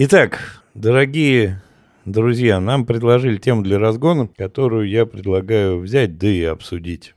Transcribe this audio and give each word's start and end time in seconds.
Итак, 0.00 0.62
дорогие 0.74 1.60
друзья, 2.04 2.60
нам 2.60 2.86
предложили 2.86 3.36
тему 3.36 3.62
для 3.62 3.80
разгона, 3.80 4.28
которую 4.28 4.88
я 4.88 5.06
предлагаю 5.06 5.80
взять, 5.80 6.18
да 6.18 6.28
и 6.28 6.44
обсудить. 6.44 7.16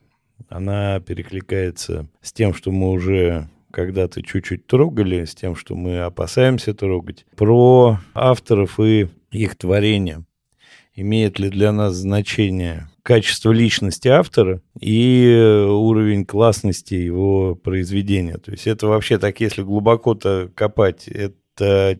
Она 0.50 1.00
перекликается 1.00 2.08
с 2.24 2.34
тем, 2.34 2.56
что 2.56 2.72
мы 2.72 2.90
уже 2.90 3.48
когда-то 3.70 4.24
чуть-чуть 4.24 4.66
трогали, 4.66 5.26
с 5.26 5.36
тем, 5.36 5.56
что 5.56 5.76
мы 5.76 6.00
опасаемся 6.00 6.74
трогать, 6.74 7.28
про 7.38 8.00
авторов 8.16 8.80
и 8.80 9.10
их 9.30 9.56
творения. 9.58 10.26
Имеет 10.96 11.38
ли 11.38 11.50
для 11.50 11.72
нас 11.72 11.94
значение 11.94 12.90
качество 13.04 13.52
личности 13.52 14.08
автора 14.08 14.62
и 14.80 15.66
уровень 15.70 16.26
классности 16.26 16.96
его 16.96 17.54
произведения. 17.54 18.38
То 18.40 18.52
есть 18.52 18.66
это 18.66 18.88
вообще 18.88 19.20
так, 19.20 19.40
если 19.40 19.62
глубоко-то 19.62 20.52
копать, 20.56 21.08
это 21.08 21.36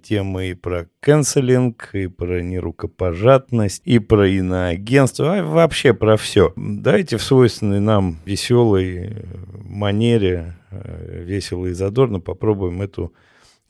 темы 0.04 0.50
и 0.50 0.54
про 0.54 0.88
канцелинг, 1.00 1.90
и 1.94 2.08
про 2.08 2.42
нерукопожатность, 2.42 3.82
и 3.86 4.00
про 4.00 4.28
иноагентство, 4.28 5.38
а 5.38 5.44
вообще 5.44 5.94
про 5.94 6.18
все. 6.18 6.54
Давайте 6.56 7.18
в 7.18 7.24
свойственной 7.24 7.80
нам 7.80 8.20
веселой 8.26 9.16
манере, 9.54 10.56
э, 10.72 11.24
весело 11.24 11.68
и 11.68 11.74
задорно 11.74 12.20
попробуем 12.20 12.82
эту 12.82 13.14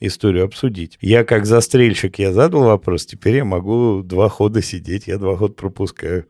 историю 0.06 0.44
обсудить. 0.44 0.98
Я 1.00 1.24
как 1.24 1.46
застрельщик, 1.46 2.18
я 2.18 2.32
задал 2.32 2.64
вопрос, 2.64 3.06
теперь 3.06 3.36
я 3.36 3.44
могу 3.44 4.02
два 4.02 4.28
хода 4.28 4.62
сидеть, 4.62 5.06
я 5.06 5.18
два 5.18 5.36
хода 5.36 5.54
пропускаю. 5.54 6.26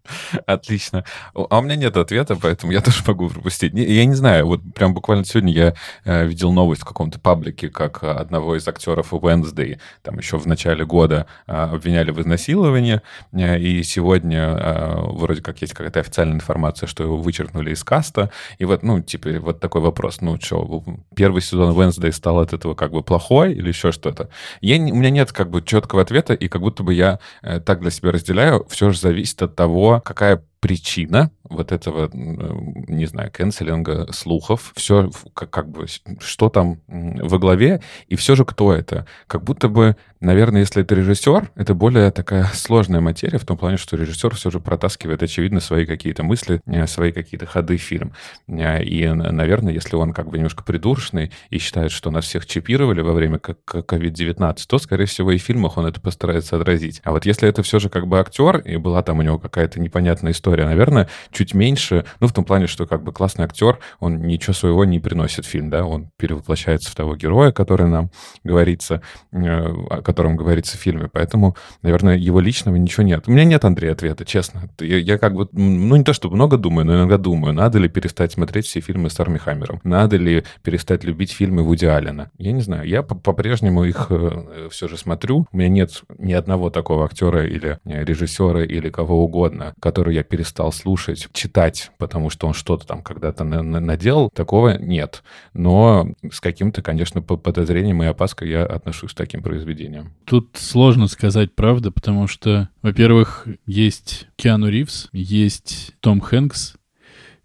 Отлично. 0.46 1.04
А 1.34 1.58
у 1.58 1.62
меня 1.62 1.76
нет 1.76 1.96
ответа, 1.96 2.36
поэтому 2.40 2.72
я 2.72 2.80
тоже 2.82 3.02
могу 3.06 3.28
пропустить. 3.28 3.72
Я 3.74 4.04
не 4.04 4.14
знаю, 4.14 4.46
вот 4.46 4.60
прям 4.74 4.94
буквально 4.94 5.24
сегодня 5.24 5.52
я 5.52 5.74
э, 6.04 6.26
видел 6.26 6.52
новость 6.52 6.82
в 6.82 6.84
каком-то 6.84 7.18
паблике, 7.18 7.68
как 7.68 8.02
одного 8.02 8.56
из 8.56 8.66
актеров 8.68 9.12
Wednesday, 9.12 9.78
там 10.02 10.18
еще 10.18 10.38
в 10.38 10.46
начале 10.46 10.84
года 10.84 11.26
э, 11.46 11.52
обвиняли 11.52 12.10
в 12.10 12.20
изнасиловании, 12.20 13.00
э, 13.32 13.58
и 13.58 13.82
сегодня 13.82 14.40
э, 14.40 14.94
вроде 15.12 15.42
как 15.42 15.60
есть 15.62 15.74
какая-то 15.74 16.00
официальная 16.00 16.36
информация, 16.36 16.86
что 16.86 17.02
его 17.02 17.16
вычеркнули 17.16 17.72
из 17.72 17.84
каста, 17.84 18.30
и 18.58 18.64
вот, 18.64 18.82
ну, 18.82 19.00
типа, 19.00 19.30
вот 19.40 19.60
такой 19.60 19.80
вопрос, 19.80 20.20
ну, 20.20 20.38
что, 20.40 20.84
первый 21.14 21.42
сезон 21.42 21.76
Wednesday 21.76 22.12
стал 22.12 22.40
от 22.40 22.52
этого 22.52 22.74
как 22.74 22.92
бы 22.92 23.02
плохой, 23.02 23.54
или 23.62 23.68
еще 23.68 23.92
что-то. 23.92 24.28
Я, 24.60 24.76
у 24.76 24.94
меня 24.94 25.10
нет 25.10 25.32
как 25.32 25.50
бы 25.50 25.62
четкого 25.62 26.02
ответа, 26.02 26.34
и 26.34 26.48
как 26.48 26.60
будто 26.60 26.82
бы 26.82 26.92
я 26.92 27.18
э, 27.42 27.60
так 27.60 27.80
для 27.80 27.90
себя 27.90 28.12
разделяю, 28.12 28.66
все 28.68 28.90
же 28.90 28.98
зависит 28.98 29.40
от 29.42 29.56
того, 29.56 30.02
какая 30.04 30.44
причина 30.62 31.32
вот 31.50 31.72
этого, 31.72 32.08
не 32.12 33.06
знаю, 33.06 33.30
канцелинга, 33.32 34.10
слухов, 34.12 34.72
все 34.76 35.10
как, 35.34 35.50
как 35.50 35.68
бы, 35.68 35.86
что 36.20 36.48
там 36.48 36.80
во 36.86 37.38
главе, 37.38 37.82
и 38.08 38.16
все 38.16 38.36
же 38.36 38.44
кто 38.44 38.72
это. 38.72 39.06
Как 39.26 39.42
будто 39.42 39.68
бы, 39.68 39.96
наверное, 40.20 40.60
если 40.60 40.82
это 40.82 40.94
режиссер, 40.94 41.50
это 41.56 41.74
более 41.74 42.10
такая 42.12 42.44
сложная 42.54 43.00
материя, 43.00 43.38
в 43.38 43.44
том 43.44 43.58
плане, 43.58 43.76
что 43.76 43.96
режиссер 43.96 44.34
все 44.36 44.50
же 44.50 44.60
протаскивает, 44.60 45.22
очевидно, 45.22 45.60
свои 45.60 45.84
какие-то 45.84 46.22
мысли, 46.22 46.60
э, 46.66 46.86
свои 46.86 47.12
какие-то 47.12 47.44
ходы 47.46 47.76
в 47.76 47.82
фильм. 47.82 48.12
Э, 48.46 48.82
и, 48.82 49.06
наверное, 49.08 49.72
если 49.72 49.96
он 49.96 50.12
как 50.12 50.30
бы 50.30 50.38
немножко 50.38 50.62
придурочный 50.62 51.32
и 51.50 51.58
считает, 51.58 51.90
что 51.90 52.10
нас 52.10 52.24
всех 52.24 52.46
чипировали 52.46 53.00
во 53.00 53.12
время 53.12 53.38
COVID-19, 53.38 54.58
то, 54.68 54.78
скорее 54.78 55.06
всего, 55.06 55.32
и 55.32 55.38
в 55.38 55.42
фильмах 55.42 55.76
он 55.76 55.86
это 55.86 56.00
постарается 56.00 56.56
отразить. 56.56 57.00
А 57.04 57.10
вот 57.10 57.26
если 57.26 57.48
это 57.48 57.62
все 57.64 57.80
же 57.80 57.88
как 57.88 58.06
бы 58.06 58.20
актер, 58.20 58.58
и 58.58 58.76
была 58.76 59.02
там 59.02 59.18
у 59.18 59.22
него 59.22 59.38
какая-то 59.38 59.80
непонятная 59.80 60.32
история, 60.32 60.51
история, 60.52 60.66
наверное, 60.66 61.08
чуть 61.30 61.54
меньше, 61.54 62.04
ну, 62.20 62.26
в 62.26 62.32
том 62.32 62.44
плане, 62.44 62.66
что 62.66 62.86
как 62.86 63.02
бы 63.02 63.12
классный 63.12 63.46
актер, 63.46 63.78
он 64.00 64.18
ничего 64.18 64.52
своего 64.52 64.84
не 64.84 65.00
приносит 65.00 65.46
в 65.46 65.48
фильм, 65.48 65.70
да, 65.70 65.86
он 65.86 66.10
перевоплощается 66.18 66.90
в 66.90 66.94
того 66.94 67.16
героя, 67.16 67.52
который 67.52 67.88
нам 67.88 68.10
говорится, 68.44 69.00
э, 69.32 69.38
о 69.38 70.02
котором 70.02 70.36
говорится 70.36 70.76
в 70.76 70.80
фильме, 70.80 71.08
поэтому, 71.10 71.56
наверное, 71.80 72.16
его 72.16 72.38
личного 72.38 72.76
ничего 72.76 73.02
нет. 73.02 73.24
У 73.26 73.30
меня 73.30 73.44
нет, 73.44 73.64
Андрей, 73.64 73.92
ответа, 73.92 74.26
честно. 74.26 74.68
Я, 74.78 74.98
я 74.98 75.16
как 75.16 75.34
бы, 75.34 75.48
ну, 75.52 75.96
не 75.96 76.04
то 76.04 76.12
чтобы 76.12 76.34
много 76.34 76.58
думаю, 76.58 76.84
но 76.84 76.96
иногда 76.96 77.16
думаю, 77.16 77.54
надо 77.54 77.78
ли 77.78 77.88
перестать 77.88 78.32
смотреть 78.32 78.66
все 78.66 78.80
фильмы 78.80 79.08
с 79.08 79.18
Арми 79.18 79.38
Хаммером, 79.38 79.80
надо 79.84 80.18
ли 80.18 80.44
перестать 80.62 81.04
любить 81.04 81.32
фильмы 81.32 81.62
Вуди 81.62 81.86
Аллена. 81.86 82.30
Я 82.36 82.52
не 82.52 82.60
знаю, 82.60 82.86
я 82.86 83.02
по-прежнему 83.02 83.84
их 83.84 84.08
э, 84.10 84.68
все 84.70 84.86
же 84.86 84.98
смотрю, 84.98 85.46
у 85.50 85.56
меня 85.56 85.68
нет 85.68 86.02
ни 86.18 86.34
одного 86.34 86.68
такого 86.68 87.06
актера 87.06 87.46
или 87.46 87.78
э, 87.86 88.04
режиссера 88.04 88.62
или 88.64 88.90
кого 88.90 89.24
угодно, 89.24 89.74
который 89.80 90.14
я 90.14 90.22
перестал 90.22 90.41
перестал 90.42 90.72
слушать, 90.72 91.28
читать, 91.32 91.92
потому 91.98 92.28
что 92.28 92.48
он 92.48 92.52
что-то 92.52 92.84
там 92.84 93.00
когда-то 93.00 93.44
на 93.44 93.62
на 93.62 93.78
наделал, 93.78 94.28
такого 94.28 94.76
нет. 94.76 95.22
Но 95.54 96.08
с 96.28 96.40
каким-то, 96.40 96.82
конечно, 96.82 97.22
подозрением 97.22 98.02
и 98.02 98.06
опаской 98.06 98.50
я 98.50 98.64
отношусь 98.64 99.12
к 99.12 99.16
таким 99.16 99.40
произведениям. 99.40 100.12
Тут 100.24 100.50
сложно 100.54 101.06
сказать 101.06 101.54
правда, 101.54 101.92
потому 101.92 102.26
что, 102.26 102.68
во-первых, 102.82 103.46
есть 103.66 104.26
Киану 104.34 104.68
Ривз, 104.68 105.08
есть 105.12 105.92
Том 106.00 106.20
Хэнкс, 106.20 106.74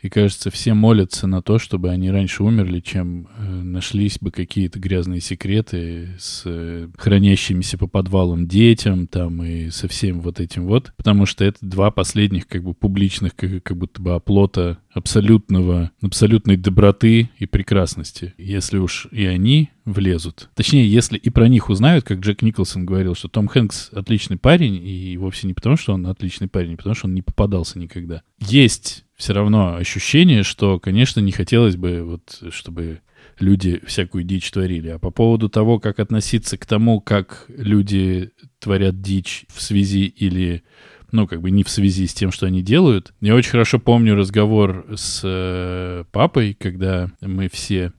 и 0.01 0.09
кажется, 0.09 0.51
все 0.51 0.73
молятся 0.73 1.25
на 1.25 1.41
то, 1.41 1.57
чтобы 1.57 1.89
они 1.89 2.11
раньше 2.11 2.43
умерли, 2.43 2.81
чем 2.81 3.27
э, 3.37 3.43
нашлись 3.43 4.19
бы 4.19 4.29
какие-то 4.29 4.79
грязные 4.79 5.21
секреты 5.21 6.09
с 6.19 6.43
э, 6.45 6.87
хранящимися 6.97 7.79
по 7.79 7.87
подвалам 7.87 8.47
детям 8.47 9.07
там 9.07 9.43
и 9.43 9.71
со 9.71 9.87
всем 9.87 10.21
вот 10.21 10.39
этим 10.39 10.67
вот. 10.67 10.93
Потому 10.97 11.25
что 11.25 11.43
это 11.43 11.57
два 11.61 11.89
последних 11.89 12.47
как 12.47 12.63
бы 12.63 12.75
публичных 12.75 13.35
как, 13.35 13.63
как 13.63 13.77
будто 13.77 14.01
бы 14.01 14.13
оплота 14.13 14.77
абсолютного, 14.91 15.91
абсолютной 16.01 16.57
доброты 16.57 17.31
и 17.39 17.45
прекрасности. 17.47 18.35
Если 18.37 18.77
уж 18.77 19.07
и 19.11 19.25
они 19.25 19.69
влезут. 19.85 20.49
Точнее, 20.53 20.87
если 20.87 21.17
и 21.17 21.29
про 21.29 21.47
них 21.47 21.69
узнают, 21.69 22.03
как 22.03 22.19
Джек 22.19 22.41
Николсон 22.41 22.85
говорил, 22.85 23.15
что 23.15 23.29
Том 23.29 23.47
Хэнкс 23.47 23.91
отличный 23.93 24.37
парень, 24.37 24.75
и 24.75 25.17
вовсе 25.17 25.47
не 25.47 25.53
потому, 25.53 25.77
что 25.77 25.93
он 25.93 26.05
отличный 26.07 26.49
парень, 26.49 26.73
а 26.73 26.77
потому 26.77 26.93
что 26.93 27.07
он 27.07 27.13
не 27.13 27.21
попадался 27.21 27.79
никогда. 27.79 28.21
Есть 28.39 29.05
все 29.17 29.33
равно 29.33 29.75
ощущение, 29.75 30.43
что, 30.43 30.79
конечно, 30.79 31.19
не 31.19 31.31
хотелось 31.31 31.75
бы, 31.75 32.03
вот, 32.03 32.53
чтобы 32.53 33.01
люди 33.39 33.81
всякую 33.85 34.23
дичь 34.23 34.49
творили. 34.51 34.89
А 34.89 34.99
по 34.99 35.11
поводу 35.11 35.49
того, 35.49 35.79
как 35.79 35.99
относиться 35.99 36.57
к 36.57 36.65
тому, 36.65 37.01
как 37.01 37.45
люди 37.49 38.31
творят 38.59 39.01
дичь 39.01 39.45
в 39.49 39.61
связи 39.61 40.05
или 40.05 40.63
ну, 41.11 41.25
как 41.25 41.41
бы 41.41 41.51
не 41.51 41.63
в 41.63 41.69
связи 41.69 42.05
с 42.05 42.13
тем, 42.13 42.31
что 42.31 42.45
они 42.45 42.61
делают. 42.61 43.13
Я 43.21 43.35
очень 43.35 43.51
хорошо 43.51 43.79
помню 43.79 44.15
разговор 44.15 44.85
с 44.93 45.21
э, 45.23 46.03
папой, 46.11 46.53
когда 46.53 47.09
мы 47.21 47.47
все 47.49 47.93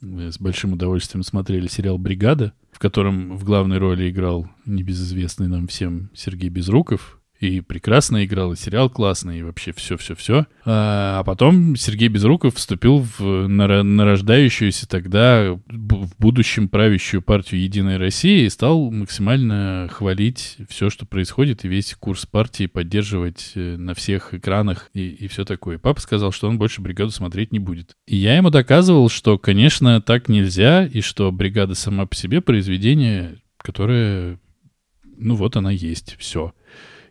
э, 0.00 0.30
с 0.32 0.38
большим 0.38 0.72
удовольствием 0.72 1.22
смотрели 1.22 1.66
сериал 1.66 1.98
«Бригада», 1.98 2.54
в 2.72 2.78
котором 2.78 3.36
в 3.36 3.44
главной 3.44 3.78
роли 3.78 4.08
играл 4.08 4.48
небезызвестный 4.64 5.46
нам 5.46 5.68
всем 5.68 6.10
Сергей 6.14 6.48
Безруков 6.48 7.13
и 7.40 7.60
прекрасно 7.60 8.24
играл, 8.24 8.52
и 8.52 8.56
сериал 8.56 8.88
классный, 8.88 9.40
и 9.40 9.42
вообще 9.42 9.72
все-все-все. 9.72 10.46
А, 10.64 11.20
а 11.20 11.24
потом 11.24 11.76
Сергей 11.76 12.08
Безруков 12.08 12.54
вступил 12.54 13.06
в 13.18 13.46
нарождающуюся 13.48 14.88
тогда 14.88 15.58
в 15.66 16.10
будущем 16.18 16.68
правящую 16.68 17.22
партию 17.22 17.62
«Единая 17.62 17.98
Россия» 17.98 18.46
и 18.46 18.48
стал 18.48 18.90
максимально 18.90 19.88
хвалить 19.90 20.56
все, 20.68 20.90
что 20.90 21.06
происходит, 21.06 21.64
и 21.64 21.68
весь 21.68 21.94
курс 21.94 22.26
партии 22.26 22.66
поддерживать 22.66 23.52
э, 23.54 23.76
на 23.76 23.94
всех 23.94 24.34
экранах 24.34 24.90
и, 24.94 25.08
и 25.08 25.28
все 25.28 25.44
такое. 25.44 25.78
Папа 25.78 26.00
сказал, 26.00 26.32
что 26.32 26.48
он 26.48 26.58
больше 26.58 26.80
«Бригаду» 26.80 27.10
смотреть 27.10 27.52
не 27.52 27.58
будет. 27.58 27.96
И 28.06 28.16
я 28.16 28.36
ему 28.36 28.50
доказывал, 28.50 29.08
что, 29.08 29.38
конечно, 29.38 30.00
так 30.00 30.28
нельзя, 30.28 30.86
и 30.86 31.00
что 31.00 31.30
«Бригада» 31.32 31.74
сама 31.74 32.06
по 32.06 32.14
себе 32.14 32.40
произведение, 32.40 33.38
которое, 33.58 34.38
ну 35.16 35.34
вот 35.34 35.56
она 35.56 35.70
есть, 35.70 36.16
все. 36.18 36.54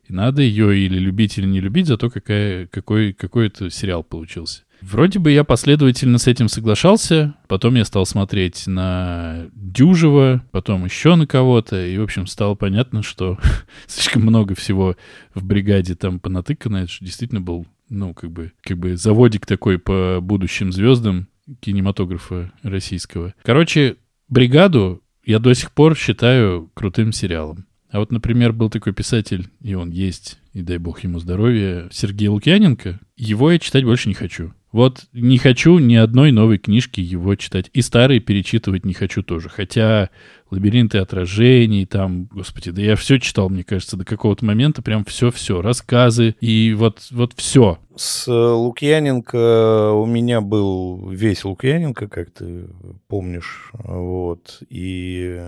И 0.07 0.13
надо 0.13 0.41
ее 0.41 0.77
или 0.77 0.99
любить, 0.99 1.37
или 1.37 1.45
не 1.45 1.61
любить 1.61 1.87
за 1.87 1.97
то, 1.97 2.09
какая, 2.09 2.67
какой, 2.67 3.13
какой 3.13 3.47
это 3.47 3.69
сериал 3.69 4.03
получился. 4.03 4.63
Вроде 4.83 5.17
бы 5.17 5.31
я 5.31 5.45
последовательно 5.45 6.17
с 6.17 6.27
этим 6.27 6.49
соглашался, 6.49 7.35
потом 7.47 7.75
я 7.75 7.85
стал 7.85 8.05
смотреть 8.05 8.67
на 8.67 9.45
Дюжева, 9.53 10.43
потом 10.51 10.83
еще 10.83 11.15
на 11.15 11.25
кого-то, 11.25 11.85
и, 11.85 11.97
в 11.97 12.03
общем, 12.03 12.27
стало 12.27 12.55
понятно, 12.55 13.01
что 13.01 13.37
слишком 13.87 14.23
много 14.23 14.55
всего 14.55 14.97
в 15.33 15.45
бригаде 15.45 15.95
там 15.95 16.19
понатыкано, 16.19 16.77
это 16.77 16.91
же 16.91 16.97
действительно 16.99 17.39
был, 17.39 17.65
ну, 17.87 18.13
как 18.13 18.31
бы, 18.31 18.51
как 18.61 18.77
бы 18.77 18.97
заводик 18.97 19.45
такой 19.45 19.79
по 19.79 20.19
будущим 20.21 20.73
звездам 20.73 21.29
кинематографа 21.61 22.51
российского. 22.61 23.33
Короче, 23.43 23.95
бригаду 24.27 25.01
я 25.23 25.39
до 25.39 25.53
сих 25.53 25.71
пор 25.71 25.95
считаю 25.95 26.69
крутым 26.73 27.13
сериалом. 27.13 27.67
А 27.93 27.99
вот, 27.99 28.11
например, 28.11 28.53
был 28.53 28.71
такой 28.71 28.91
писатель, 28.91 29.49
и 29.61 29.75
он 29.75 29.91
есть, 29.91 30.39
и 30.51 30.63
дай 30.63 30.79
бог 30.79 31.03
ему 31.03 31.19
здоровья, 31.19 31.89
Сергей 31.91 32.27
Лукьяненко. 32.27 32.99
Его 33.15 33.51
я 33.51 33.59
читать 33.59 33.83
больше 33.83 34.09
не 34.09 34.15
хочу. 34.15 34.51
Вот 34.73 35.05
не 35.13 35.37
хочу 35.37 35.77
ни 35.77 35.93
одной 35.93 36.31
новой 36.31 36.57
книжки 36.57 36.99
его 36.99 37.35
читать. 37.35 37.69
И 37.73 37.81
старые 37.83 38.19
перечитывать 38.19 38.85
не 38.85 38.93
хочу 38.93 39.21
тоже. 39.21 39.47
Хотя 39.47 40.09
лабиринты 40.49 40.97
отражений, 40.97 41.85
там, 41.85 42.27
господи, 42.31 42.71
да 42.71 42.81
я 42.81 42.95
все 42.95 43.19
читал, 43.19 43.49
мне 43.49 43.63
кажется, 43.63 43.97
до 43.97 44.03
какого-то 44.03 44.43
момента 44.45 44.81
прям 44.81 45.05
все-все, 45.05 45.61
рассказы 45.61 46.35
и 46.41 46.73
вот, 46.73 47.07
вот 47.11 47.33
все. 47.35 47.77
С 47.95 48.27
Лукьяненко 48.27 49.91
у 49.91 50.05
меня 50.07 50.41
был 50.41 51.09
весь 51.09 51.45
Лукьяненко, 51.45 52.07
как 52.07 52.31
ты 52.31 52.65
помнишь, 53.07 53.71
вот, 53.73 54.59
и 54.69 55.39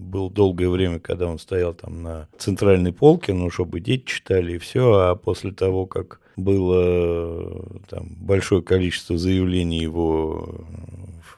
было 0.00 0.30
долгое 0.30 0.68
время, 0.68 0.98
когда 0.98 1.26
он 1.26 1.38
стоял 1.38 1.74
там 1.74 2.02
на 2.02 2.28
центральной 2.38 2.92
полке, 2.92 3.32
ну, 3.32 3.50
чтобы 3.50 3.80
дети 3.80 4.04
читали 4.06 4.54
и 4.54 4.58
все, 4.58 4.92
а 4.94 5.14
после 5.14 5.52
того, 5.52 5.86
как 5.86 6.21
было 6.36 7.80
там 7.88 8.08
большое 8.20 8.62
количество 8.62 9.18
заявлений 9.18 9.80
его 9.80 10.64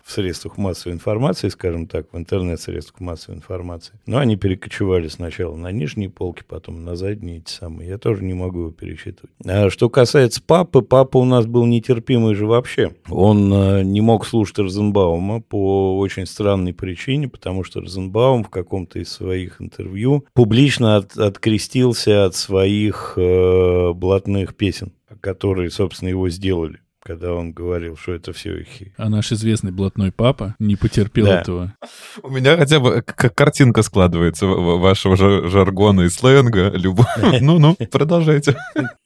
в 0.05 0.12
средствах 0.12 0.59
массовой 0.59 0.95
информации, 0.95 1.49
скажем 1.49 1.87
так, 1.87 2.12
в 2.12 2.19
интернет-средствах 2.19 3.01
массовой 3.01 3.37
информации. 3.37 3.95
Но 4.06 4.19
они 4.19 4.37
перекочевали 4.37 5.09
сначала 5.09 5.56
на 5.56 5.73
нижние 5.73 6.11
полки, 6.11 6.43
потом 6.47 6.85
на 6.85 6.95
задние 6.95 7.39
эти 7.39 7.51
самые. 7.51 7.89
Я 7.89 7.99
тоже 7.99 8.23
не 8.23 8.35
могу 8.35 8.61
его 8.61 8.71
пересчитывать. 8.71 9.33
А 9.47 9.71
что 9.71 9.89
касается 9.89 10.43
папы, 10.43 10.83
папа 10.83 11.17
у 11.17 11.25
нас 11.25 11.47
был 11.47 11.65
нетерпимый 11.65 12.35
же 12.35 12.47
вообще. 12.47 12.93
Он 13.09 13.53
э, 13.53 13.83
не 13.83 14.03
мог 14.03 14.27
слушать 14.27 14.59
Розенбаума 14.59 15.41
по 15.41 15.99
очень 15.99 16.27
странной 16.27 16.75
причине, 16.75 17.29
потому 17.29 17.65
что 17.65 17.81
Розенбаум 17.81 18.45
в 18.45 18.51
каком-то 18.51 18.99
из 18.99 19.11
своих 19.11 19.62
интервью 19.62 20.27
публично 20.35 20.97
от, 20.97 21.17
открестился 21.17 22.27
от 22.27 22.35
своих 22.35 23.15
э, 23.17 23.93
блатных 23.95 24.55
песен 24.55 24.93
которые, 25.21 25.71
собственно, 25.71 26.11
его 26.11 26.29
сделали 26.29 26.81
когда 27.05 27.35
он 27.35 27.53
говорил, 27.53 27.97
что 27.97 28.12
это 28.12 28.33
все 28.33 28.61
их. 28.61 28.69
А 28.97 29.09
наш 29.09 29.31
известный 29.31 29.73
блатной 29.73 30.11
папа 30.11 30.56
не 30.59 30.75
потерпел 30.75 31.27
да. 31.27 31.41
этого. 31.41 31.75
У 32.23 32.31
меня 32.31 32.56
хотя 32.56 32.81
бы 32.81 33.03
как 33.03 33.35
картинка 33.35 33.83
складывается 33.83 34.47
вашего 34.47 35.17
жаргона 35.17 36.03
и 36.03 36.09
сленга. 36.09 36.71
Любовь. 36.71 37.06
Ну-ну, 37.41 37.77
продолжайте. 37.91 38.56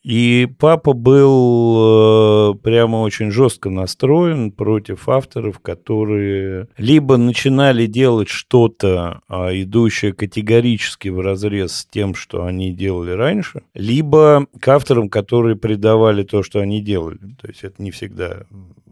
И 0.05 0.49
папа 0.59 0.93
был 0.93 2.53
э, 2.53 2.59
прямо 2.63 2.99
очень 2.99 3.31
жестко 3.31 3.69
настроен 3.69 4.53
против 4.53 5.09
авторов, 5.09 5.59
которые 5.59 6.69
либо 6.79 7.17
начинали 7.17 7.87
делать 7.87 8.29
что-то, 8.29 9.21
а, 9.29 9.51
идущее 9.53 10.13
категорически 10.15 11.09
в 11.09 11.21
разрез 11.21 11.73
с 11.73 11.87
тем, 11.87 12.15
что 12.15 12.45
они 12.45 12.73
делали 12.73 13.11
раньше, 13.11 13.63
либо 13.75 14.47
к 14.59 14.69
авторам, 14.69 15.11
которые 15.11 15.57
предавали 15.57 16.23
то, 16.23 16.43
что 16.43 16.61
они 16.61 16.81
делали. 16.81 17.19
То 17.41 17.49
есть 17.49 17.65
это 17.65 17.83
не 17.83 17.88
всегда 17.91 18.45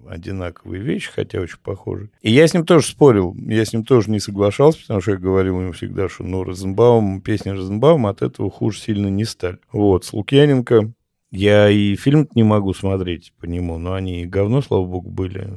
одинаковые 0.09 0.83
вещи, 0.83 1.11
хотя 1.13 1.41
очень 1.41 1.59
похожи. 1.63 2.11
И 2.23 2.31
я 2.31 2.47
с 2.47 2.55
ним 2.55 2.65
тоже 2.65 2.87
спорил, 2.87 3.35
я 3.37 3.65
с 3.65 3.73
ним 3.73 3.85
тоже 3.85 4.11
не 4.11 4.21
соглашался, 4.21 4.81
потому 4.81 5.01
что 5.01 5.13
я 5.13 5.17
говорил 5.17 5.61
ему 5.61 5.73
всегда, 5.73 6.09
что 6.09 6.25
ну, 6.25 6.45
Розенбаум, 6.45 7.21
песня 7.21 7.55
Розенбаума 7.55 8.11
от 8.11 8.23
этого 8.23 8.51
хуже 8.51 8.79
сильно 8.79 9.09
не 9.09 9.25
стали. 9.25 9.59
Вот, 9.73 10.05
с 10.05 10.13
Лукьяненко 10.13 10.93
я 11.31 11.69
и 11.69 11.97
фильм 11.97 12.29
не 12.35 12.45
могу 12.45 12.73
смотреть 12.73 13.33
по 13.41 13.47
нему, 13.47 13.79
но 13.79 13.95
они 13.95 14.27
говно, 14.27 14.63
слава 14.63 14.87
богу, 14.87 15.11
были. 15.11 15.49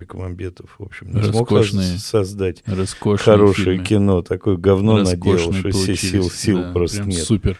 Бекмамбетов, 0.00 0.76
в 0.78 0.82
общем, 0.82 1.12
не 1.12 1.20
роскошные, 1.20 1.86
смог 1.86 2.00
создать 2.00 2.64
хорошее 3.18 3.76
фильмы. 3.76 3.84
кино. 3.84 4.22
Такое 4.22 4.56
говно 4.56 4.96
наделал, 4.96 5.52
что 5.52 5.72
сил, 5.72 6.30
сил 6.30 6.62
да, 6.62 6.72
просто 6.72 7.02
нет. 7.02 7.22
Супер 7.22 7.58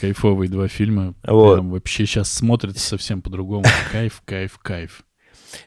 кайфовые 0.00 0.48
два 0.48 0.68
фильма. 0.68 1.14
Вот. 1.26 1.54
Прям 1.54 1.70
вообще 1.70 2.06
сейчас 2.06 2.32
смотрится 2.32 2.86
совсем 2.86 3.22
по-другому. 3.22 3.64
Кайф, 3.92 4.22
кайф, 4.24 4.58
кайф. 4.58 5.02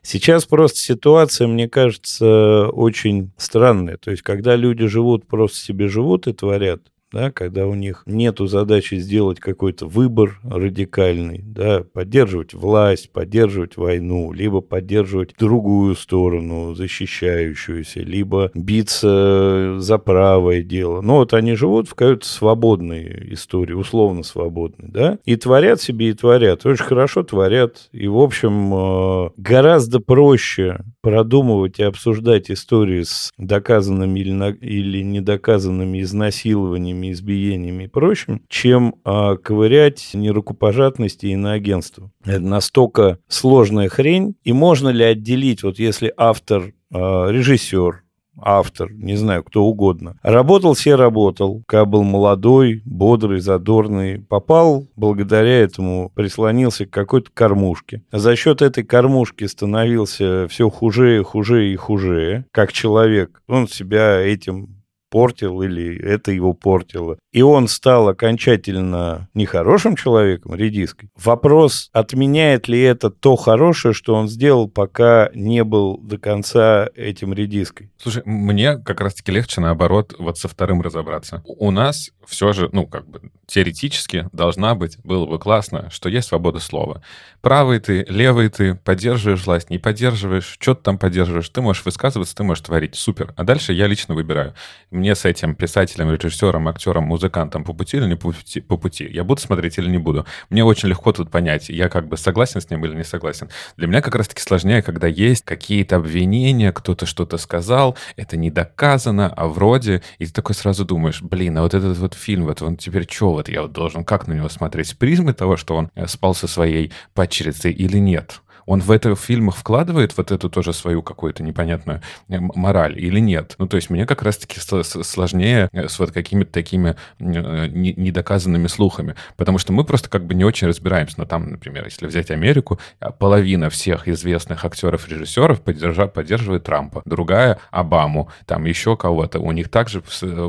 Сейчас 0.02 0.46
просто 0.46 0.80
ситуация, 0.80 1.48
мне 1.48 1.68
кажется, 1.68 2.70
очень 2.70 3.32
странная. 3.38 3.98
То 3.98 4.12
есть, 4.12 4.24
когда 4.24 4.56
люди 4.56 4.88
живут, 4.88 5.28
просто 5.28 5.58
себе 5.58 5.88
живут 5.88 6.28
и 6.28 6.34
творят, 6.34 6.82
да, 7.14 7.32
когда 7.32 7.68
у 7.68 7.76
них 7.76 8.04
нет 8.06 8.40
задачи 8.40 8.96
сделать 8.96 9.40
какой-то 9.40 9.86
выбор 9.86 10.40
радикальный, 10.44 11.42
да, 11.44 11.84
поддерживать 11.94 12.54
власть, 12.54 13.12
поддерживать 13.12 13.78
войну, 13.78 14.34
либо 14.34 14.62
поддерживать 14.62 15.36
другую 15.38 15.96
сторону, 15.96 16.74
защищающуюся, 16.74 18.00
либо 18.00 18.50
биться 18.56 19.76
за 19.78 19.98
правое 20.00 20.64
дело. 20.64 21.02
Но 21.02 21.18
вот 21.18 21.34
они 21.34 21.54
живут 21.54 21.88
в 21.88 21.94
какой-то 21.94 22.26
свободной 22.26 23.34
истории, 23.34 23.74
условно 23.74 24.24
свободной, 24.24 24.90
да, 24.90 25.20
и 25.26 25.36
творят 25.36 25.82
себе 25.82 26.10
и 26.10 26.14
творят. 26.14 26.66
Очень 26.66 26.84
хорошо 26.84 27.24
творят. 27.24 27.90
И, 27.92 28.08
в 28.08 28.18
общем, 28.18 28.74
э, 28.74 29.30
гораздо 29.38 30.00
проще 30.00 30.80
продумывать 31.02 31.80
и 31.80 31.84
обсуждать 31.84 32.50
истории 32.50 33.04
с 33.04 33.32
доказанными 33.38 34.20
или 34.20 35.04
недоказанными 35.04 36.02
изнасилованиями, 36.02 37.03
избиениями 37.12 37.86
и 37.86 37.88
прочим, 37.88 38.42
чем 38.48 38.96
а, 39.04 39.36
ковырять 39.36 40.12
нерукопожатности 40.14 41.28
и 41.28 41.34
иноагентство. 41.34 42.12
Это 42.26 42.42
настолько 42.42 43.20
сложная 43.28 43.90
хрень. 43.90 44.36
И 44.44 44.54
можно 44.54 44.90
ли 44.90 45.04
отделить, 45.04 45.64
вот 45.64 45.80
если 45.80 46.14
автор, 46.18 46.74
а, 46.92 47.30
режиссер, 47.30 48.04
автор, 48.38 48.92
не 48.92 49.16
знаю, 49.16 49.44
кто 49.44 49.64
угодно. 49.64 50.18
Работал, 50.24 50.74
все 50.74 50.96
работал. 50.96 51.64
Когда 51.68 51.86
был 51.86 52.04
молодой, 52.04 52.82
бодрый, 52.86 53.40
задорный. 53.40 54.20
Попал, 54.20 54.88
благодаря 54.96 55.60
этому 55.60 56.12
прислонился 56.14 56.86
к 56.86 56.92
какой-то 56.92 57.32
кормушке. 57.34 58.04
За 58.12 58.36
счет 58.36 58.62
этой 58.62 58.84
кормушки 58.84 59.46
становился 59.46 60.48
все 60.50 60.70
хуже, 60.70 61.24
хуже 61.24 61.72
и 61.72 61.76
хуже, 61.76 62.46
как 62.52 62.74
человек. 62.74 63.42
Он 63.48 63.68
себя 63.68 64.20
этим 64.20 64.83
портил 65.14 65.62
или 65.62 65.96
это 66.02 66.32
его 66.32 66.54
портило. 66.54 67.20
И 67.34 67.42
он 67.42 67.68
стал 67.68 68.10
окончательно 68.10 69.28
нехорошим 69.34 69.96
человеком, 69.96 70.54
редиской. 70.54 71.10
Вопрос, 71.16 71.90
отменяет 71.92 72.68
ли 72.68 72.80
это 72.80 73.10
то 73.10 73.36
хорошее, 73.36 73.96
что 73.96 74.14
он 74.14 74.30
сделал, 74.30 74.70
пока 74.70 75.32
не 75.34 75.64
был 75.64 75.98
до 75.98 76.20
конца 76.20 76.88
этим 76.96 77.34
редиской. 77.34 77.92
Слушай, 77.98 78.22
мне 78.26 78.78
как 78.78 79.02
раз-таки 79.02 79.32
легче, 79.32 79.62
наоборот, 79.62 80.14
вот 80.20 80.38
со 80.38 80.48
вторым 80.48 80.84
разобраться. 80.84 81.42
У 81.46 81.72
нас 81.72 82.12
все 82.28 82.54
же, 82.54 82.70
ну, 82.72 82.86
как 82.86 83.08
бы, 83.08 83.32
теоретически 83.48 84.30
должна 84.32 84.76
быть, 84.76 84.98
было 85.04 85.26
бы 85.26 85.40
классно, 85.40 85.90
что 85.90 86.10
есть 86.10 86.28
свобода 86.28 86.60
слова. 86.60 87.02
Правый 87.42 87.80
ты, 87.80 88.06
левый 88.08 88.50
ты, 88.50 88.76
поддерживаешь 88.76 89.46
власть, 89.46 89.72
не 89.72 89.80
поддерживаешь, 89.80 90.58
что 90.60 90.76
ты 90.76 90.84
там 90.84 90.98
поддерживаешь, 91.00 91.50
ты 91.50 91.62
можешь 91.62 91.84
высказываться, 91.84 92.36
ты 92.36 92.44
можешь 92.44 92.64
творить, 92.64 92.96
супер. 92.96 93.34
А 93.36 93.44
дальше 93.44 93.74
я 93.74 93.88
лично 93.88 94.14
выбираю 94.14 94.54
мне 94.92 95.16
с 95.16 95.26
этим 95.26 95.56
писателем, 95.56 96.12
режиссером, 96.12 96.68
актером, 96.68 97.06
музыкантом 97.06 97.23
по 97.30 97.74
пути 97.74 97.98
или 97.98 98.06
не 98.06 98.16
по 98.16 98.32
пути, 98.32 98.62
по 98.62 98.78
пути. 98.78 99.06
Я 99.06 99.24
буду 99.24 99.42
смотреть 99.42 99.78
или 99.78 99.90
не 99.90 99.98
буду. 99.98 100.26
Мне 100.50 100.64
очень 100.64 100.90
легко 100.90 101.12
тут 101.12 101.30
понять, 101.32 101.70
я 101.70 101.90
как 101.90 102.08
бы 102.08 102.18
согласен 102.18 102.62
с 102.62 102.70
ним 102.70 102.86
или 102.86 102.96
не 102.96 103.04
согласен. 103.04 103.50
Для 103.78 103.88
меня 103.88 104.02
как 104.02 104.16
раз-таки 104.16 104.42
сложнее, 104.42 104.82
когда 104.82 105.08
есть 105.08 105.46
какие-то 105.46 105.98
обвинения, 105.98 106.72
кто-то 106.72 107.06
что-то 107.06 107.38
сказал, 107.38 107.98
это 108.16 108.38
не 108.38 108.52
доказано, 108.52 109.28
а 109.36 109.48
вроде, 109.48 110.02
и 110.20 110.26
ты 110.26 110.34
такой 110.34 110.56
сразу 110.56 110.86
думаешь, 110.86 111.22
блин, 111.22 111.58
а 111.58 111.62
вот 111.62 111.74
этот 111.74 111.98
вот 111.98 112.14
фильм, 112.14 112.46
вот 112.46 112.62
он 112.62 112.78
теперь 112.78 113.08
что, 113.10 113.34
вот 113.34 113.50
я 113.50 113.62
вот 113.62 113.72
должен 113.72 114.04
как 114.04 114.28
на 114.28 114.34
него 114.34 114.50
смотреть? 114.50 114.88
С 114.88 114.94
призмы 114.94 115.34
того, 115.34 115.58
что 115.58 115.76
он 115.76 115.90
э, 115.96 116.08
спал 116.08 116.36
со 116.36 116.48
своей 116.48 116.92
падчерицей 117.14 117.72
или 117.72 117.98
нет? 117.98 118.42
Он 118.66 118.82
в 118.82 118.92
это 118.92 119.16
в 119.16 119.20
фильмах 119.20 119.56
вкладывает 119.56 120.16
вот 120.18 120.32
эту 120.32 120.50
тоже 120.50 120.74
свою 120.74 121.02
какую-то 121.02 121.44
непонятную 121.44 122.02
э, 122.30 122.40
мораль 122.40 123.00
или 123.00 123.20
нет? 123.20 123.56
Ну, 123.58 123.68
то 123.68 123.78
есть 123.78 123.90
мне 123.90 124.06
как 124.06 124.24
раз-таки 124.24 124.60
сложнее 124.60 125.70
э, 125.72 125.88
с 125.88 126.00
вот 126.00 126.12
какими-то 126.12 126.52
такими 126.52 126.96
э, 127.20 127.68
недоказанными 127.68 128.68
слухами, 128.68 129.16
потому 129.38 129.58
что 129.58 129.74
мы 129.74 129.84
просто 129.84 130.10
как 130.10 130.26
бы 130.26 130.34
не 130.36 130.46
очень 130.46 130.68
разбираемся. 130.68 131.16
Но 131.18 131.26
там, 131.26 131.52
например, 131.52 131.86
если 131.86 132.08
взять 132.08 132.32
Америку, 132.32 132.80
а, 133.00 133.12
половина 133.12 133.70
всех 133.70 134.08
известных 134.08 134.64
актеров-режиссеров 134.66 135.62
поддерживает 135.62 136.64
Трампа, 136.64 137.02
другая— 137.06 137.60
Обаму, 137.72 138.30
там 138.46 138.66
еще 138.66 138.96
кого-то. 138.96 139.40
У 139.40 139.52
них 139.52 139.70
также 139.70 140.04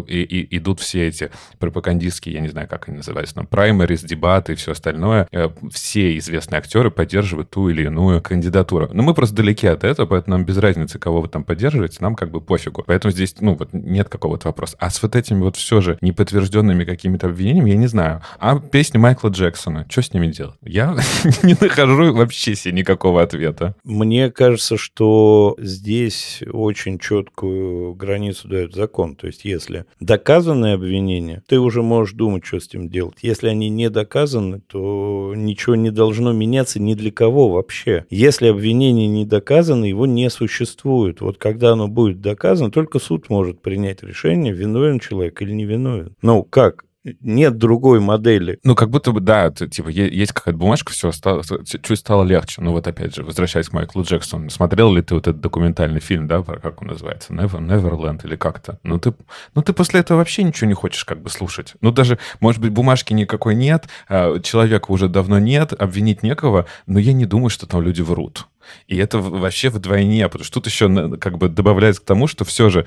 и, 0.07 0.23
и, 0.23 0.57
идут 0.57 0.81
все 0.81 1.09
эти 1.09 1.31
пропагандистские, 1.59 2.35
я 2.35 2.41
не 2.41 2.49
знаю, 2.49 2.69
как 2.69 2.89
они 2.89 2.99
называются, 2.99 3.39
но 3.39 3.45
праймерис, 3.45 4.03
дебаты 4.03 4.53
и 4.53 4.57
все 4.57 4.73
остальное. 4.73 5.29
Все 5.73 6.17
известные 6.19 6.59
актеры 6.59 6.91
поддерживают 6.91 7.51
ту 7.51 7.69
или 7.69 7.85
иную 7.85 8.04
иную 8.11 8.23
кандидатуру. 8.23 8.89
Но 8.93 9.03
мы 9.03 9.15
просто 9.15 9.37
далеки 9.37 9.67
от 9.67 9.85
этого, 9.85 10.07
поэтому 10.07 10.37
нам 10.37 10.47
без 10.47 10.57
разницы, 10.59 10.99
кого 10.99 11.21
вы 11.21 11.29
там 11.29 11.45
поддерживаете, 11.45 11.99
нам 12.01 12.15
как 12.15 12.31
бы 12.31 12.41
пофигу. 12.41 12.85
Поэтому 12.87 13.13
здесь, 13.13 13.35
ну, 13.41 13.55
вот 13.55 13.71
нет 13.73 14.09
какого-то 14.09 14.49
вопроса. 14.49 14.77
А 14.79 14.91
с 14.91 15.03
вот 15.03 15.17
этими 15.17 15.41
вот 15.41 15.57
все 15.57 15.81
же 15.81 15.99
неподтвержденными 16.01 16.85
какими-то 16.85 17.27
обвинениями 17.27 17.71
я 17.71 17.77
не 17.77 17.87
знаю. 17.87 18.23
А 18.39 18.59
песни 18.59 18.99
Майкла 18.99 19.29
Джексона, 19.29 19.87
что 19.89 20.03
с 20.03 20.13
ними 20.13 20.29
делать? 20.29 20.57
Я 20.63 20.97
не 21.43 21.57
нахожу 21.61 22.15
вообще 22.15 22.55
себе 22.55 22.75
никакого 22.75 23.23
ответа. 23.23 23.75
Мне 23.85 24.31
кажется, 24.31 24.77
что 24.77 25.57
здесь 25.59 26.43
очень 26.53 26.99
четкую 26.99 27.95
границу 27.95 28.49
дает 28.49 28.75
закон. 28.75 29.17
То 29.17 29.27
есть, 29.27 29.45
если 29.45 29.85
доказанные 30.01 30.75
обвинения, 30.75 31.43
ты 31.47 31.59
уже 31.59 31.83
можешь 31.83 32.15
думать, 32.15 32.45
что 32.45 32.61
с 32.61 32.67
этим 32.67 32.89
делать. 32.89 33.19
Если 33.23 33.49
они 33.49 33.69
не 33.69 33.91
доказаны, 33.91 34.61
то 34.61 35.33
ничего 35.37 35.75
не 35.75 35.91
должно 35.91 36.33
меняться 36.33 36.81
ни 36.81 36.95
для 36.95 37.11
кого 37.11 37.49
вообще 37.49 37.94
вообще. 37.95 38.07
Если 38.11 38.49
обвинение 38.49 39.09
не 39.09 39.25
доказано, 39.25 39.85
его 39.85 40.07
не 40.07 40.31
существует. 40.31 41.21
Вот 41.21 41.39
когда 41.39 41.73
оно 41.73 41.89
будет 41.89 42.21
доказано, 42.21 42.71
только 42.71 42.99
суд 42.99 43.29
может 43.29 43.61
принять 43.61 44.03
решение, 44.03 44.53
виновен 44.53 45.01
человек 45.01 45.41
или 45.43 45.53
не 45.53 45.65
виновен. 45.65 46.15
Ну, 46.23 46.43
как? 46.43 46.85
Нет 47.21 47.59
другой 47.59 48.01
модели. 48.01 48.59
Ну, 48.65 48.75
как 48.75 48.91
будто 48.91 49.13
бы, 49.13 49.21
да, 49.21 49.51
типа, 49.51 49.89
есть 49.89 50.33
какая-то 50.33 50.59
бумажка, 50.59 50.93
все, 50.93 51.13
стало, 51.13 51.43
чуть 51.65 51.99
стало 51.99 52.25
легче. 52.25 52.63
Ну, 52.63 52.73
вот 52.73 52.87
опять 52.87 53.15
же, 53.15 53.23
возвращаясь 53.23 53.69
к 53.69 53.73
Майклу 53.73 54.03
Джексону, 54.03 54.51
смотрел 54.51 54.93
ли 54.95 55.03
ты 55.03 55.15
вот 55.15 55.27
этот 55.27 55.41
документальный 55.41 56.01
фильм, 56.01 56.27
да, 56.27 56.43
как 56.43 56.81
он 56.83 56.89
называется, 56.89 57.33
Never, 57.33 57.61
Neverland 57.61 58.25
или 58.25 58.37
как-то? 58.37 58.79
Ну 58.83 58.99
ты, 58.99 59.15
ну, 59.55 59.63
ты 59.63 59.73
после 59.73 60.01
этого 60.01 60.19
вообще 60.19 60.43
ничего 60.43 60.69
не 60.69 60.75
хочешь 60.75 61.05
как 61.05 61.21
бы 61.21 61.29
слушать. 61.29 61.75
Ну, 61.81 61.91
даже, 61.91 62.19
может 62.41 62.61
быть, 62.61 62.71
бумажки 62.71 63.13
никакой 63.13 63.55
нет, 63.55 63.89
а, 64.09 64.41
человека 64.41 64.91
уже 64.91 65.09
давно 65.09 65.39
нет, 65.39 65.73
обвинить 65.73 66.23
некого, 66.23 66.67
но 66.87 66.99
я 66.99 67.13
не 67.13 67.27
думаю, 67.27 67.51
что 67.51 67.67
там 67.67 67.83
люди 67.83 68.01
врут. 68.01 68.47
И 68.89 68.97
это 68.97 69.19
вообще 69.19 69.69
вдвойне, 69.69 70.27
потому 70.29 70.45
что 70.45 70.55
тут 70.55 70.67
еще 70.67 71.17
как 71.19 71.39
бы 71.39 71.49
добавляется 71.49 72.01
к 72.01 72.05
тому, 72.05 72.27
что 72.27 72.45
все 72.45 72.71
же 72.71 72.87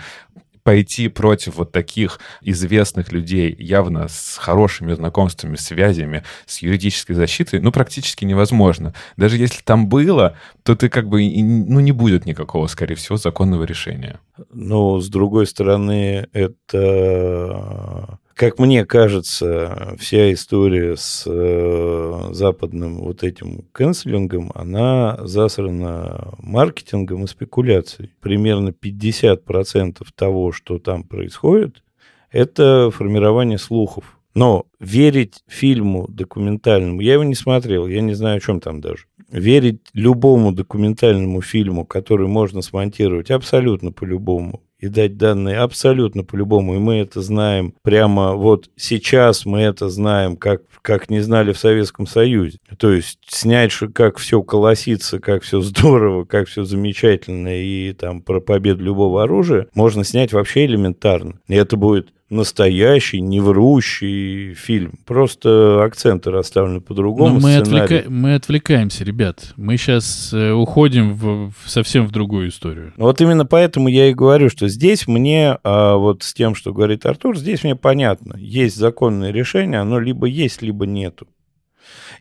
пойти 0.67 1.07
против 1.07 1.55
вот 1.55 1.71
таких 1.71 2.19
известных 2.41 3.13
людей, 3.13 3.55
явно 3.57 4.09
с 4.09 4.36
хорошими 4.38 4.91
знакомствами, 4.91 5.55
связями, 5.55 6.25
с 6.45 6.62
юридической 6.62 7.13
защитой, 7.13 7.62
ну, 7.62 7.71
практически 7.71 8.25
невозможно. 8.25 8.93
Даже 9.15 9.38
если 9.38 9.62
там 9.62 9.88
было, 9.88 10.36
то 10.63 10.75
ты 10.75 10.89
как 10.89 11.07
бы, 11.07 11.21
ну, 11.21 11.79
не 11.79 11.93
будет 11.93 12.25
никакого, 12.25 12.67
скорее 12.67 12.95
всего, 12.95 13.15
законного 13.15 13.63
решения. 13.63 14.19
Но, 14.51 15.00
с 15.00 15.07
другой 15.07 15.47
стороны, 15.47 16.27
это 16.33 18.19
как 18.38 18.60
мне 18.60 18.86
кажется, 18.86 19.96
вся 19.98 20.32
история 20.32 20.96
с 20.96 21.24
э, 21.25 22.29
западным 22.34 23.00
вот 23.00 23.24
этим 23.24 23.65
канцелингом, 23.72 24.51
она 24.53 25.17
засрана 25.24 26.36
маркетингом 26.38 27.24
и 27.24 27.27
спекуляцией. 27.27 28.12
Примерно 28.22 28.70
50% 28.70 30.06
того, 30.15 30.51
что 30.51 30.77
там 30.77 31.03
происходит, 31.03 31.84
это 32.29 32.91
формирование 32.91 33.58
слухов. 33.58 34.20
Но 34.36 34.67
верить 34.79 35.44
фильму 35.48 36.08
документальному, 36.08 37.01
я 37.01 37.13
его 37.13 37.24
не 37.24 37.34
смотрел, 37.34 37.88
я 37.88 38.01
не 38.01 38.13
знаю, 38.13 38.38
о 38.38 38.39
чем 38.39 38.60
там 38.60 38.82
даже. 38.82 39.06
Верить 39.32 39.82
любому 39.94 40.51
документальному 40.51 41.41
фильму, 41.41 41.88
который 41.88 42.27
можно 42.27 42.62
смонтировать 42.62 43.32
абсолютно 43.32 43.91
по-любому, 43.91 44.62
и 44.79 44.88
дать 44.88 45.17
данные 45.17 45.57
абсолютно 45.57 46.24
по-любому. 46.24 46.75
И 46.75 46.79
мы 46.79 46.96
это 46.98 47.22
знаем 47.22 47.74
прямо 47.81 48.34
вот 48.34 48.69
сейчас 48.75 49.46
мы 49.46 49.62
это 49.62 49.89
знаем, 49.89 50.38
как, 50.38 50.62
как 50.81 51.10
не 51.10 51.19
знали 51.22 51.51
в 51.51 51.57
Советском 51.57 52.07
Союзе. 52.07 52.60
То 52.77 52.91
есть 52.91 53.19
снять, 53.27 53.74
как 53.93 54.17
все 54.17 54.41
колосится, 54.43 55.19
как 55.19 55.43
все 55.43 55.62
здорово, 55.62 56.25
как 56.25 56.48
все 56.48 56.63
замечательно 56.63 57.60
и 57.60 57.93
там 57.93 58.22
про 58.22 58.39
победу 58.39 58.84
любого 58.84 59.24
оружия, 59.24 59.67
можно 59.74 60.03
снять 60.03 60.34
вообще 60.34 60.65
элементарно. 60.65 61.39
И 61.48 61.55
это 61.55 61.77
будет 61.77 62.10
настоящий, 62.29 63.22
не 63.22 63.39
врущий 63.39 64.53
фильм. 64.53 65.00
Просто 65.05 65.84
акценты 65.84 66.31
расставлены 66.31 66.81
по-другому. 66.81 67.36
Но 67.36 67.39
мы, 67.39 67.55
отвлека... 67.55 68.03
мы 68.10 68.36
отвлекаемся, 68.36 69.03
ребят. 69.03 69.53
Мы 69.55 69.77
сейчас 69.77 70.34
э, 70.34 70.51
уходим 70.51 71.13
в... 71.13 71.51
в 71.51 71.69
совсем 71.69 72.05
в 72.05 72.12
другую 72.12 72.50
историю. 72.50 72.93
Вот 72.98 73.22
именно 73.22 73.46
поэтому 73.46 73.88
я 73.88 74.10
и 74.10 74.13
говорю, 74.13 74.50
что 74.50 74.67
здесь 74.67 75.07
мне, 75.07 75.57
а 75.63 75.96
вот 75.96 76.24
с 76.24 76.34
тем, 76.34 76.55
что 76.55 76.74
говорит 76.74 77.05
Артур, 77.05 77.38
здесь 77.38 77.63
мне 77.63 77.75
понятно. 77.75 78.36
Есть 78.38 78.75
законное 78.75 79.31
решение, 79.31 79.79
оно 79.79 80.00
либо 80.00 80.27
есть, 80.27 80.62
либо 80.62 80.86
нету. 80.86 81.27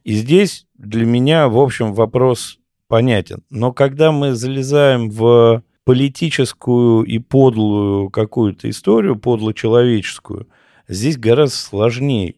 И 0.05 0.15
здесь 0.15 0.67
для 0.79 1.05
меня, 1.05 1.49
в 1.49 1.59
общем, 1.59 1.93
вопрос 1.93 2.59
понятен. 2.89 3.43
Но 3.51 3.73
когда 3.73 4.13
мы 4.13 4.35
залезаем 4.35 5.11
в 5.11 5.63
политическую 5.87 7.05
и 7.05 7.21
подлую 7.21 8.11
какую-то 8.11 8.69
историю, 8.69 9.15
подло-человеческую, 9.15 10.49
здесь 10.89 11.17
гораздо 11.17 11.57
сложнее. 11.57 12.35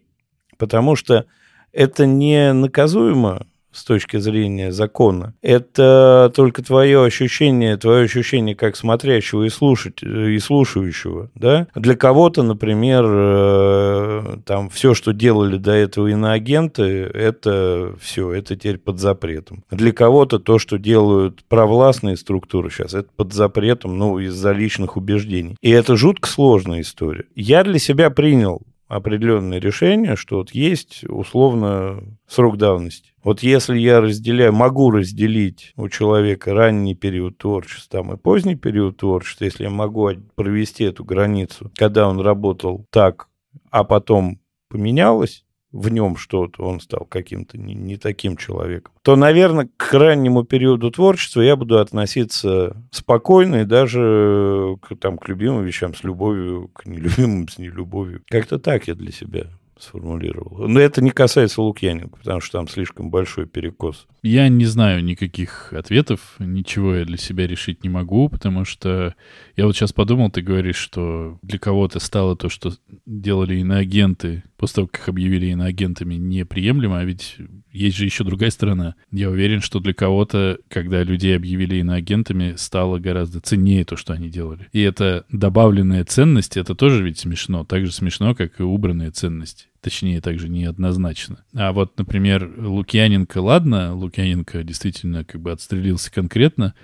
Потому 0.59 0.97
что 0.97 1.25
это 1.73 2.05
не 2.05 2.53
наказуемо 2.53 3.47
с 3.79 3.85
точки 3.85 4.19
зрения 4.19 4.73
закона. 4.73 5.35
Это 5.41 6.33
только 6.35 6.63
твое 6.63 7.05
ощущение, 7.05 7.77
твое 7.77 8.05
ощущение 8.05 8.55
как 8.55 8.77
смотрящего 8.77 9.45
и, 9.45 9.49
слушать, 9.49 10.03
и 10.03 10.39
слушающего. 10.39 11.31
Да? 11.35 11.69
Для 11.75 11.97
кого-то, 11.97 12.43
например, 12.43 13.05
э, 13.07 14.37
там 14.45 14.69
все, 14.71 14.95
что 14.95 15.13
делали 15.13 15.57
до 15.57 15.73
этого 15.73 16.09
иноагенты, 16.09 16.83
это 16.83 17.95
все, 18.01 18.33
это 18.33 18.57
теперь 18.57 18.79
под 18.79 18.99
запретом. 18.99 19.65
Для 19.71 19.93
кого-то 19.93 20.39
то, 20.39 20.59
что 20.59 20.79
делают 20.79 21.45
провластные 21.45 22.17
структуры 22.17 22.71
сейчас, 22.71 22.95
это 22.95 23.09
под 23.17 23.33
запретом, 23.33 23.97
ну, 23.99 24.19
из-за 24.19 24.53
личных 24.53 24.97
убеждений. 24.97 25.57
И 25.61 25.71
это 25.71 25.97
жутко 25.97 26.29
сложная 26.29 26.81
история. 26.81 27.25
Я 27.35 27.63
для 27.65 27.79
себя 27.79 28.11
принял 28.11 28.63
определенное 28.89 29.61
решение, 29.61 30.17
что 30.17 30.37
вот 30.37 30.51
есть 30.53 31.05
условно 31.05 32.03
срок 32.27 32.57
давности. 32.57 33.13
Вот 33.29 33.43
если 33.43 33.77
я 33.77 34.01
разделяю, 34.01 34.55
могу 34.55 34.91
разделить 34.91 35.75
у 35.77 35.91
человека 35.91 36.55
ранний 36.55 36.95
период 36.95 37.37
творчества 37.37 38.01
там, 38.01 38.15
и 38.15 38.17
поздний 38.17 38.57
период 38.57 38.97
творчества, 38.97 39.45
если 39.45 39.65
я 39.65 39.71
могу 39.71 40.09
провести 40.35 40.85
эту 40.85 41.05
границу, 41.05 41.71
когда 41.77 42.09
он 42.09 42.21
работал 42.21 42.87
так, 42.89 43.29
а 43.71 43.85
потом 43.85 44.41
поменялось, 44.71 45.45
в 45.73 45.91
нем 45.91 46.17
что-то, 46.17 46.65
он 46.65 46.81
стал 46.81 47.05
каким-то 47.05 47.59
не, 47.59 47.75
не 47.75 47.99
таким 47.99 48.39
человеком, 48.39 48.95
то, 49.03 49.15
наверное, 49.15 49.69
к 49.77 49.93
раннему 49.93 50.45
периоду 50.45 50.91
творчества 50.91 51.43
я 51.43 51.57
буду 51.57 51.81
относиться 51.81 52.83
спокойно 52.91 53.57
и 53.57 53.65
даже 53.67 54.79
к, 54.81 54.97
там, 54.97 55.19
к 55.19 55.29
любимым 55.29 55.65
вещам 55.65 55.95
с 55.95 56.03
любовью, 56.03 56.71
к 56.73 56.87
нелюбимым 56.87 57.47
с 57.47 57.59
нелюбовью. 57.59 58.23
Как-то 58.31 58.59
так 58.59 58.89
я 58.89 58.95
для 58.95 59.13
себя 59.13 59.49
сформулировал. 59.83 60.69
Но 60.69 60.81
это 60.81 61.03
не 61.03 61.11
касается 61.11 61.63
Лукьяненко, 61.63 62.17
потому 62.19 62.41
что 62.41 62.59
там 62.59 62.69
слишком 62.69 63.11
большой 63.11 63.47
перекос. 63.47 64.07
Я 64.23 64.49
не 64.49 64.65
знаю 64.65 65.05
никаких 65.05 65.73
ответов, 65.73 66.37
ничего 66.39 66.95
я 66.97 67.05
для 67.05 67.17
себя 67.17 67.47
решить 67.47 67.85
не 67.85 67.89
могу, 67.89 68.29
потому 68.29 68.65
что 68.65 69.15
я 69.57 69.67
вот 69.67 69.77
сейчас 69.77 69.93
подумал, 69.93 70.31
ты 70.31 70.43
говоришь, 70.43 70.77
что 70.77 71.39
для 71.43 71.59
кого-то 71.59 72.01
стало 72.01 72.37
то, 72.37 72.49
что 72.49 72.73
делали 73.07 73.57
иноагенты, 73.57 74.43
после 74.57 74.77
того, 74.77 74.89
как 74.89 75.03
их 75.03 75.09
объявили 75.09 75.47
иноагентами, 75.47 76.17
неприемлемо, 76.17 76.99
а 76.99 77.05
ведь 77.05 77.37
есть 77.73 77.97
же 77.97 78.05
еще 78.05 78.25
другая 78.25 78.51
сторона. 78.51 78.97
Я 79.13 79.31
уверен, 79.31 79.61
что 79.61 79.79
для 79.81 79.95
кого-то, 79.95 80.59
когда 80.69 81.03
людей 81.05 81.37
объявили 81.37 81.77
иноагентами, 81.77 82.55
стало 82.57 82.99
гораздо 82.99 83.41
ценнее 83.41 83.85
то, 83.85 83.97
что 83.97 84.13
они 84.13 84.29
делали. 84.29 84.69
И 84.73 84.81
это 84.81 85.25
добавленная 85.31 86.05
ценность, 86.05 86.57
это 86.57 86.75
тоже 86.75 87.05
ведь 87.05 87.19
смешно. 87.19 87.65
Так 87.65 87.87
же 87.87 87.93
смешно, 87.93 88.35
как 88.35 88.59
и 88.61 88.65
убранная 88.65 89.13
ценность. 89.13 89.68
Точнее, 89.81 90.21
также 90.21 90.49
неоднозначно. 90.49 91.45
А 91.55 91.73
вот, 91.73 91.97
например, 91.99 92.53
Лукьяненко, 92.59 93.39
ладно, 93.39 93.95
Лукьяненко 93.95 94.65
действительно 94.65 95.25
как 95.25 95.41
бы 95.41 95.53
отстрелился 95.53 96.11
конкретно, 96.11 96.75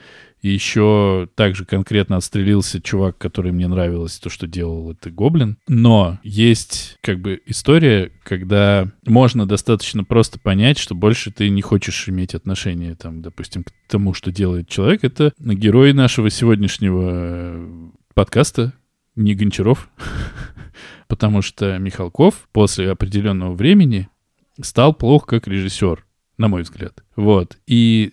и 0.44 0.50
еще 0.50 1.26
также 1.36 1.64
конкретно 1.64 2.18
отстрелился 2.18 2.78
чувак, 2.80 3.16
который 3.16 3.50
мне 3.50 3.66
нравилось, 3.66 4.18
то, 4.18 4.28
что 4.28 4.46
делал 4.46 4.92
это 4.92 5.10
Гоблин. 5.10 5.56
Но 5.68 6.18
есть 6.22 6.98
как 7.00 7.18
бы 7.18 7.40
история, 7.46 8.12
когда 8.22 8.92
можно 9.06 9.46
достаточно 9.46 10.04
просто 10.04 10.38
понять, 10.38 10.78
что 10.78 10.94
больше 10.94 11.32
ты 11.32 11.48
не 11.48 11.62
хочешь 11.62 12.10
иметь 12.10 12.34
отношение, 12.34 12.94
там, 12.94 13.22
допустим, 13.22 13.64
к 13.64 13.72
тому, 13.88 14.12
что 14.12 14.30
делает 14.30 14.68
человек. 14.68 15.02
Это 15.02 15.32
герой 15.38 15.94
нашего 15.94 16.28
сегодняшнего 16.28 17.10
э, 17.10 17.90
подкаста, 18.12 18.74
не 19.16 19.34
Гончаров, 19.34 19.88
потому 21.08 21.42
что 21.42 21.78
Михалков 21.78 22.48
после 22.52 22.90
определенного 22.90 23.54
времени 23.54 24.08
стал 24.60 24.94
плох 24.94 25.26
как 25.26 25.46
режиссер, 25.48 26.04
на 26.38 26.48
мой 26.48 26.62
взгляд. 26.62 27.04
Вот. 27.16 27.58
И 27.66 28.12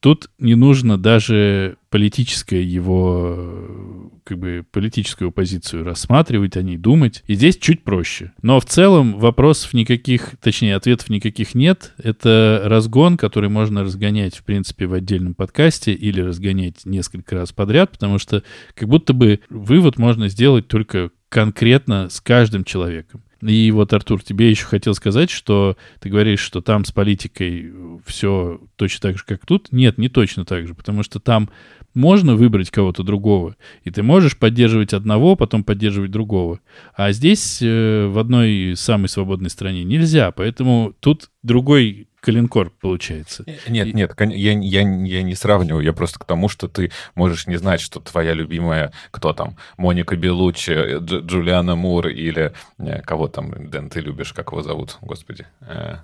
Тут 0.00 0.30
не 0.38 0.54
нужно 0.54 0.96
даже 0.96 1.76
политическое 1.90 2.62
его, 2.62 4.10
как 4.24 4.38
бы, 4.38 4.64
политическую 4.70 5.30
позицию 5.30 5.84
рассматривать, 5.84 6.56
о 6.56 6.62
ней 6.62 6.78
думать. 6.78 7.22
И 7.26 7.34
здесь 7.34 7.58
чуть 7.58 7.84
проще. 7.84 8.32
Но 8.40 8.60
в 8.60 8.64
целом 8.64 9.18
вопросов 9.18 9.74
никаких, 9.74 10.36
точнее, 10.40 10.76
ответов 10.76 11.10
никаких 11.10 11.54
нет. 11.54 11.92
Это 12.02 12.62
разгон, 12.64 13.18
который 13.18 13.50
можно 13.50 13.82
разгонять, 13.82 14.38
в 14.38 14.44
принципе, 14.44 14.86
в 14.86 14.94
отдельном 14.94 15.34
подкасте 15.34 15.92
или 15.92 16.22
разгонять 16.22 16.86
несколько 16.86 17.34
раз 17.34 17.52
подряд, 17.52 17.90
потому 17.90 18.18
что 18.18 18.42
как 18.74 18.88
будто 18.88 19.12
бы 19.12 19.40
вывод 19.50 19.98
можно 19.98 20.28
сделать 20.28 20.66
только 20.66 21.10
конкретно 21.30 22.10
с 22.10 22.20
каждым 22.20 22.64
человеком. 22.64 23.22
И 23.40 23.70
вот, 23.70 23.90
Артур, 23.94 24.22
тебе 24.22 24.50
еще 24.50 24.66
хотел 24.66 24.94
сказать, 24.94 25.30
что 25.30 25.78
ты 26.00 26.10
говоришь, 26.10 26.40
что 26.40 26.60
там 26.60 26.84
с 26.84 26.92
политикой 26.92 27.72
все 28.04 28.60
точно 28.76 29.00
так 29.08 29.18
же, 29.18 29.24
как 29.26 29.46
тут. 29.46 29.72
Нет, 29.72 29.96
не 29.96 30.10
точно 30.10 30.44
так 30.44 30.66
же, 30.66 30.74
потому 30.74 31.02
что 31.02 31.20
там 31.20 31.48
можно 31.94 32.36
выбрать 32.36 32.70
кого-то 32.70 33.02
другого, 33.02 33.56
и 33.82 33.90
ты 33.90 34.02
можешь 34.02 34.36
поддерживать 34.36 34.92
одного, 34.92 35.36
потом 35.36 35.64
поддерживать 35.64 36.10
другого. 36.10 36.60
А 36.94 37.12
здесь 37.12 37.60
э, 37.62 38.06
в 38.06 38.18
одной 38.18 38.74
самой 38.76 39.08
свободной 39.08 39.50
стране 39.50 39.82
нельзя, 39.84 40.30
поэтому 40.30 40.94
тут 41.00 41.30
другой 41.42 42.06
калинкор 42.20 42.70
получается. 42.80 43.44
Нет, 43.68 43.88
И- 43.88 43.92
нет, 43.92 44.14
кон- 44.14 44.30
я, 44.30 44.52
я, 44.52 44.80
я 44.80 45.22
не 45.22 45.34
сравниваю, 45.34 45.82
я 45.84 45.92
просто 45.92 46.18
к 46.18 46.24
тому, 46.24 46.48
что 46.48 46.68
ты 46.68 46.90
можешь 47.14 47.46
не 47.46 47.56
знать, 47.56 47.80
что 47.80 48.00
твоя 48.00 48.32
любимая, 48.34 48.92
кто 49.10 49.32
там, 49.32 49.56
Моника 49.76 50.16
Белуччи, 50.16 50.98
Дж- 50.98 51.26
Джулиана 51.26 51.76
Мур 51.76 52.08
или 52.08 52.52
э, 52.78 53.00
кого 53.02 53.28
там, 53.28 53.70
Дэн, 53.70 53.90
ты 53.90 54.00
любишь, 54.00 54.32
как 54.32 54.52
его 54.52 54.62
зовут, 54.62 54.98
господи? 55.00 55.46
Э, 55.60 55.96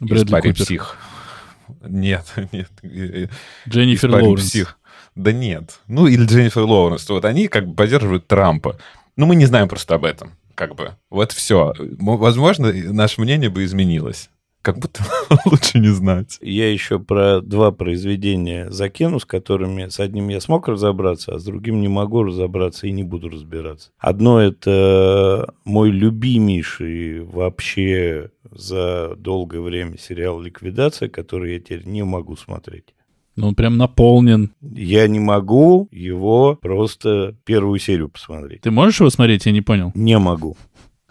Брэдли 0.00 0.24
«Испарин 0.26 0.52
Купер. 0.52 0.64
псих. 0.64 0.96
Нет, 1.82 2.26
нет. 2.52 2.68
э, 2.82 3.24
э, 3.24 3.28
Дженнифер 3.68 4.08
«Испарин 4.10 4.26
Лоуренс. 4.26 4.48
псих». 4.50 4.78
Да 5.14 5.32
нет. 5.32 5.78
Ну, 5.86 6.06
или 6.08 6.24
Дженнифер 6.26 6.62
Лоуренс. 6.62 7.08
Вот 7.08 7.24
они 7.24 7.46
как 7.48 7.66
бы 7.68 7.74
поддерживают 7.74 8.26
Трампа. 8.26 8.78
Ну, 9.16 9.26
мы 9.26 9.36
не 9.36 9.46
знаем 9.46 9.68
просто 9.68 9.94
об 9.94 10.04
этом. 10.04 10.32
Как 10.56 10.74
бы. 10.74 10.96
Вот 11.10 11.32
все. 11.32 11.72
Возможно, 11.78 12.72
наше 12.72 13.20
мнение 13.20 13.48
бы 13.48 13.64
изменилось. 13.64 14.28
Как 14.64 14.78
будто 14.78 15.04
лучше 15.44 15.78
не 15.78 15.88
знать. 15.88 16.38
Я 16.40 16.72
еще 16.72 16.98
про 16.98 17.42
два 17.42 17.70
произведения 17.70 18.70
закину, 18.70 19.20
с 19.20 19.26
которыми 19.26 19.90
с 19.90 20.00
одним 20.00 20.28
я 20.28 20.40
смог 20.40 20.68
разобраться, 20.68 21.34
а 21.34 21.38
с 21.38 21.44
другим 21.44 21.82
не 21.82 21.88
могу 21.88 22.22
разобраться 22.22 22.86
и 22.86 22.92
не 22.92 23.02
буду 23.02 23.28
разбираться. 23.28 23.90
Одно 23.98 24.40
это 24.40 25.52
мой 25.64 25.90
любимейший 25.90 27.24
вообще 27.24 28.30
за 28.50 29.14
долгое 29.18 29.60
время 29.60 29.98
сериал 29.98 30.40
«Ликвидация», 30.40 31.10
который 31.10 31.52
я 31.52 31.60
теперь 31.60 31.84
не 31.84 32.02
могу 32.02 32.34
смотреть. 32.34 32.94
Ну, 33.36 33.48
он 33.48 33.54
прям 33.54 33.76
наполнен. 33.76 34.52
Я 34.62 35.06
не 35.08 35.20
могу 35.20 35.88
его 35.90 36.56
просто 36.56 37.36
первую 37.44 37.80
серию 37.80 38.08
посмотреть. 38.08 38.62
Ты 38.62 38.70
можешь 38.70 39.00
его 39.00 39.10
смотреть? 39.10 39.44
Я 39.44 39.52
не 39.52 39.60
понял. 39.60 39.92
Не 39.94 40.18
могу. 40.18 40.56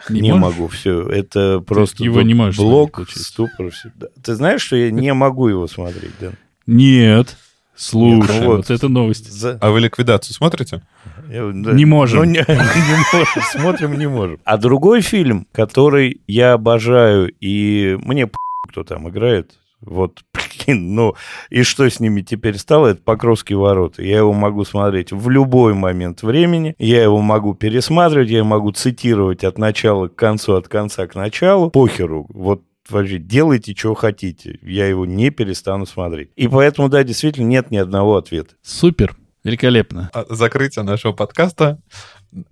Не 0.08 0.20
Не, 0.20 0.34
можешь? 0.34 0.56
могу, 0.58 0.68
все. 0.68 1.02
Это 1.08 1.60
просто 1.60 2.04
его 2.04 2.20
не 2.22 2.34
можешь 2.34 2.56
блок, 2.56 2.96
смотреть, 2.96 3.16
ступор. 3.26 3.70
Да. 3.96 4.06
Ты 4.22 4.34
знаешь, 4.34 4.60
что 4.62 4.76
я 4.76 4.90
не 4.90 5.12
могу 5.14 5.48
его 5.48 5.66
смотреть, 5.66 6.12
да? 6.20 6.32
Нет. 6.66 7.36
Слушай, 7.76 8.18
Нет, 8.34 8.40
ну 8.42 8.46
вот. 8.46 8.56
вот. 8.56 8.70
это 8.70 8.88
новость. 8.88 9.32
За- 9.32 9.58
А 9.60 9.70
вы 9.70 9.80
ликвидацию 9.80 10.34
смотрите? 10.34 10.82
Я- 11.28 11.50
да. 11.52 11.72
Не 11.72 11.84
можем. 11.86 12.18
Ну, 12.18 12.24
не, 12.24 12.38
не 12.48 13.18
можем, 13.18 13.42
смотрим, 13.50 13.98
не 13.98 14.06
можем. 14.08 14.38
А 14.44 14.56
другой 14.58 15.00
фильм, 15.00 15.46
который 15.52 16.20
я 16.28 16.52
обожаю, 16.52 17.32
и 17.40 17.98
мне 18.02 18.30
кто 18.68 18.84
там 18.84 19.08
играет, 19.08 19.52
вот, 19.84 20.22
блин, 20.66 20.94
ну, 20.94 21.14
и 21.50 21.62
что 21.62 21.88
с 21.88 22.00
ними 22.00 22.22
теперь 22.22 22.58
стало, 22.58 22.88
это 22.88 23.02
«Покровские 23.02 23.58
ворота». 23.58 24.02
Я 24.02 24.18
его 24.18 24.32
могу 24.32 24.64
смотреть 24.64 25.12
в 25.12 25.28
любой 25.28 25.74
момент 25.74 26.22
времени, 26.22 26.74
я 26.78 27.02
его 27.02 27.20
могу 27.20 27.54
пересматривать, 27.54 28.30
я 28.30 28.44
могу 28.44 28.72
цитировать 28.72 29.44
от 29.44 29.58
начала 29.58 30.08
к 30.08 30.14
концу, 30.14 30.54
от 30.54 30.68
конца 30.68 31.06
к 31.06 31.14
началу, 31.14 31.70
похеру, 31.70 32.26
вот 32.28 32.62
вообще 32.88 33.18
делайте, 33.18 33.74
что 33.76 33.94
хотите, 33.94 34.58
я 34.62 34.86
его 34.86 35.06
не 35.06 35.30
перестану 35.30 35.86
смотреть. 35.86 36.30
И 36.36 36.48
поэтому, 36.48 36.88
да, 36.88 37.02
действительно, 37.02 37.46
нет 37.46 37.70
ни 37.70 37.76
одного 37.76 38.16
ответа. 38.16 38.54
Супер. 38.62 39.16
Великолепно. 39.42 40.10
А 40.14 40.24
Закрытие 40.30 40.84
нашего 40.84 41.12
подкаста 41.12 41.78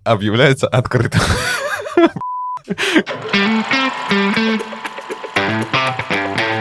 объявляется 0.05 0.69
открытым. 0.69 1.23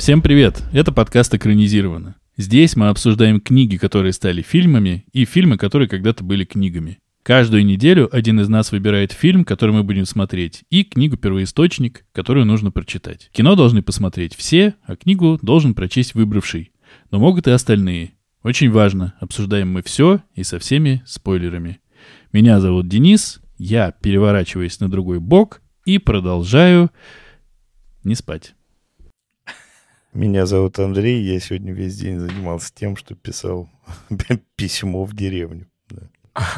Всем 0.00 0.22
привет! 0.22 0.62
Это 0.72 0.92
подкаст 0.92 1.34
«Экранизировано». 1.34 2.16
Здесь 2.38 2.74
мы 2.74 2.88
обсуждаем 2.88 3.38
книги, 3.38 3.76
которые 3.76 4.14
стали 4.14 4.40
фильмами, 4.40 5.04
и 5.12 5.26
фильмы, 5.26 5.58
которые 5.58 5.88
когда-то 5.88 6.24
были 6.24 6.46
книгами. 6.46 7.00
Каждую 7.22 7.66
неделю 7.66 8.08
один 8.10 8.40
из 8.40 8.48
нас 8.48 8.72
выбирает 8.72 9.12
фильм, 9.12 9.44
который 9.44 9.72
мы 9.72 9.82
будем 9.82 10.06
смотреть, 10.06 10.64
и 10.70 10.84
книгу-первоисточник, 10.84 12.06
которую 12.12 12.46
нужно 12.46 12.70
прочитать. 12.70 13.28
Кино 13.34 13.56
должны 13.56 13.82
посмотреть 13.82 14.34
все, 14.34 14.74
а 14.86 14.96
книгу 14.96 15.38
должен 15.42 15.74
прочесть 15.74 16.14
выбравший. 16.14 16.72
Но 17.10 17.18
могут 17.18 17.46
и 17.46 17.50
остальные. 17.50 18.12
Очень 18.42 18.70
важно, 18.70 19.12
обсуждаем 19.20 19.70
мы 19.70 19.82
все 19.82 20.22
и 20.34 20.44
со 20.44 20.58
всеми 20.58 21.02
спойлерами. 21.04 21.78
Меня 22.32 22.58
зовут 22.60 22.88
Денис, 22.88 23.42
я 23.58 23.90
переворачиваюсь 23.90 24.80
на 24.80 24.90
другой 24.90 25.20
бок 25.20 25.60
и 25.84 25.98
продолжаю 25.98 26.90
не 28.02 28.14
спать. 28.14 28.54
Меня 30.12 30.44
зовут 30.46 30.78
Андрей, 30.78 31.22
я 31.22 31.38
сегодня 31.38 31.72
весь 31.72 31.96
день 31.96 32.18
занимался 32.18 32.72
тем, 32.74 32.96
что 32.96 33.14
писал 33.14 33.68
письмо 34.56 35.04
в 35.04 35.14
деревню. 35.14 35.66
Да. 35.88 36.02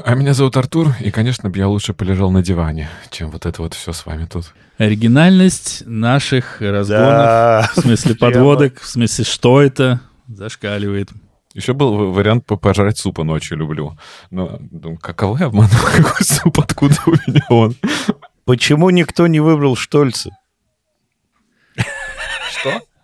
А 0.05 0.15
меня 0.15 0.33
зовут 0.33 0.57
Артур, 0.57 0.89
и, 1.01 1.11
конечно, 1.11 1.51
бы 1.51 1.59
я 1.59 1.69
лучше 1.69 1.93
полежал 1.93 2.31
на 2.31 2.43
диване, 2.43 2.89
чем 3.11 3.31
вот 3.31 3.45
это 3.47 3.61
вот 3.63 3.75
все 3.75 3.93
с 3.93 4.07
вами 4.07 4.25
тут. 4.27 4.55
Оригинальность 4.79 5.83
наших 5.87 6.61
разгонов, 6.63 7.09
Да, 7.09 7.71
в 7.77 7.81
смысле 7.81 8.15
прямо. 8.19 8.33
подводок, 8.33 8.81
в 8.81 8.87
смысле 8.87 9.25
что 9.25 9.61
это, 9.61 10.01
зашкаливает. 10.29 11.11
Еще 11.53 11.75
был 11.75 12.11
вариант 12.13 12.47
по- 12.47 12.57
пожрать 12.57 12.97
супа 12.97 13.25
ночью 13.25 13.59
люблю. 13.59 13.99
Но 14.31 14.59
думаю, 14.71 14.99
каково 14.99 15.37
я 15.39 15.47
обманул? 15.47 15.71
Какой 15.97 16.25
суп? 16.25 16.59
Откуда 16.59 16.97
у 17.07 17.11
меня 17.11 17.45
он? 17.51 17.75
Почему 18.47 18.89
никто 18.89 19.27
не 19.27 19.41
выбрал 19.41 19.77
Штольца? 19.77 20.31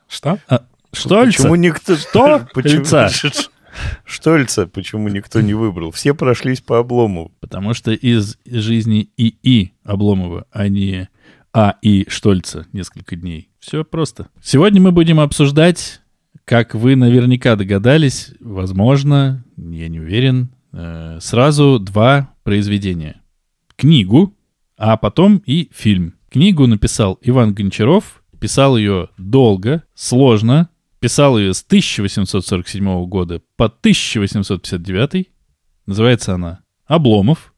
Что? 0.09 0.39
Что? 0.47 0.65
Штольца? 0.93 1.43
Почему 1.43 1.55
никто... 1.57 1.97
Что? 1.97 2.49
Почему... 2.55 2.81
Лица. 2.81 3.11
Штольца 4.05 4.67
почему 4.67 5.09
никто 5.09 5.41
не 5.41 5.55
выбрал? 5.55 5.91
Все 5.91 6.15
прошлись 6.15 6.61
по 6.61 6.79
облому. 6.79 7.33
Потому 7.41 7.75
что 7.75 7.93
из 7.93 8.39
жизни 8.45 9.11
ИИ 9.17 9.73
Обломова, 9.85 10.47
а 10.51 10.69
не 10.69 11.09
А.И. 11.53 12.09
Штольца 12.09 12.67
несколько 12.73 13.17
дней. 13.17 13.51
Все 13.61 13.85
просто. 13.85 14.29
Сегодня 14.43 14.81
мы 14.81 14.93
будем 14.93 15.21
обсуждать, 15.21 16.01
как 16.45 16.75
вы 16.75 16.97
наверняка 16.97 17.57
догадались, 17.57 18.33
возможно, 18.41 19.45
я 19.57 19.89
не 19.89 20.01
уверен, 20.01 20.51
э, 20.73 21.19
сразу 21.21 21.79
два 21.79 22.35
произведения. 22.43 23.21
Книгу, 23.77 24.35
а 24.77 24.97
потом 24.97 25.43
и 25.45 25.71
фильм. 25.73 26.15
Книгу 26.31 26.67
написал 26.67 27.19
Иван 27.23 27.55
Гончаров, 27.55 28.23
писал 28.41 28.77
ее 28.77 29.09
долго, 29.19 29.85
сложно, 29.95 30.71
писал 31.01 31.39
ее 31.39 31.55
с 31.55 31.63
1847 31.63 33.07
года 33.07 33.43
по 33.57 33.67
1859. 33.67 35.29
Называется 35.87 36.35
она 36.35 36.61
«Обломов». 36.87 37.55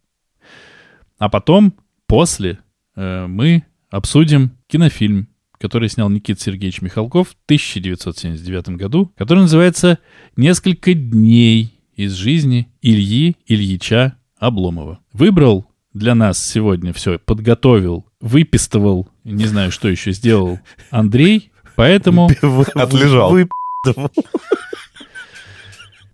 А 1.18 1.28
потом, 1.28 1.74
после, 2.06 2.58
э, 2.96 3.26
мы 3.26 3.64
обсудим 3.90 4.52
кинофильм, 4.66 5.28
который 5.58 5.88
снял 5.88 6.08
Никита 6.08 6.40
Сергеевич 6.40 6.80
Михалков 6.80 7.30
в 7.30 7.36
1979 7.46 8.76
году, 8.76 9.12
который 9.16 9.40
называется 9.40 9.98
«Несколько 10.36 10.94
дней 10.94 11.78
из 11.94 12.14
жизни 12.14 12.72
Ильи 12.80 13.36
Ильича 13.46 14.16
Обломова». 14.38 15.00
Выбрал 15.12 15.66
для 15.92 16.14
нас 16.14 16.42
сегодня 16.42 16.92
все, 16.92 17.18
подготовил, 17.18 18.06
выпистывал, 18.20 19.08
не 19.24 19.46
знаю, 19.46 19.72
что 19.72 19.88
еще 19.88 20.12
сделал 20.12 20.58
Андрей, 20.90 21.52
поэтому... 21.76 22.30
Отлежал. 22.74 23.36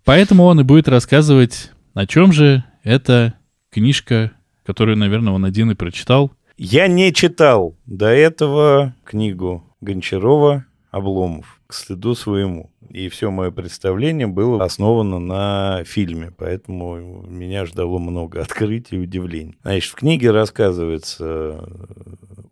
Поэтому 0.05 0.45
он 0.45 0.61
и 0.61 0.63
будет 0.63 0.89
рассказывать, 0.89 1.73
о 1.95 2.07
чем 2.07 2.33
же 2.33 2.63
эта 2.85 3.35
книжка, 3.73 4.31
которую, 4.65 4.97
наверное, 4.97 5.33
он 5.33 5.45
один 5.45 5.73
и 5.73 5.75
прочитал. 5.75 6.33
Я 6.57 6.87
не 6.87 7.13
читал 7.13 7.77
до 7.87 8.07
этого 8.07 8.95
книгу 9.05 9.65
Гончарова 9.81 10.65
«Обломов» 10.97 11.61
к 11.67 11.75
стыду 11.75 12.15
своему. 12.15 12.71
И 12.89 13.09
все 13.09 13.31
мое 13.31 13.51
представление 13.51 14.27
было 14.27 14.65
основано 14.65 15.19
на 15.19 15.85
фильме, 15.85 16.33
поэтому 16.37 17.23
меня 17.29 17.67
ждало 17.67 17.99
много 17.99 18.41
открытий 18.41 18.97
и 18.97 19.01
удивлений. 19.01 19.57
Значит, 19.63 19.93
в 19.93 19.95
книге 19.97 20.31
рассказывается 20.31 21.69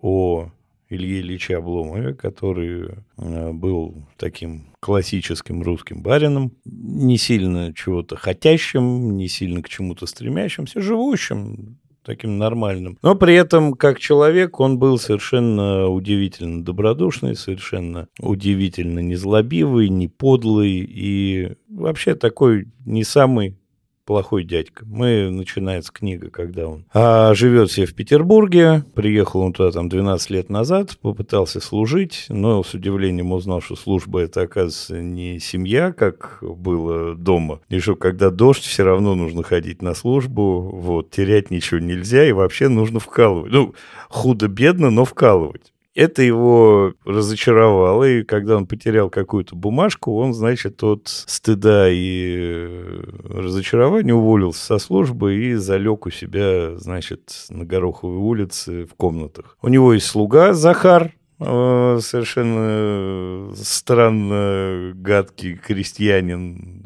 о 0.01 0.51
Илье 0.91 1.21
Ильиче 1.21 1.57
Обломове, 1.57 2.15
который 2.15 2.91
э, 3.17 3.53
был 3.53 4.07
таким 4.17 4.67
классическим 4.81 5.63
русским 5.63 6.03
барином, 6.03 6.53
не 6.65 7.17
сильно 7.17 7.73
чего-то 7.73 8.17
хотящим, 8.17 9.17
не 9.17 9.29
сильно 9.29 9.63
к 9.63 9.69
чему-то 9.69 10.07
стремящимся, 10.07 10.81
живущим, 10.81 11.79
таким 12.05 12.39
нормальным. 12.39 12.99
Но 13.03 13.15
при 13.15 13.35
этом, 13.35 13.75
как 13.75 13.99
человек, 13.99 14.61
он 14.61 14.79
был 14.79 14.99
совершенно 14.99 15.89
удивительно 15.89 16.65
добродушный, 16.65 17.35
совершенно 17.35 18.09
удивительно 18.21 19.01
незлобивый, 19.01 19.89
не 19.89 20.09
подлый 20.09 20.87
и 20.89 21.53
вообще 21.69 22.15
такой 22.15 22.69
не 22.85 23.05
самый 23.05 23.57
плохой 24.05 24.45
дядька. 24.45 24.85
Мы, 24.87 25.31
начинается 25.31 25.93
книга, 25.93 26.31
когда 26.31 26.69
он 26.69 26.85
а, 26.93 27.35
живет 27.35 27.71
себе 27.71 27.87
в 27.87 27.95
Петербурге, 27.95 28.85
приехал 28.95 29.41
он 29.41 29.53
туда 29.53 29.71
там 29.73 29.89
12 29.89 30.31
лет 30.31 30.51
назад, 30.51 30.99
попытался 31.01 31.61
служить, 31.61 32.27
но 32.29 32.63
с 32.63 32.75
удивлением 32.75 33.33
узнал, 33.33 33.61
что 33.61 33.77
служба 33.77 34.21
это, 34.21 34.43
оказывается, 34.43 35.01
не 35.01 35.39
семья, 35.41 35.93
как 35.93 36.39
было 36.41 37.15
дома, 37.15 37.61
и 37.69 37.79
что 37.79 37.97
когда 37.97 38.31
дождь, 38.31 38.63
все 38.65 38.85
равно 38.85 39.15
нужно 39.15 39.43
ходить 39.43 39.83
на 39.83 39.95
службу, 39.95 40.61
вот, 40.61 41.11
терять 41.11 41.51
ничего 41.51 41.81
нельзя, 41.81 42.27
и 42.27 42.33
вообще 42.33 42.69
нужно 42.69 43.01
вкалывать. 43.01 43.53
Ну, 43.53 43.75
худо-бедно, 44.09 44.91
но 44.91 45.05
вкалывать. 45.05 45.74
Это 45.95 46.23
его 46.23 46.95
разочаровало, 47.05 48.03
и 48.03 48.25
когда 48.25 48.57
он 48.57 48.67
потерял 48.67 49.11
какую-то 49.11 49.55
бумажку, 49.55 50.17
он, 50.17 50.35
значит, 50.35 50.83
от 50.83 51.07
стыда 51.07 51.89
и 51.89 52.37
э, 52.37 53.03
разочарования 53.29 54.13
уволился 54.13 54.65
со 54.65 54.79
службы 54.79 55.37
и 55.37 55.55
залег 55.55 56.07
у 56.07 56.11
себя, 56.11 56.77
значит, 56.79 57.47
на 57.49 57.65
Гороховой 57.65 58.17
улице 58.17 58.87
в 58.87 58.95
комнатах. 58.95 59.57
У 59.63 59.69
него 59.69 59.93
есть 59.93 60.07
слуга 60.07 60.53
Захар, 60.53 61.13
э, 61.39 61.99
совершенно 62.03 63.55
странно 63.55 64.93
гадкий 64.97 65.55
крестьянин, 65.55 66.84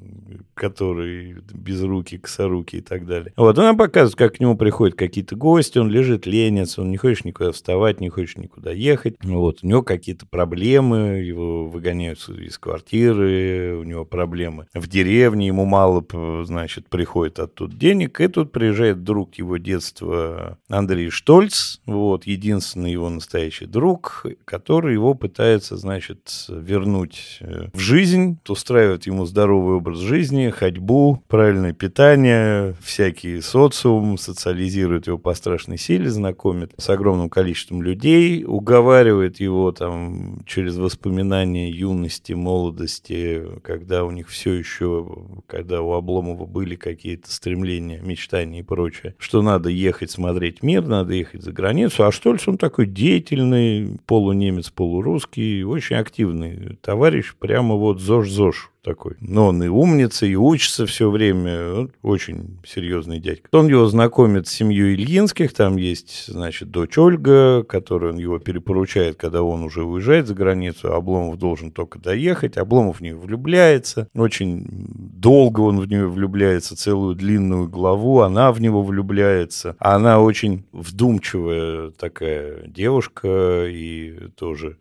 который 0.58 1.36
без 1.52 1.82
руки, 1.82 2.18
косоруки 2.18 2.76
и 2.76 2.80
так 2.80 3.06
далее. 3.06 3.32
Вот, 3.36 3.58
она 3.58 3.74
показывает, 3.74 4.16
как 4.16 4.34
к 4.36 4.40
нему 4.40 4.56
приходят 4.56 4.96
какие-то 4.96 5.36
гости, 5.36 5.78
он 5.78 5.88
лежит, 5.88 6.26
ленится, 6.26 6.82
он 6.82 6.90
не 6.90 6.96
хочет 6.96 7.24
никуда 7.24 7.52
вставать, 7.52 8.00
не 8.00 8.08
хочет 8.08 8.38
никуда 8.38 8.72
ехать. 8.72 9.16
Вот, 9.22 9.60
у 9.62 9.66
него 9.66 9.82
какие-то 9.82 10.26
проблемы, 10.26 11.22
его 11.24 11.68
выгоняют 11.68 12.18
из 12.28 12.58
квартиры, 12.58 13.76
у 13.78 13.84
него 13.84 14.04
проблемы 14.04 14.66
в 14.74 14.86
деревне, 14.88 15.46
ему 15.46 15.64
мало, 15.64 16.04
значит, 16.44 16.88
приходит 16.88 17.38
оттуда 17.38 17.74
денег, 17.76 18.20
и 18.20 18.28
тут 18.28 18.52
приезжает 18.52 19.04
друг 19.04 19.36
его 19.36 19.56
детства 19.56 20.58
Андрей 20.68 21.10
Штольц, 21.10 21.78
вот, 21.86 22.26
единственный 22.26 22.92
его 22.92 23.08
настоящий 23.08 23.66
друг, 23.66 24.26
который 24.44 24.94
его 24.94 25.14
пытается, 25.14 25.76
значит, 25.76 26.46
вернуть 26.48 27.38
э, 27.40 27.68
в 27.72 27.78
жизнь, 27.78 28.38
устраивает 28.48 29.06
ему 29.06 29.24
здоровый 29.26 29.76
образ 29.76 29.98
жизни, 29.98 30.47
ходьбу, 30.50 31.22
правильное 31.28 31.72
питание, 31.72 32.74
всякий 32.80 33.40
социум, 33.40 34.18
социализирует 34.18 35.06
его 35.06 35.18
по 35.18 35.34
страшной 35.34 35.78
силе, 35.78 36.10
знакомит 36.10 36.72
с 36.76 36.88
огромным 36.90 37.28
количеством 37.28 37.82
людей, 37.82 38.44
уговаривает 38.46 39.40
его 39.40 39.72
там 39.72 40.42
через 40.46 40.76
воспоминания 40.76 41.70
юности, 41.70 42.32
молодости, 42.32 43.42
когда 43.62 44.04
у 44.04 44.10
них 44.10 44.28
все 44.28 44.52
еще, 44.52 45.06
когда 45.46 45.82
у 45.82 45.92
Обломова 45.92 46.46
были 46.46 46.76
какие-то 46.76 47.30
стремления, 47.32 48.00
мечтания 48.00 48.60
и 48.60 48.64
прочее, 48.64 49.14
что 49.18 49.42
надо 49.42 49.68
ехать 49.68 50.10
смотреть 50.10 50.62
мир, 50.62 50.86
надо 50.86 51.14
ехать 51.14 51.42
за 51.42 51.52
границу, 51.52 52.04
а 52.04 52.12
Штольц 52.12 52.48
он 52.48 52.58
такой 52.58 52.86
деятельный, 52.86 53.98
полунемец, 54.06 54.70
полурусский, 54.70 55.62
очень 55.62 55.96
активный 55.96 56.78
товарищ, 56.82 57.34
прямо 57.38 57.74
вот 57.74 58.00
ЗОЖ-ЗОЖ 58.00 58.70
такой. 58.82 59.16
Но 59.20 59.48
он 59.48 59.62
и 59.62 59.68
умница, 59.68 60.26
и 60.26 60.34
учится 60.38 60.86
все 60.86 61.10
время. 61.10 61.88
Очень 62.02 62.58
серьезный 62.66 63.20
дядька. 63.20 63.48
Он 63.52 63.68
его 63.68 63.86
знакомит 63.86 64.46
с 64.48 64.52
семьей 64.52 64.94
Ильинских. 64.94 65.52
Там 65.52 65.76
есть, 65.76 66.26
значит, 66.26 66.70
дочь 66.70 66.96
Ольга, 66.98 67.62
которую 67.62 68.14
он 68.14 68.18
его 68.18 68.38
перепоручает, 68.38 69.16
когда 69.16 69.42
он 69.42 69.62
уже 69.62 69.84
уезжает 69.84 70.26
за 70.26 70.34
границу. 70.34 70.92
Обломов 70.92 71.38
должен 71.38 71.70
только 71.70 71.98
доехать. 71.98 72.56
Обломов 72.56 72.98
в 72.98 73.00
нее 73.00 73.16
влюбляется. 73.16 74.08
Очень 74.14 74.66
долго 74.68 75.60
он 75.60 75.80
в 75.80 75.86
нее 75.86 76.08
влюбляется, 76.08 76.76
целую 76.76 77.14
длинную 77.14 77.68
главу. 77.68 78.20
Она 78.20 78.52
в 78.52 78.60
него 78.60 78.82
влюбляется. 78.82 79.76
Она 79.78 80.20
очень 80.20 80.64
вдумчивая 80.72 81.90
такая 81.90 82.66
девушка 82.66 83.66
и 83.66 84.28
тоже 84.36 84.76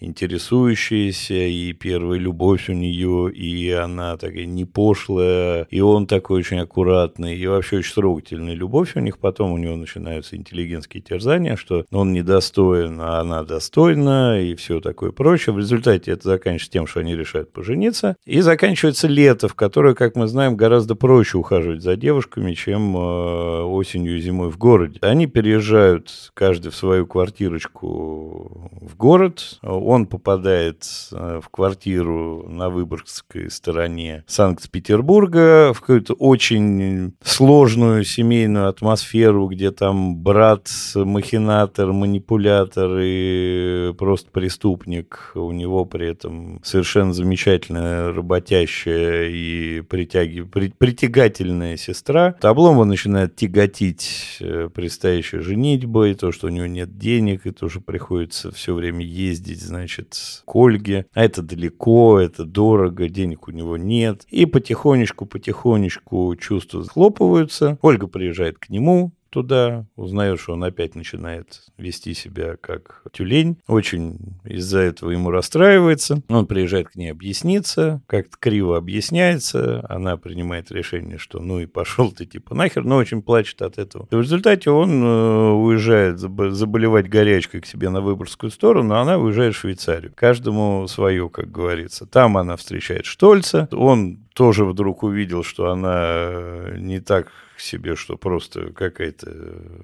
интересующаяся, 0.00 1.34
и 1.34 1.72
первая 1.72 2.18
любовь 2.18 2.68
у 2.68 2.72
нее, 2.72 3.30
и 3.32 3.70
она 3.70 4.16
такая 4.16 4.46
не 4.46 4.64
пошлая, 4.64 5.66
и 5.70 5.80
он 5.80 6.06
такой 6.06 6.40
очень 6.40 6.58
аккуратный, 6.58 7.36
и 7.36 7.46
вообще 7.46 7.78
очень 7.78 7.94
трогательная 7.94 8.54
любовь 8.54 8.96
у 8.96 9.00
них. 9.00 9.18
Потом 9.18 9.52
у 9.52 9.58
него 9.58 9.76
начинаются 9.76 10.36
интеллигентские 10.36 11.02
терзания, 11.02 11.56
что 11.56 11.84
он 11.92 12.12
недостоин, 12.12 13.00
а 13.00 13.20
она 13.20 13.44
достойна, 13.44 14.40
и 14.40 14.54
все 14.54 14.80
такое 14.80 15.12
прочее. 15.12 15.54
В 15.54 15.58
результате 15.58 16.12
это 16.12 16.28
заканчивается 16.28 16.72
тем, 16.72 16.86
что 16.86 17.00
они 17.00 17.16
решают 17.16 17.52
пожениться. 17.52 18.16
И 18.24 18.40
заканчивается 18.40 19.06
лето, 19.06 19.48
в 19.48 19.54
которое, 19.54 19.94
как 19.94 20.16
мы 20.16 20.26
знаем, 20.26 20.56
гораздо 20.56 20.94
проще 20.94 21.38
ухаживать 21.38 21.82
за 21.82 21.96
девушками, 21.96 22.54
чем 22.54 22.96
э, 22.96 23.62
осенью 23.62 24.16
и 24.16 24.20
зимой 24.20 24.50
в 24.50 24.58
городе. 24.58 24.98
Они 25.02 25.26
переезжают 25.26 26.30
каждый 26.34 26.70
в 26.70 26.76
свою 26.76 27.06
квартирочку 27.06 28.70
в 28.80 28.96
город 28.96 29.58
он 29.90 30.06
попадает 30.06 30.86
э, 31.10 31.40
в 31.42 31.48
квартиру 31.48 32.46
на 32.48 32.70
Выборгской 32.70 33.50
стороне 33.50 34.22
Санкт-Петербурга, 34.28 35.72
в 35.74 35.80
какую-то 35.80 36.14
очень 36.14 37.14
сложную 37.24 38.04
семейную 38.04 38.68
атмосферу, 38.68 39.48
где 39.48 39.72
там 39.72 40.16
брат 40.16 40.68
махинатор, 40.94 41.92
манипулятор 41.92 42.98
и 43.00 43.92
просто 43.98 44.30
преступник. 44.30 45.32
У 45.34 45.50
него 45.50 45.84
при 45.84 46.06
этом 46.06 46.60
совершенно 46.62 47.12
замечательная, 47.12 48.12
работящая 48.12 49.28
и 49.28 49.80
притяги... 49.80 50.42
притягательная 50.42 51.76
сестра. 51.76 52.36
Обломова 52.42 52.84
начинает 52.84 53.34
тяготить 53.34 54.36
э, 54.38 54.68
предстоящей 54.72 55.40
женитьбой, 55.40 56.14
то, 56.14 56.30
что 56.30 56.46
у 56.46 56.50
него 56.50 56.66
нет 56.66 56.96
денег, 56.96 57.46
и 57.46 57.50
то, 57.50 57.68
что 57.68 57.80
приходится 57.80 58.52
все 58.52 58.72
время 58.72 59.04
ездить, 59.04 59.60
знаете, 59.60 59.79
значит, 59.80 60.42
к 60.44 60.54
Ольге. 60.54 61.06
А 61.14 61.24
это 61.24 61.42
далеко, 61.42 62.20
это 62.20 62.44
дорого, 62.44 63.08
денег 63.08 63.48
у 63.48 63.50
него 63.50 63.76
нет. 63.76 64.26
И 64.28 64.44
потихонечку-потихонечку 64.44 66.36
чувства 66.36 66.82
схлопываются. 66.82 67.78
Ольга 67.80 68.06
приезжает 68.06 68.58
к 68.58 68.68
нему, 68.68 69.12
туда, 69.30 69.86
узнает, 69.96 70.40
что 70.40 70.52
он 70.52 70.64
опять 70.64 70.94
начинает 70.94 71.62
вести 71.78 72.14
себя 72.14 72.56
как 72.60 73.02
тюлень. 73.12 73.58
Очень 73.66 74.36
из-за 74.44 74.80
этого 74.80 75.10
ему 75.10 75.30
расстраивается. 75.30 76.22
Он 76.28 76.46
приезжает 76.46 76.88
к 76.90 76.96
ней 76.96 77.10
объясниться, 77.10 78.02
как-то 78.06 78.36
криво 78.38 78.76
объясняется. 78.76 79.84
Она 79.88 80.16
принимает 80.16 80.70
решение, 80.70 81.18
что 81.18 81.40
ну 81.40 81.60
и 81.60 81.66
пошел 81.66 82.12
ты 82.12 82.26
типа 82.26 82.54
нахер, 82.54 82.84
но 82.84 82.96
очень 82.96 83.22
плачет 83.22 83.62
от 83.62 83.78
этого. 83.78 84.08
В 84.10 84.20
результате 84.20 84.70
он 84.70 85.02
э, 85.02 85.50
уезжает 85.52 86.18
заболевать 86.18 87.08
горячкой 87.08 87.60
к 87.60 87.66
себе 87.66 87.88
на 87.90 88.00
Выборгскую 88.00 88.50
сторону, 88.50 88.94
а 88.94 89.00
она 89.00 89.18
уезжает 89.18 89.54
в 89.54 89.58
Швейцарию. 89.58 90.12
Каждому 90.14 90.86
свое, 90.88 91.28
как 91.28 91.50
говорится. 91.50 92.06
Там 92.06 92.36
она 92.36 92.56
встречает 92.56 93.06
Штольца. 93.06 93.68
Он 93.72 94.18
тоже 94.40 94.64
вдруг 94.64 95.02
увидел, 95.02 95.44
что 95.44 95.70
она 95.70 96.00
э, 96.02 96.76
не 96.78 96.98
так 96.98 97.30
себе, 97.60 97.96
что 97.96 98.16
просто 98.16 98.72
какая-то 98.72 99.30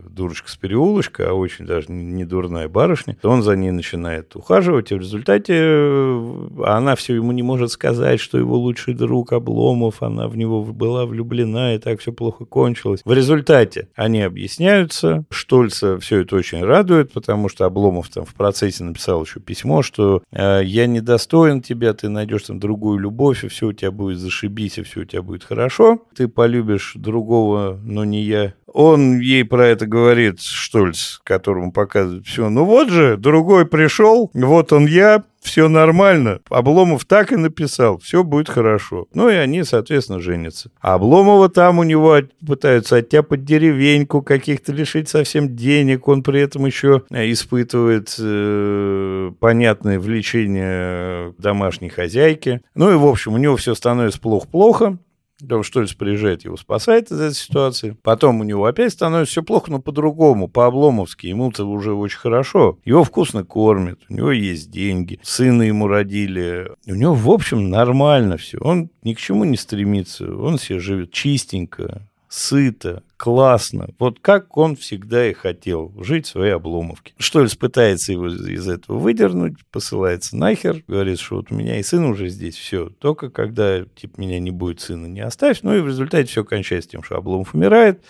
дурочка 0.09 0.51
с 0.51 0.57
переулочка, 0.57 1.31
а 1.31 1.33
очень 1.35 1.66
даже 1.66 1.87
не 1.88 2.25
дурная 2.25 2.69
барышня, 2.69 3.16
то 3.21 3.31
он 3.31 3.42
за 3.42 3.57
ней 3.57 3.71
начинает 3.71 4.35
ухаживать, 4.35 4.90
и 4.90 4.95
в 4.95 4.99
результате 4.99 5.55
э, 5.57 6.49
она 6.64 6.97
все 6.97 7.14
ему 7.14 7.33
не 7.33 7.42
может 7.42 7.71
сказать, 7.71 8.21
что 8.21 8.38
его 8.38 8.57
лучший 8.57 8.95
друг 8.95 9.33
Обломов, 9.33 10.03
она 10.03 10.29
в 10.29 10.37
него 10.37 10.64
была 10.64 11.07
влюблена, 11.07 11.75
и 11.75 11.79
так 11.79 12.01
все 12.01 12.12
плохо 12.12 12.45
кончилось. 12.45 13.03
В 13.05 13.12
результате 13.12 13.88
они 13.95 14.23
объясняются, 14.23 15.25
Штольца 15.31 15.99
все 15.99 16.21
это 16.23 16.37
очень 16.37 16.64
радует, 16.64 17.12
потому 17.12 17.49
что 17.49 17.66
Обломов 17.66 18.09
там 18.09 18.25
в 18.25 18.35
процессе 18.35 18.85
написал 18.85 19.23
еще 19.25 19.40
письмо, 19.40 19.83
что 19.83 20.23
э, 20.31 20.62
«я 20.64 20.87
недостоин 20.87 21.62
тебя, 21.62 21.92
ты 21.92 22.09
найдешь 22.09 22.45
там 22.45 22.59
другую 22.59 22.99
любовь, 22.99 23.45
и 23.45 23.49
все 23.49 23.69
у 23.69 23.73
тебя 23.73 23.90
будет 23.90 24.19
зашибись, 24.19 24.46
и 24.79 24.83
все 24.83 25.01
у 25.01 25.05
тебя 25.05 25.23
будет 25.23 25.45
хорошо, 25.45 26.07
ты 26.15 26.29
полюбишь 26.29 26.93
другого 26.95 27.79
но 27.83 28.05
не 28.05 28.23
я. 28.23 28.55
Он 28.72 29.20
ей 29.20 29.44
про 29.44 29.66
это 29.66 29.87
говорит, 29.87 30.40
Штольц, 30.40 31.18
которому 31.24 31.72
показывает 31.72 32.26
все. 32.26 32.48
Ну 32.48 32.64
вот 32.64 32.90
же, 32.90 33.16
другой 33.16 33.66
пришел, 33.66 34.31
вот 34.35 34.72
он 34.72 34.87
я, 34.87 35.22
все 35.46 35.68
нормально. 35.68 36.40
Обломов 36.50 37.05
так 37.05 37.33
и 37.33 37.37
написал, 37.37 37.98
все 37.98 38.24
будет 38.24 38.48
хорошо. 38.48 39.07
Ну 39.14 39.29
и 39.29 39.35
они, 39.35 39.62
соответственно, 39.62 40.20
женятся. 40.20 40.70
А 40.81 40.94
Обломова 40.94 41.48
там 41.48 41.79
у 41.79 41.85
него 41.85 42.18
пытаются 42.44 42.96
оттяпать 42.96 43.44
деревеньку, 43.44 44.22
каких-то 44.22 44.72
лишить 44.72 45.09
совсем 45.09 45.55
денег. 45.55 46.09
Он 46.09 46.24
при 46.24 46.40
этом 46.40 46.66
еще 46.66 47.02
испытывает 47.11 48.14
э, 48.18 49.31
понятное 49.38 50.00
влечение 50.00 51.33
домашней 51.38 51.88
хозяйки. 51.88 52.61
Ну 52.74 52.92
и, 52.92 52.96
в 52.96 53.07
общем, 53.07 53.35
у 53.35 53.38
него 53.38 53.57
все 53.57 53.74
становится 53.74 54.20
плохо-плохо. 54.20 54.98
Потом 55.40 55.62
Штольц 55.62 55.92
приезжает, 55.92 56.44
его 56.44 56.57
спасает 56.57 57.11
из 57.11 57.20
этой 57.20 57.35
ситуации. 57.35 57.96
Потом 58.03 58.40
у 58.40 58.44
него 58.44 58.64
опять 58.64 58.92
становится 58.92 59.33
все 59.33 59.42
плохо, 59.42 59.70
но 59.70 59.81
по-другому, 59.81 60.49
по-обломовски. 60.49 61.27
Ему-то 61.27 61.64
уже 61.64 61.92
очень 61.92 62.18
хорошо. 62.18 62.79
Его 62.85 63.05
вкусно 63.05 63.44
кормят, 63.44 64.01
у 64.09 64.14
него 64.14 64.33
есть 64.33 64.70
деньги, 64.70 65.20
сына 65.22 65.62
ему 65.62 65.88
родили. 65.88 66.70
У 66.87 66.94
него, 66.94 67.14
в 67.14 67.31
общем, 67.31 67.68
нормально 67.68 68.38
все. 68.38 68.59
Он 68.61 68.90
ни 69.03 69.12
к 69.12 69.18
чему 69.18 69.44
не 69.44 69.57
стремится. 69.57 70.35
Он 70.35 70.59
себе 70.59 70.79
живет 70.79 71.12
чистенько, 71.12 72.09
сыто, 72.37 73.03
классно. 73.16 73.88
Вот 73.99 74.20
как 74.20 74.59
он 74.59 74.77
всегда 74.77 75.27
и 75.27 75.33
хотел 75.33 75.92
жить 76.03 76.27
в 76.27 76.31
своей 76.31 76.53
обломовке. 76.53 77.14
Штольц 77.16 77.55
пытается 77.55 78.12
его 78.12 78.29
из 78.29 78.68
этого 78.68 78.99
выдернуть, 78.99 79.55
посылается 79.72 80.37
нахер, 80.37 80.85
говорит, 80.87 81.18
что 81.18 81.37
вот 81.37 81.51
у 81.51 81.55
меня 81.55 81.81
и 81.81 81.83
сын 81.83 82.05
уже 82.05 82.29
здесь, 82.29 82.55
все. 82.57 82.90
Только 82.90 83.31
когда, 83.31 83.85
типа, 83.87 84.20
меня 84.20 84.38
не 84.38 84.51
будет 84.51 84.81
сына, 84.81 85.07
не 85.07 85.20
оставь. 85.20 85.61
Ну 85.62 85.75
и 85.75 85.81
в 85.81 85.87
результате 85.87 86.29
все 86.29 86.44
кончается 86.44 86.90
тем, 86.90 87.03
что 87.03 87.16
Обломов 87.16 87.55
умирает, 87.55 88.05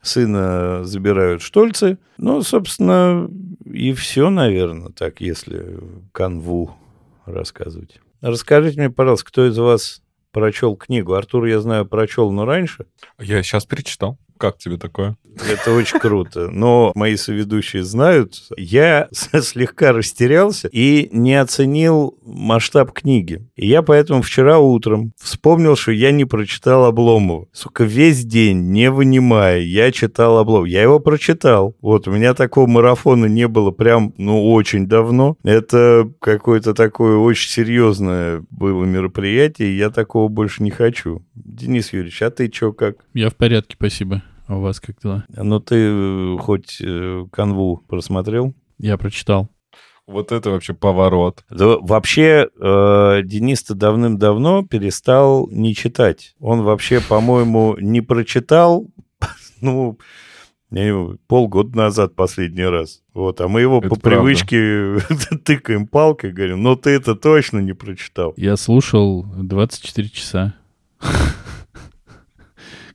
сына 0.00 0.82
забирают 0.84 1.42
Штольцы. 1.42 1.98
Ну, 2.16 2.40
собственно, 2.42 3.30
и 3.66 3.92
все, 3.92 4.30
наверное, 4.30 4.90
так, 4.90 5.20
если 5.20 5.78
канву 6.12 6.74
рассказывать. 7.26 8.00
Расскажите 8.22 8.80
мне, 8.80 8.90
пожалуйста, 8.90 9.26
кто 9.26 9.46
из 9.46 9.58
вас 9.58 10.02
прочел 10.32 10.76
книгу. 10.76 11.14
Артур, 11.14 11.44
я 11.46 11.60
знаю, 11.60 11.86
прочел, 11.86 12.30
но 12.30 12.44
раньше. 12.44 12.86
Я 13.18 13.42
сейчас 13.42 13.64
перечитал. 13.64 14.18
Как 14.40 14.56
тебе 14.56 14.78
такое? 14.78 15.18
Это 15.36 15.74
очень 15.74 15.98
круто. 15.98 16.48
Но 16.50 16.92
мои 16.94 17.16
соведущие 17.16 17.84
знают, 17.84 18.36
я 18.56 19.08
слегка 19.12 19.92
растерялся 19.92 20.68
и 20.72 21.10
не 21.12 21.34
оценил 21.34 22.18
масштаб 22.24 22.92
книги. 22.92 23.46
И 23.54 23.68
я 23.68 23.82
поэтому 23.82 24.22
вчера 24.22 24.58
утром 24.58 25.12
вспомнил, 25.20 25.76
что 25.76 25.92
я 25.92 26.10
не 26.10 26.24
прочитал 26.24 26.86
Обломова. 26.86 27.48
Сука, 27.52 27.84
весь 27.84 28.24
день, 28.24 28.70
не 28.70 28.90
вынимая, 28.90 29.60
я 29.60 29.92
читал 29.92 30.38
Обломов. 30.38 30.68
Я 30.68 30.80
его 30.82 31.00
прочитал. 31.00 31.76
Вот, 31.82 32.08
у 32.08 32.12
меня 32.12 32.32
такого 32.32 32.66
марафона 32.66 33.26
не 33.26 33.46
было 33.46 33.72
прям, 33.72 34.14
ну, 34.16 34.50
очень 34.50 34.86
давно. 34.86 35.36
Это 35.42 36.10
какое-то 36.18 36.72
такое 36.72 37.18
очень 37.18 37.50
серьезное 37.50 38.42
было 38.50 38.84
мероприятие, 38.84 39.68
и 39.68 39.76
я 39.76 39.90
такого 39.90 40.28
больше 40.28 40.62
не 40.62 40.70
хочу. 40.70 41.22
Денис 41.34 41.92
Юрьевич, 41.92 42.22
а 42.22 42.30
ты 42.30 42.50
что, 42.50 42.72
как? 42.72 42.96
Я 43.12 43.28
в 43.28 43.36
порядке, 43.36 43.76
спасибо. 43.78 44.22
А 44.50 44.56
у 44.56 44.60
вас 44.62 44.80
как 44.80 45.00
дела? 45.00 45.24
Ну, 45.28 45.60
ты 45.60 45.76
э, 45.76 46.36
хоть 46.40 46.78
э, 46.80 47.24
канву 47.30 47.84
просмотрел? 47.86 48.52
Я 48.78 48.98
прочитал. 48.98 49.48
Вот 50.08 50.32
это 50.32 50.50
вообще 50.50 50.74
поворот. 50.74 51.44
Да, 51.50 51.76
вообще, 51.78 52.48
э, 52.60 53.20
Денис-то 53.22 53.76
давным-давно 53.76 54.66
перестал 54.66 55.48
не 55.52 55.72
читать. 55.76 56.34
Он 56.40 56.62
вообще, 56.62 57.00
по-моему, 57.00 57.76
не 57.78 58.00
прочитал, 58.00 58.88
ну, 59.60 59.96
полгода 61.28 61.76
назад 61.76 62.16
последний 62.16 62.64
раз. 62.64 63.02
Вот, 63.14 63.40
а 63.40 63.46
мы 63.46 63.60
его 63.60 63.78
это 63.78 63.88
по 63.88 63.94
правда. 63.94 64.24
привычке 64.24 64.98
тыкаем 65.44 65.86
палкой, 65.86 66.32
говорим, 66.32 66.64
ну 66.64 66.74
ты 66.74 66.90
это 66.90 67.14
точно 67.14 67.60
не 67.60 67.72
прочитал. 67.72 68.34
Я 68.36 68.56
слушал 68.56 69.24
24 69.36 70.08
часа 70.08 70.54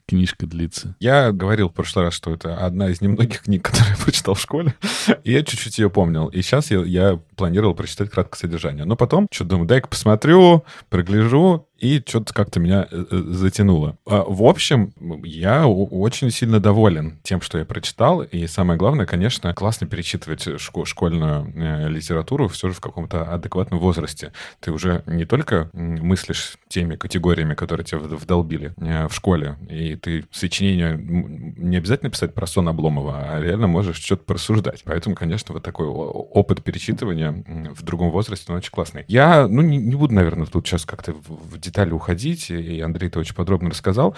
книжка 0.07 0.45
длится. 0.45 0.95
Я 0.99 1.31
говорил 1.31 1.69
в 1.69 1.73
прошлый 1.73 2.05
раз, 2.05 2.13
что 2.13 2.33
это 2.33 2.57
одна 2.57 2.89
из 2.89 3.01
немногих 3.01 3.43
книг, 3.43 3.63
которые 3.69 3.91
я 3.91 4.03
прочитал 4.03 4.35
в 4.35 4.41
школе. 4.41 4.75
И 5.23 5.31
я 5.31 5.43
чуть-чуть 5.43 5.77
ее 5.79 5.89
помнил. 5.89 6.27
И 6.27 6.41
сейчас 6.41 6.71
я, 6.71 6.83
я 6.83 7.19
планировал 7.35 7.75
прочитать 7.75 8.09
краткое 8.09 8.39
содержание. 8.39 8.85
Но 8.85 8.95
потом, 8.95 9.27
что 9.31 9.45
думаю, 9.45 9.67
дай-ка 9.67 9.87
посмотрю, 9.87 10.65
прогляжу, 10.89 11.67
и 11.77 12.01
что-то 12.05 12.33
как-то 12.33 12.59
меня 12.59 12.87
э, 12.89 13.05
э, 13.11 13.23
затянуло. 13.27 13.97
А, 14.05 14.23
в 14.25 14.43
общем, 14.43 14.93
я 15.23 15.67
очень 15.67 16.31
сильно 16.31 16.59
доволен 16.59 17.19
тем, 17.23 17.41
что 17.41 17.57
я 17.57 17.65
прочитал, 17.65 18.21
и 18.21 18.47
самое 18.47 18.79
главное, 18.79 19.05
конечно, 19.05 19.53
классно 19.53 19.85
перечитывать 19.87 20.47
школьную 20.59 21.51
э, 21.53 21.89
литературу 21.89 22.47
все 22.47 22.69
же 22.69 22.75
в 22.75 22.79
каком-то 22.79 23.23
адекватном 23.31 23.79
возрасте. 23.79 24.31
Ты 24.61 24.71
уже 24.71 25.03
не 25.05 25.25
только 25.25 25.69
мыслишь 25.73 26.57
теми 26.69 26.95
категориями, 26.95 27.55
которые 27.55 27.85
тебе 27.85 27.99
вдолбили 27.99 28.73
в 28.77 29.13
школе, 29.13 29.57
и 29.69 29.95
ты 29.95 30.25
сочинение 30.31 30.97
не 30.97 31.77
обязательно 31.77 32.09
писать 32.09 32.33
про 32.33 32.47
сон 32.47 32.69
Обломова, 32.69 33.33
а 33.33 33.41
реально 33.41 33.67
можешь 33.67 33.97
что-то 33.97 34.23
просуждать. 34.23 34.83
Поэтому, 34.85 35.15
конечно, 35.15 35.53
вот 35.53 35.63
такой 35.63 35.87
опыт 35.87 36.63
перечитывания 36.63 37.24
в 37.31 37.83
другом 37.83 38.11
возрасте, 38.11 38.51
он 38.51 38.57
очень 38.57 38.71
классный. 38.71 39.05
Я, 39.07 39.47
ну, 39.47 39.61
не, 39.61 39.77
не 39.77 39.95
буду, 39.95 40.13
наверное, 40.13 40.45
тут 40.45 40.67
сейчас 40.67 40.85
как-то 40.85 41.13
в 41.13 41.59
детали 41.59 41.91
уходить, 41.91 42.49
и 42.49 42.79
Андрей 42.81 43.07
это 43.07 43.19
очень 43.19 43.35
подробно 43.35 43.69
рассказал. 43.69 44.15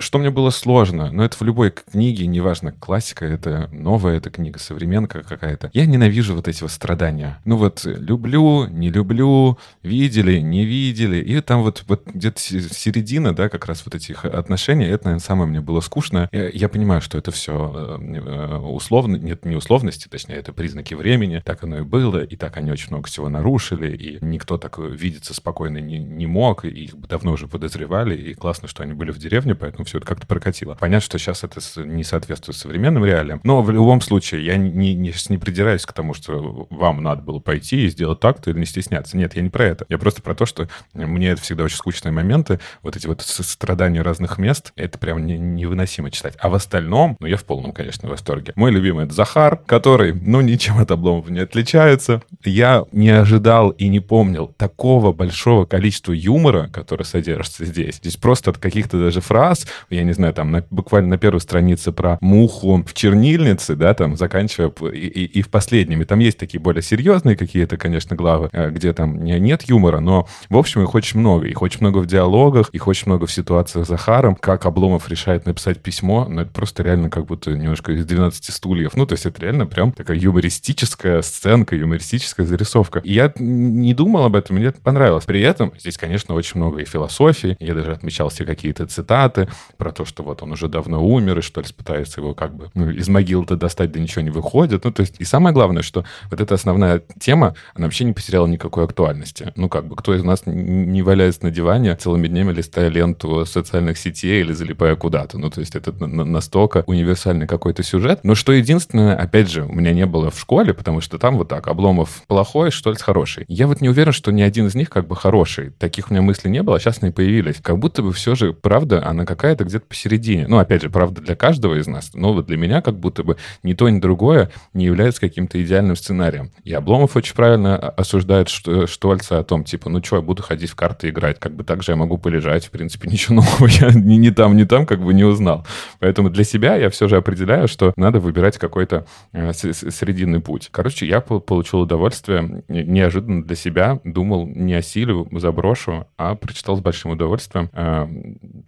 Что 0.00 0.18
мне 0.18 0.30
было 0.30 0.50
сложно, 0.50 1.10
но 1.12 1.24
это 1.24 1.36
в 1.36 1.42
любой 1.42 1.70
книге, 1.70 2.26
неважно, 2.26 2.72
классика 2.72 3.24
это, 3.24 3.68
новая 3.72 4.16
это 4.16 4.30
книга, 4.30 4.58
современка 4.58 5.22
какая-то. 5.22 5.70
Я 5.72 5.86
ненавижу 5.86 6.34
вот 6.34 6.48
эти 6.48 6.62
вот 6.62 6.70
страдания. 6.70 7.38
Ну 7.44 7.56
вот, 7.56 7.84
люблю, 7.84 8.66
не 8.66 8.90
люблю, 8.90 9.58
видели, 9.82 10.38
не 10.40 10.64
видели, 10.64 11.18
и 11.18 11.40
там 11.40 11.62
вот, 11.62 11.84
вот 11.88 12.06
где-то 12.06 12.40
середина, 12.40 13.34
да, 13.34 13.48
как 13.48 13.66
раз 13.66 13.82
вот 13.84 13.94
этих 13.94 14.24
отношений, 14.24 14.86
это, 14.86 15.04
наверное, 15.04 15.24
самое 15.24 15.48
мне 15.48 15.60
было 15.60 15.80
скучно. 15.80 16.28
Я, 16.32 16.48
я 16.48 16.68
понимаю, 16.68 17.00
что 17.00 17.18
это 17.18 17.30
все 17.30 17.98
э, 18.00 18.14
э, 18.16 18.56
условно, 18.56 19.16
нет, 19.16 19.44
не 19.44 19.56
условности, 19.56 20.08
точнее, 20.08 20.36
это 20.36 20.52
признаки 20.52 20.94
времени, 20.94 21.42
так 21.44 21.64
оно 21.64 21.78
и 21.78 21.82
было, 21.82 22.22
и 22.22 22.36
так 22.36 22.47
они 22.56 22.70
очень 22.70 22.90
много 22.90 23.08
всего 23.08 23.28
нарушили, 23.28 23.94
и 23.94 24.18
никто 24.24 24.58
так 24.58 24.78
видеться 24.78 25.34
спокойно 25.34 25.78
не, 25.78 25.98
не 25.98 26.26
мог, 26.26 26.64
и 26.64 26.68
их 26.68 26.98
давно 27.06 27.32
уже 27.32 27.46
подозревали, 27.46 28.16
и 28.16 28.34
классно, 28.34 28.68
что 28.68 28.82
они 28.82 28.92
были 28.92 29.10
в 29.10 29.18
деревне, 29.18 29.54
поэтому 29.54 29.84
все 29.84 29.98
это 29.98 30.06
как-то 30.06 30.26
прокатило. 30.26 30.74
Понятно, 30.74 31.04
что 31.04 31.18
сейчас 31.18 31.44
это 31.44 31.60
не 31.84 32.04
соответствует 32.04 32.56
современным 32.56 33.04
реалиям, 33.04 33.40
но 33.44 33.62
в 33.62 33.70
любом 33.70 34.00
случае 34.00 34.44
я 34.44 34.56
не, 34.56 34.94
не, 34.94 35.12
не 35.28 35.38
придираюсь 35.38 35.84
к 35.84 35.92
тому, 35.92 36.14
что 36.14 36.66
вам 36.70 37.02
надо 37.02 37.22
было 37.22 37.38
пойти 37.38 37.84
и 37.84 37.88
сделать 37.88 38.20
так-то 38.20 38.50
или 38.50 38.58
не 38.58 38.66
стесняться. 38.66 39.16
Нет, 39.16 39.34
я 39.34 39.42
не 39.42 39.50
про 39.50 39.64
это. 39.64 39.86
Я 39.88 39.98
просто 39.98 40.22
про 40.22 40.34
то, 40.34 40.46
что 40.46 40.68
мне 40.94 41.28
это 41.28 41.42
всегда 41.42 41.64
очень 41.64 41.76
скучные 41.76 42.12
моменты, 42.12 42.60
вот 42.82 42.96
эти 42.96 43.06
вот 43.06 43.20
страдания 43.22 44.02
разных 44.02 44.38
мест, 44.38 44.72
это 44.76 44.98
прям 44.98 45.26
не, 45.26 45.38
невыносимо 45.38 46.10
читать. 46.10 46.34
А 46.38 46.48
в 46.48 46.54
остальном, 46.54 47.16
ну, 47.20 47.26
я 47.26 47.36
в 47.36 47.44
полном, 47.44 47.72
конечно, 47.72 48.08
восторге. 48.08 48.52
Мой 48.56 48.70
любимый— 48.70 49.04
это 49.06 49.14
Захар, 49.14 49.56
который, 49.66 50.12
ну, 50.12 50.40
ничем 50.40 50.78
от 50.78 50.90
Обломова 50.90 51.28
не 51.30 51.40
отличается. 51.40 52.22
Я 52.44 52.84
не 52.92 53.10
ожидал 53.10 53.70
и 53.70 53.88
не 53.88 54.00
помнил 54.00 54.54
такого 54.56 55.12
большого 55.12 55.64
количества 55.64 56.12
юмора, 56.12 56.68
который 56.72 57.04
содержится 57.04 57.64
здесь. 57.64 57.96
Здесь 57.96 58.16
просто 58.16 58.50
от 58.50 58.58
каких-то 58.58 58.98
даже 58.98 59.20
фраз, 59.20 59.66
я 59.90 60.04
не 60.04 60.12
знаю, 60.12 60.34
там 60.34 60.52
на, 60.52 60.64
буквально 60.70 61.10
на 61.10 61.18
первой 61.18 61.40
странице 61.40 61.92
про 61.92 62.18
муху 62.20 62.84
в 62.86 62.94
чернильнице, 62.94 63.74
да, 63.74 63.92
там, 63.94 64.16
заканчивая 64.16 64.72
и, 64.92 65.06
и, 65.06 65.24
и 65.24 65.42
в 65.42 65.50
последнем. 65.50 66.02
И 66.02 66.04
там 66.04 66.20
есть 66.20 66.38
такие 66.38 66.60
более 66.60 66.82
серьезные 66.82 67.36
какие-то, 67.36 67.76
конечно, 67.76 68.14
главы, 68.14 68.50
э, 68.52 68.70
где 68.70 68.92
там 68.92 69.22
не, 69.24 69.38
нет 69.40 69.62
юмора, 69.62 70.00
но, 70.00 70.28
в 70.48 70.56
общем, 70.56 70.82
их 70.82 70.94
очень 70.94 71.18
много. 71.18 71.46
Их 71.46 71.60
очень 71.60 71.80
много 71.80 71.98
в 71.98 72.06
диалогах, 72.06 72.70
их 72.70 72.86
очень 72.86 73.06
много 73.06 73.26
в 73.26 73.32
ситуациях 73.32 73.84
с 73.84 73.88
Захаром, 73.88 74.36
как 74.36 74.64
Обломов 74.66 75.08
решает 75.08 75.46
написать 75.46 75.80
письмо, 75.80 76.26
но 76.28 76.42
это 76.42 76.50
просто 76.52 76.82
реально 76.82 77.10
как 77.10 77.26
будто 77.26 77.50
немножко 77.50 77.92
из 77.92 78.04
12 78.06 78.52
стульев. 78.54 78.96
Ну, 78.96 79.06
то 79.06 79.14
есть 79.14 79.26
это 79.26 79.42
реально 79.42 79.66
прям 79.66 79.92
такая 79.92 80.16
юмористическая 80.16 81.22
сценка, 81.22 81.74
юмористическая 81.74 82.27
зарисовка. 82.36 83.00
И 83.00 83.12
я 83.12 83.32
не 83.38 83.94
думал 83.94 84.24
об 84.24 84.36
этом, 84.36 84.56
мне 84.56 84.66
это 84.66 84.80
понравилось. 84.80 85.24
При 85.24 85.40
этом 85.40 85.72
здесь, 85.78 85.96
конечно, 85.96 86.34
очень 86.34 86.60
много 86.60 86.80
и 86.80 86.84
философии. 86.84 87.56
Я 87.60 87.74
даже 87.74 87.92
отмечал 87.92 88.30
себе 88.30 88.46
какие-то 88.46 88.86
цитаты 88.86 89.48
про 89.76 89.92
то, 89.92 90.04
что 90.04 90.22
вот 90.22 90.42
он 90.42 90.52
уже 90.52 90.68
давно 90.68 91.04
умер, 91.04 91.38
и 91.38 91.42
что 91.42 91.60
ли 91.60 91.66
пытается 91.76 92.20
его 92.20 92.34
как 92.34 92.54
бы 92.54 92.70
ну, 92.74 92.90
из 92.90 93.08
могилы-то 93.08 93.56
достать, 93.56 93.92
да 93.92 94.00
ничего 94.00 94.22
не 94.22 94.30
выходит. 94.30 94.84
Ну, 94.84 94.92
то 94.92 95.00
есть, 95.00 95.16
и 95.18 95.24
самое 95.24 95.54
главное, 95.54 95.82
что 95.82 96.04
вот 96.30 96.40
эта 96.40 96.54
основная 96.54 97.02
тема, 97.20 97.54
она 97.74 97.86
вообще 97.86 98.04
не 98.04 98.12
потеряла 98.12 98.46
никакой 98.46 98.84
актуальности. 98.84 99.52
Ну, 99.56 99.68
как 99.68 99.86
бы, 99.86 99.96
кто 99.96 100.14
из 100.14 100.22
нас 100.22 100.42
не 100.46 101.02
валяется 101.02 101.44
на 101.44 101.50
диване 101.50 101.94
целыми 101.96 102.28
днями, 102.28 102.52
листая 102.52 102.88
ленту 102.88 103.44
социальных 103.46 103.98
сетей 103.98 104.40
или 104.40 104.52
залипая 104.52 104.96
куда-то. 104.96 105.38
Ну, 105.38 105.50
то 105.50 105.60
есть, 105.60 105.74
это 105.76 105.92
настолько 105.92 106.84
универсальный 106.86 107.46
какой-то 107.46 107.82
сюжет. 107.82 108.20
Но 108.22 108.34
что 108.34 108.52
единственное, 108.52 109.16
опять 109.16 109.50
же, 109.50 109.64
у 109.64 109.72
меня 109.72 109.92
не 109.92 110.06
было 110.06 110.30
в 110.30 110.38
школе, 110.38 110.74
потому 110.74 111.00
что 111.00 111.18
там 111.18 111.36
вот 111.36 111.48
так, 111.48 111.68
Обломов 111.68 112.17
плохой, 112.26 112.70
Штольц 112.70 113.02
хороший. 113.02 113.44
Я 113.48 113.66
вот 113.66 113.80
не 113.80 113.88
уверен, 113.88 114.12
что 114.12 114.30
ни 114.30 114.42
один 114.42 114.66
из 114.66 114.74
них 114.74 114.90
как 114.90 115.06
бы 115.06 115.16
хороший. 115.16 115.70
Таких 115.70 116.10
у 116.10 116.14
меня 116.14 116.22
мыслей 116.22 116.50
не 116.50 116.62
было, 116.62 116.76
а 116.76 116.80
сейчас 116.80 116.98
они 117.02 117.12
появились. 117.12 117.56
Как 117.62 117.78
будто 117.78 118.02
бы 118.02 118.12
все 118.12 118.34
же 118.34 118.52
правда, 118.52 119.06
она 119.06 119.24
какая-то 119.24 119.64
где-то 119.64 119.86
посередине. 119.86 120.46
Ну, 120.48 120.58
опять 120.58 120.82
же, 120.82 120.90
правда 120.90 121.20
для 121.20 121.36
каждого 121.36 121.78
из 121.78 121.86
нас, 121.86 122.10
но 122.14 122.32
вот 122.32 122.46
для 122.46 122.56
меня 122.56 122.82
как 122.82 122.98
будто 122.98 123.22
бы 123.22 123.36
ни 123.62 123.74
то, 123.74 123.88
ни 123.88 124.00
другое 124.00 124.50
не 124.74 124.84
является 124.84 125.20
каким-то 125.20 125.62
идеальным 125.62 125.96
сценарием. 125.96 126.50
И 126.64 126.72
Обломов 126.72 127.16
очень 127.16 127.34
правильно 127.34 127.76
осуждает 127.76 128.48
Штольца 128.48 129.38
о 129.38 129.44
том, 129.44 129.64
типа, 129.64 129.90
ну 129.90 130.02
что, 130.02 130.16
я 130.16 130.22
буду 130.22 130.42
ходить 130.42 130.70
в 130.70 130.74
карты 130.74 131.08
играть, 131.10 131.38
как 131.38 131.54
бы 131.54 131.64
так 131.64 131.82
же 131.82 131.92
я 131.92 131.96
могу 131.96 132.18
полежать, 132.18 132.66
в 132.66 132.70
принципе, 132.70 133.08
ничего 133.08 133.36
нового 133.36 133.66
я 133.66 133.90
ни, 133.94 134.14
ни 134.14 134.30
там, 134.30 134.56
ни 134.56 134.64
там 134.64 134.86
как 134.86 135.02
бы 135.02 135.14
не 135.14 135.24
узнал. 135.24 135.66
Поэтому 136.00 136.30
для 136.30 136.44
себя 136.44 136.76
я 136.76 136.90
все 136.90 137.08
же 137.08 137.16
определяю, 137.16 137.68
что 137.68 137.92
надо 137.96 138.20
выбирать 138.20 138.58
какой-то 138.58 139.06
э, 139.32 139.52
срединный 139.52 140.40
путь. 140.40 140.68
Короче, 140.70 141.06
я 141.06 141.20
получил 141.20 141.80
удовольствие 141.80 142.07
удовольствия. 142.08 142.64
Неожиданно 142.68 143.44
для 143.44 143.56
себя 143.56 144.00
думал, 144.04 144.46
не 144.46 144.74
осилю, 144.74 145.28
заброшу, 145.32 146.06
а 146.16 146.34
прочитал 146.34 146.76
с 146.76 146.80
большим 146.80 147.12
удовольствием, 147.12 147.70
э, 147.72 148.06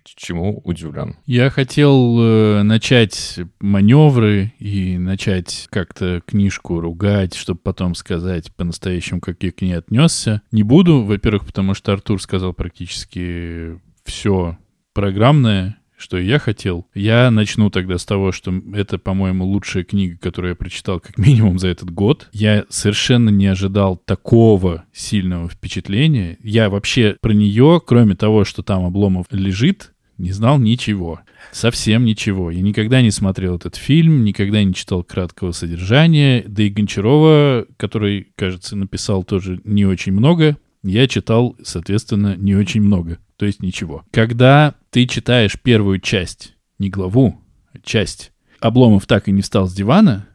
чему 0.04 0.60
удивлен. 0.64 1.16
Я 1.26 1.50
хотел 1.50 2.18
э, 2.20 2.62
начать 2.62 3.40
маневры 3.60 4.52
и 4.58 4.98
начать 4.98 5.66
как-то 5.70 6.20
книжку 6.26 6.80
ругать, 6.80 7.34
чтобы 7.34 7.60
потом 7.60 7.94
сказать 7.94 8.54
по-настоящему, 8.54 9.20
как 9.20 9.42
я 9.42 9.52
к 9.52 9.62
ней 9.62 9.74
отнесся. 9.74 10.42
Не 10.52 10.62
буду, 10.62 11.02
во-первых, 11.02 11.46
потому 11.46 11.74
что 11.74 11.92
Артур 11.92 12.20
сказал 12.20 12.52
практически 12.52 13.80
все 14.04 14.58
программное, 14.92 15.76
что 16.00 16.18
я 16.18 16.38
хотел. 16.38 16.86
Я 16.94 17.30
начну 17.30 17.70
тогда 17.70 17.98
с 17.98 18.04
того, 18.04 18.32
что 18.32 18.52
это, 18.72 18.98
по-моему, 18.98 19.44
лучшая 19.44 19.84
книга, 19.84 20.18
которую 20.18 20.50
я 20.50 20.56
прочитал 20.56 21.00
как 21.00 21.18
минимум 21.18 21.58
за 21.58 21.68
этот 21.68 21.90
год. 21.90 22.28
Я 22.32 22.64
совершенно 22.68 23.30
не 23.30 23.46
ожидал 23.46 23.96
такого 23.96 24.84
сильного 24.92 25.48
впечатления. 25.48 26.38
Я 26.42 26.70
вообще 26.70 27.16
про 27.20 27.32
нее, 27.32 27.80
кроме 27.84 28.14
того, 28.14 28.44
что 28.44 28.62
там 28.62 28.84
Обломов 28.84 29.26
лежит, 29.30 29.92
не 30.18 30.32
знал 30.32 30.58
ничего. 30.58 31.20
Совсем 31.50 32.04
ничего. 32.04 32.50
Я 32.50 32.60
никогда 32.60 33.00
не 33.00 33.10
смотрел 33.10 33.56
этот 33.56 33.76
фильм, 33.76 34.24
никогда 34.24 34.62
не 34.62 34.74
читал 34.74 35.02
краткого 35.02 35.52
содержания. 35.52 36.44
Да 36.46 36.62
и 36.62 36.68
Гончарова, 36.68 37.66
который, 37.76 38.28
кажется, 38.36 38.76
написал 38.76 39.24
тоже 39.24 39.60
не 39.64 39.86
очень 39.86 40.12
много, 40.12 40.58
я 40.82 41.06
читал, 41.08 41.56
соответственно, 41.62 42.36
не 42.36 42.54
очень 42.54 42.82
много 42.82 43.18
то 43.40 43.46
есть 43.46 43.62
ничего. 43.62 44.04
Когда 44.10 44.74
ты 44.90 45.06
читаешь 45.06 45.58
первую 45.58 45.98
часть, 45.98 46.56
не 46.78 46.90
главу, 46.90 47.40
а 47.72 47.78
часть, 47.82 48.32
Обломов 48.60 49.06
так 49.06 49.28
и 49.28 49.32
не 49.32 49.40
встал 49.40 49.66
с 49.66 49.72
дивана, 49.72 50.26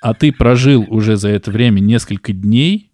а 0.00 0.14
ты 0.14 0.30
прожил 0.30 0.86
уже 0.88 1.16
за 1.16 1.30
это 1.30 1.50
время 1.50 1.80
несколько 1.80 2.32
дней, 2.32 2.92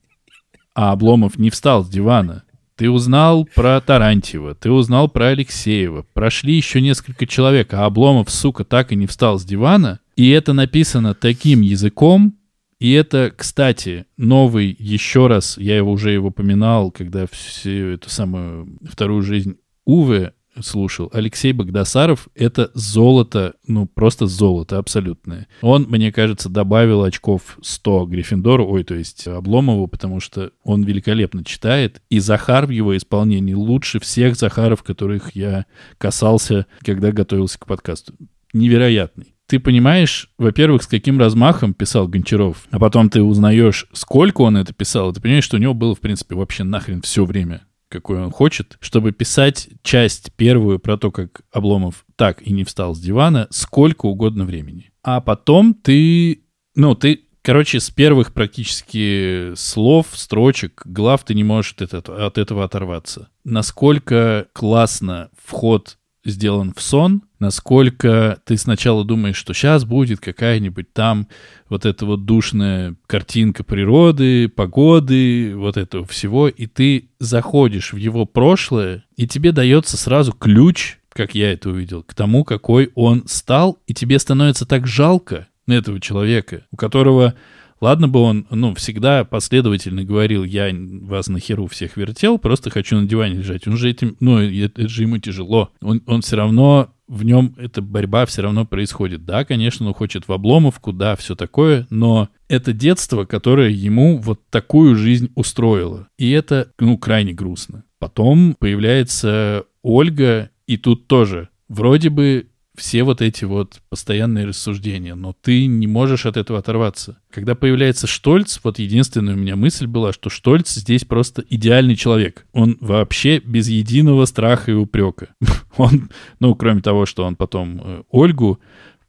а 0.75 0.93
Обломов 0.93 1.37
не 1.37 1.51
встал 1.51 1.85
с 1.85 1.90
дивана, 1.90 2.45
ты 2.75 2.88
узнал 2.88 3.47
про 3.55 3.79
Тарантьева, 3.83 4.55
ты 4.55 4.71
узнал 4.71 5.11
про 5.11 5.27
Алексеева, 5.27 6.07
прошли 6.14 6.55
еще 6.55 6.81
несколько 6.81 7.27
человек, 7.27 7.75
а 7.75 7.85
Обломов, 7.85 8.31
сука, 8.31 8.64
так 8.64 8.93
и 8.93 8.97
не 8.97 9.07
встал 9.07 9.38
с 9.38 9.45
дивана, 9.45 10.01
и 10.16 10.31
это 10.31 10.55
написано 10.55 11.12
таким 11.12 11.61
языком, 11.61 12.33
и 12.81 12.93
это, 12.93 13.31
кстати, 13.37 14.07
новый, 14.16 14.75
еще 14.79 15.27
раз, 15.27 15.59
я 15.59 15.77
его 15.77 15.93
уже 15.93 16.12
его 16.12 16.29
упоминал, 16.29 16.90
когда 16.90 17.27
всю 17.31 17.90
эту 17.90 18.09
самую 18.09 18.79
вторую 18.90 19.21
жизнь 19.23 19.59
Уве 19.85 20.33
слушал. 20.61 21.11
Алексей 21.12 21.53
Богдасаров— 21.53 22.29
это 22.35 22.71
золото, 22.73 23.55
ну, 23.66 23.87
просто 23.87 24.27
золото 24.27 24.79
абсолютное. 24.79 25.47
Он, 25.61 25.87
мне 25.90 26.11
кажется, 26.11 26.49
добавил 26.49 27.05
очков 27.05 27.59
100 27.61 28.07
Гриффиндору, 28.07 28.66
ой, 28.66 28.85
то 28.85 28.95
есть 28.95 29.29
Обломову, 29.29 29.87
потому 29.87 30.21
что 30.21 30.53
он 30.64 30.83
великолепно 30.83 31.45
читает, 31.45 32.01
и 32.09 32.19
Захар 32.19 32.66
в 32.66 32.71
его 32.71 32.97
исполнении 32.97 33.55
лучше 33.55 34.01
всех 34.01 34.37
Захаров, 34.37 34.83
которых 34.83 35.37
я 35.37 35.66
касался, 35.99 36.66
когда 36.83 37.12
готовился 37.12 37.59
к 37.59 37.66
подкасту. 37.66 38.14
Невероятный 38.53 39.35
ты 39.50 39.58
понимаешь, 39.58 40.30
во-первых, 40.38 40.84
с 40.84 40.86
каким 40.86 41.18
размахом 41.18 41.74
писал 41.74 42.06
Гончаров, 42.06 42.68
а 42.70 42.78
потом 42.78 43.10
ты 43.10 43.20
узнаешь, 43.20 43.88
сколько 43.92 44.42
он 44.42 44.56
это 44.56 44.72
писал, 44.72 45.10
и 45.10 45.14
ты 45.14 45.20
понимаешь, 45.20 45.42
что 45.42 45.56
у 45.56 45.60
него 45.60 45.74
было, 45.74 45.96
в 45.96 45.98
принципе, 45.98 46.36
вообще 46.36 46.62
нахрен 46.62 47.02
все 47.02 47.24
время, 47.24 47.66
какое 47.88 48.22
он 48.22 48.30
хочет, 48.30 48.78
чтобы 48.78 49.10
писать 49.10 49.68
часть 49.82 50.32
первую 50.36 50.78
про 50.78 50.96
то, 50.96 51.10
как 51.10 51.42
Обломов 51.50 52.04
так 52.14 52.46
и 52.46 52.52
не 52.52 52.62
встал 52.62 52.94
с 52.94 53.00
дивана, 53.00 53.48
сколько 53.50 54.06
угодно 54.06 54.44
времени. 54.44 54.92
А 55.02 55.20
потом 55.20 55.74
ты, 55.74 56.44
ну, 56.76 56.94
ты 56.94 57.24
Короче, 57.42 57.80
с 57.80 57.88
первых 57.90 58.34
практически 58.34 59.54
слов, 59.54 60.08
строчек, 60.12 60.82
глав 60.84 61.24
ты 61.24 61.32
не 61.32 61.42
можешь 61.42 61.72
от 61.72 61.94
этого, 61.94 62.26
от 62.26 62.36
этого 62.36 62.64
оторваться. 62.64 63.30
Насколько 63.44 64.48
классно 64.52 65.30
вход 65.42 65.96
сделан 66.22 66.74
в 66.76 66.82
сон, 66.82 67.22
насколько 67.40 68.38
ты 68.44 68.57
сначала 68.57 69.05
думаешь, 69.05 69.37
что 69.37 69.53
сейчас 69.53 69.85
будет 69.85 70.20
какая-нибудь 70.20 70.92
там 70.92 71.26
вот 71.68 71.87
эта 71.87 72.07
вот 72.07 72.24
душная 72.24 72.94
картинка 73.07 73.64
природы, 73.64 74.48
погоды, 74.48 75.55
вот 75.57 75.76
этого 75.76 76.07
всего, 76.07 76.48
и 76.48 76.66
ты 76.66 77.11
заходишь 77.18 77.92
в 77.92 77.96
его 77.96 78.26
прошлое, 78.26 79.05
и 79.16 79.26
тебе 79.26 79.53
дается 79.53 79.96
сразу 79.96 80.33
ключ, 80.33 80.98
как 81.12 81.35
я 81.35 81.53
это 81.53 81.70
увидел, 81.70 82.03
к 82.03 82.14
тому, 82.14 82.44
какой 82.44 82.90
он 82.94 83.24
стал, 83.26 83.79
и 83.87 83.94
тебе 83.94 84.18
становится 84.18 84.66
так 84.66 84.87
жалко 84.87 85.48
этого 85.66 86.00
человека, 86.00 86.66
у 86.70 86.76
которого 86.76 87.35
Ладно 87.81 88.09
бы 88.09 88.21
он, 88.21 88.47
ну, 88.51 88.75
всегда 88.75 89.25
последовательно 89.25 90.05
говорил, 90.05 90.45
я 90.45 90.71
вас 90.73 91.29
на 91.29 91.40
херу 91.40 91.66
всех 91.66 91.97
вертел, 91.97 92.38
просто 92.38 92.69
хочу 92.69 92.99
на 93.01 93.07
диване 93.07 93.37
лежать. 93.37 93.66
Он 93.66 93.77
же 93.77 93.88
этим, 93.88 94.16
ну, 94.21 94.38
это, 94.38 94.83
это 94.83 94.88
же 94.88 95.03
ему 95.03 95.19
тяжело. 95.19 95.71
Он, 95.81 96.03
он 96.07 96.21
все 96.21 96.37
равно, 96.37 96.93
в 97.09 97.25
нем 97.25 97.55
эта 97.57 97.81
борьба 97.81 98.27
все 98.27 98.43
равно 98.43 98.66
происходит. 98.66 99.25
Да, 99.25 99.47
конечно, 99.47 99.87
он 99.87 99.95
хочет 99.95 100.29
в 100.29 100.33
обломовку, 100.33 100.93
да, 100.93 101.16
все 101.16 101.35
такое, 101.35 101.87
но 101.88 102.29
это 102.49 102.75
детство, 102.75 103.25
которое 103.25 103.71
ему 103.71 104.19
вот 104.19 104.40
такую 104.51 104.97
жизнь 104.97 105.31
устроило. 105.35 106.09
И 106.19 106.31
это, 106.31 106.73
ну, 106.79 106.99
крайне 106.99 107.33
грустно. 107.33 107.85
Потом 107.99 108.57
появляется 108.59 109.64
Ольга, 109.83 110.51
и 110.66 110.77
тут 110.77 111.07
тоже 111.07 111.49
вроде 111.69 112.11
бы 112.11 112.49
все 112.81 113.03
вот 113.03 113.21
эти 113.21 113.45
вот 113.45 113.83
постоянные 113.90 114.47
рассуждения, 114.47 115.14
но 115.14 115.35
ты 115.38 115.66
не 115.66 115.87
можешь 115.87 116.25
от 116.25 116.38
этого 116.38 116.59
оторваться. 116.59 117.19
Когда 117.31 117.55
появляется 117.55 118.07
Штольц, 118.07 118.59
вот 118.64 118.79
единственная 118.79 119.35
у 119.35 119.37
меня 119.37 119.55
мысль 119.55 119.87
была, 119.87 120.14
что 120.14 120.31
Штольц 120.31 120.73
здесь 120.73 121.05
просто 121.05 121.45
идеальный 121.51 121.95
человек. 121.95 122.47
Он 122.53 122.79
вообще 122.81 123.38
без 123.38 123.69
единого 123.69 124.25
страха 124.25 124.71
и 124.71 124.75
упрека. 124.75 125.29
Он, 125.77 126.11
ну, 126.40 126.55
кроме 126.55 126.81
того, 126.83 127.07
что 127.07 127.25
он 127.25 127.37
потом 127.37 127.81
э, 127.83 128.03
Ольгу 128.11 128.59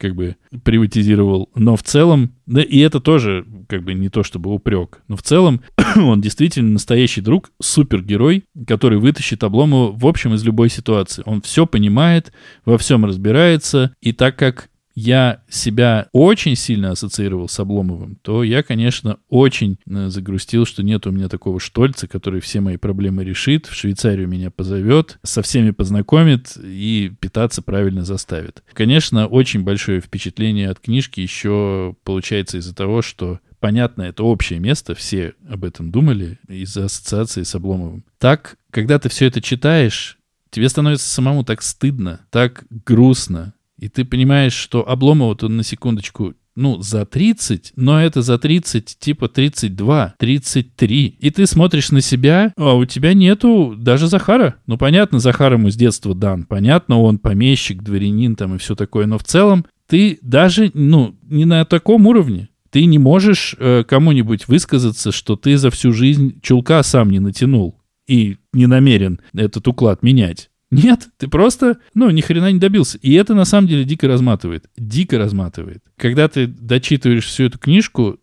как 0.02 0.16
бы 0.16 0.34
приватизировал. 0.64 1.48
Но 1.54 1.76
в 1.76 1.84
целом, 1.84 2.34
да 2.46 2.60
и 2.60 2.80
это 2.80 2.98
тоже 2.98 3.46
как 3.68 3.84
бы 3.84 3.94
не 3.94 4.08
то 4.08 4.24
чтобы 4.24 4.52
упрек, 4.52 5.00
но 5.06 5.16
в 5.16 5.22
целом 5.22 5.60
он 5.96 6.20
действительно 6.20 6.72
настоящий 6.72 7.20
друг, 7.20 7.52
супергерой, 7.62 8.42
который 8.66 8.98
вытащит 8.98 9.44
Обломова 9.44 9.92
в 9.96 10.04
общем 10.04 10.34
из 10.34 10.44
любой 10.44 10.70
ситуации. 10.70 11.22
Он 11.24 11.40
все 11.40 11.66
понимает, 11.66 12.32
во 12.64 12.78
всем 12.78 13.04
разбирается, 13.04 13.94
и 14.00 14.12
так 14.12 14.36
как 14.36 14.70
я 14.94 15.42
себя 15.48 16.08
очень 16.12 16.56
сильно 16.56 16.90
ассоциировал 16.90 17.48
с 17.48 17.58
Обломовым, 17.58 18.16
то 18.22 18.42
я, 18.42 18.62
конечно, 18.62 19.18
очень 19.28 19.78
э, 19.86 20.08
загрустил, 20.08 20.66
что 20.66 20.82
нет 20.82 21.06
у 21.06 21.10
меня 21.10 21.28
такого 21.28 21.60
Штольца, 21.60 22.06
который 22.08 22.40
все 22.40 22.60
мои 22.60 22.76
проблемы 22.76 23.24
решит, 23.24 23.66
в 23.66 23.74
Швейцарию 23.74 24.28
меня 24.28 24.50
позовет, 24.50 25.18
со 25.22 25.42
всеми 25.42 25.70
познакомит 25.70 26.56
и 26.62 27.12
питаться 27.20 27.62
правильно 27.62 28.04
заставит. 28.04 28.62
Конечно, 28.72 29.26
очень 29.26 29.62
большое 29.62 30.00
впечатление 30.00 30.70
от 30.70 30.80
книжки 30.80 31.20
еще 31.20 31.94
получается 32.04 32.58
из-за 32.58 32.74
того, 32.74 33.02
что 33.02 33.40
понятно, 33.60 34.02
это 34.02 34.24
общее 34.24 34.58
место, 34.58 34.94
все 34.94 35.34
об 35.48 35.64
этом 35.64 35.90
думали 35.90 36.38
из-за 36.48 36.86
ассоциации 36.86 37.44
с 37.44 37.54
Обломовым. 37.54 38.04
Так, 38.18 38.56
когда 38.70 38.98
ты 38.98 39.08
все 39.08 39.26
это 39.26 39.40
читаешь, 39.40 40.18
тебе 40.50 40.68
становится 40.68 41.08
самому 41.08 41.44
так 41.44 41.62
стыдно, 41.62 42.20
так 42.30 42.64
грустно, 42.84 43.54
и 43.82 43.88
ты 43.88 44.04
понимаешь, 44.04 44.52
что 44.52 44.88
Обломова-то 44.88 45.48
на 45.48 45.64
секундочку 45.64 46.34
ну, 46.54 46.80
за 46.80 47.04
30, 47.04 47.72
но 47.74 48.00
это 48.00 48.22
за 48.22 48.38
30, 48.38 48.96
типа 48.96 49.28
32, 49.28 50.14
33. 50.18 51.06
И 51.18 51.30
ты 51.30 51.46
смотришь 51.46 51.90
на 51.90 52.00
себя, 52.00 52.52
а 52.56 52.74
у 52.74 52.84
тебя 52.84 53.12
нету 53.12 53.74
даже 53.76 54.06
Захара. 54.06 54.54
Ну, 54.66 54.78
понятно, 54.78 55.18
Захар 55.18 55.54
ему 55.54 55.68
с 55.68 55.74
детства 55.74 56.14
дан. 56.14 56.44
Понятно, 56.44 57.00
он 57.00 57.18
помещик, 57.18 57.82
дворянин 57.82 58.36
там 58.36 58.54
и 58.54 58.58
все 58.58 58.76
такое. 58.76 59.06
Но 59.06 59.18
в 59.18 59.24
целом 59.24 59.66
ты 59.88 60.20
даже, 60.22 60.70
ну, 60.74 61.16
не 61.24 61.44
на 61.44 61.64
таком 61.64 62.06
уровне. 62.06 62.50
Ты 62.70 62.84
не 62.84 62.98
можешь 62.98 63.56
э, 63.58 63.82
кому-нибудь 63.82 64.46
высказаться, 64.46 65.10
что 65.10 65.34
ты 65.34 65.56
за 65.56 65.70
всю 65.70 65.92
жизнь 65.92 66.40
чулка 66.40 66.84
сам 66.84 67.10
не 67.10 67.18
натянул 67.18 67.80
и 68.06 68.36
не 68.52 68.66
намерен 68.66 69.20
этот 69.34 69.66
уклад 69.66 70.04
менять. 70.04 70.50
Нет, 70.72 71.08
ты 71.18 71.28
просто, 71.28 71.78
ну, 71.92 72.08
ни 72.10 72.22
хрена 72.22 72.50
не 72.50 72.58
добился. 72.58 72.98
И 72.98 73.12
это 73.12 73.34
на 73.34 73.44
самом 73.44 73.68
деле 73.68 73.84
дико 73.84 74.08
разматывает. 74.08 74.70
Дико 74.76 75.18
разматывает. 75.18 75.82
Когда 75.96 76.28
ты 76.28 76.46
дочитываешь 76.46 77.26
всю 77.26 77.44
эту 77.44 77.58
книжку, 77.58 78.18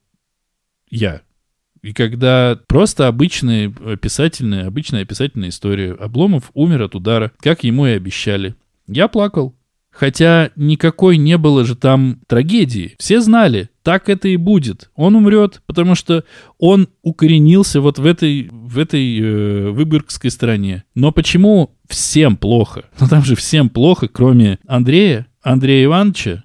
я, 0.89 1.21
и 1.81 1.93
когда 1.93 2.59
просто 2.67 3.07
обычная 3.07 3.73
описательная, 3.85 4.67
обычная 4.67 5.03
описательная 5.03 5.49
история. 5.49 5.93
Обломов 5.93 6.51
умер 6.53 6.81
от 6.81 6.95
удара, 6.95 7.31
как 7.39 7.63
ему 7.63 7.85
и 7.85 7.91
обещали. 7.91 8.55
Я 8.87 9.07
плакал. 9.07 9.55
Хотя 9.91 10.51
никакой 10.55 11.17
не 11.17 11.37
было 11.37 11.65
же 11.65 11.75
там 11.75 12.19
трагедии. 12.27 12.95
Все 12.99 13.21
знали, 13.21 13.69
так 13.89 14.07
это 14.07 14.27
и 14.27 14.35
будет. 14.35 14.91
Он 14.93 15.15
умрет, 15.15 15.63
потому 15.65 15.95
что 15.95 16.23
он 16.59 16.89
укоренился 17.01 17.81
вот 17.81 17.97
в 17.97 18.05
этой, 18.05 18.47
в 18.51 18.77
этой 18.77 19.19
э, 19.19 19.69
выборгской 19.71 20.29
стране. 20.29 20.83
Но 20.93 21.11
почему 21.11 21.75
всем 21.87 22.37
плохо? 22.37 22.83
Ну 22.99 23.07
там 23.07 23.23
же 23.23 23.35
всем 23.35 23.67
плохо, 23.67 24.07
кроме 24.07 24.59
Андрея, 24.67 25.25
Андрея 25.41 25.85
Ивановича 25.85 26.43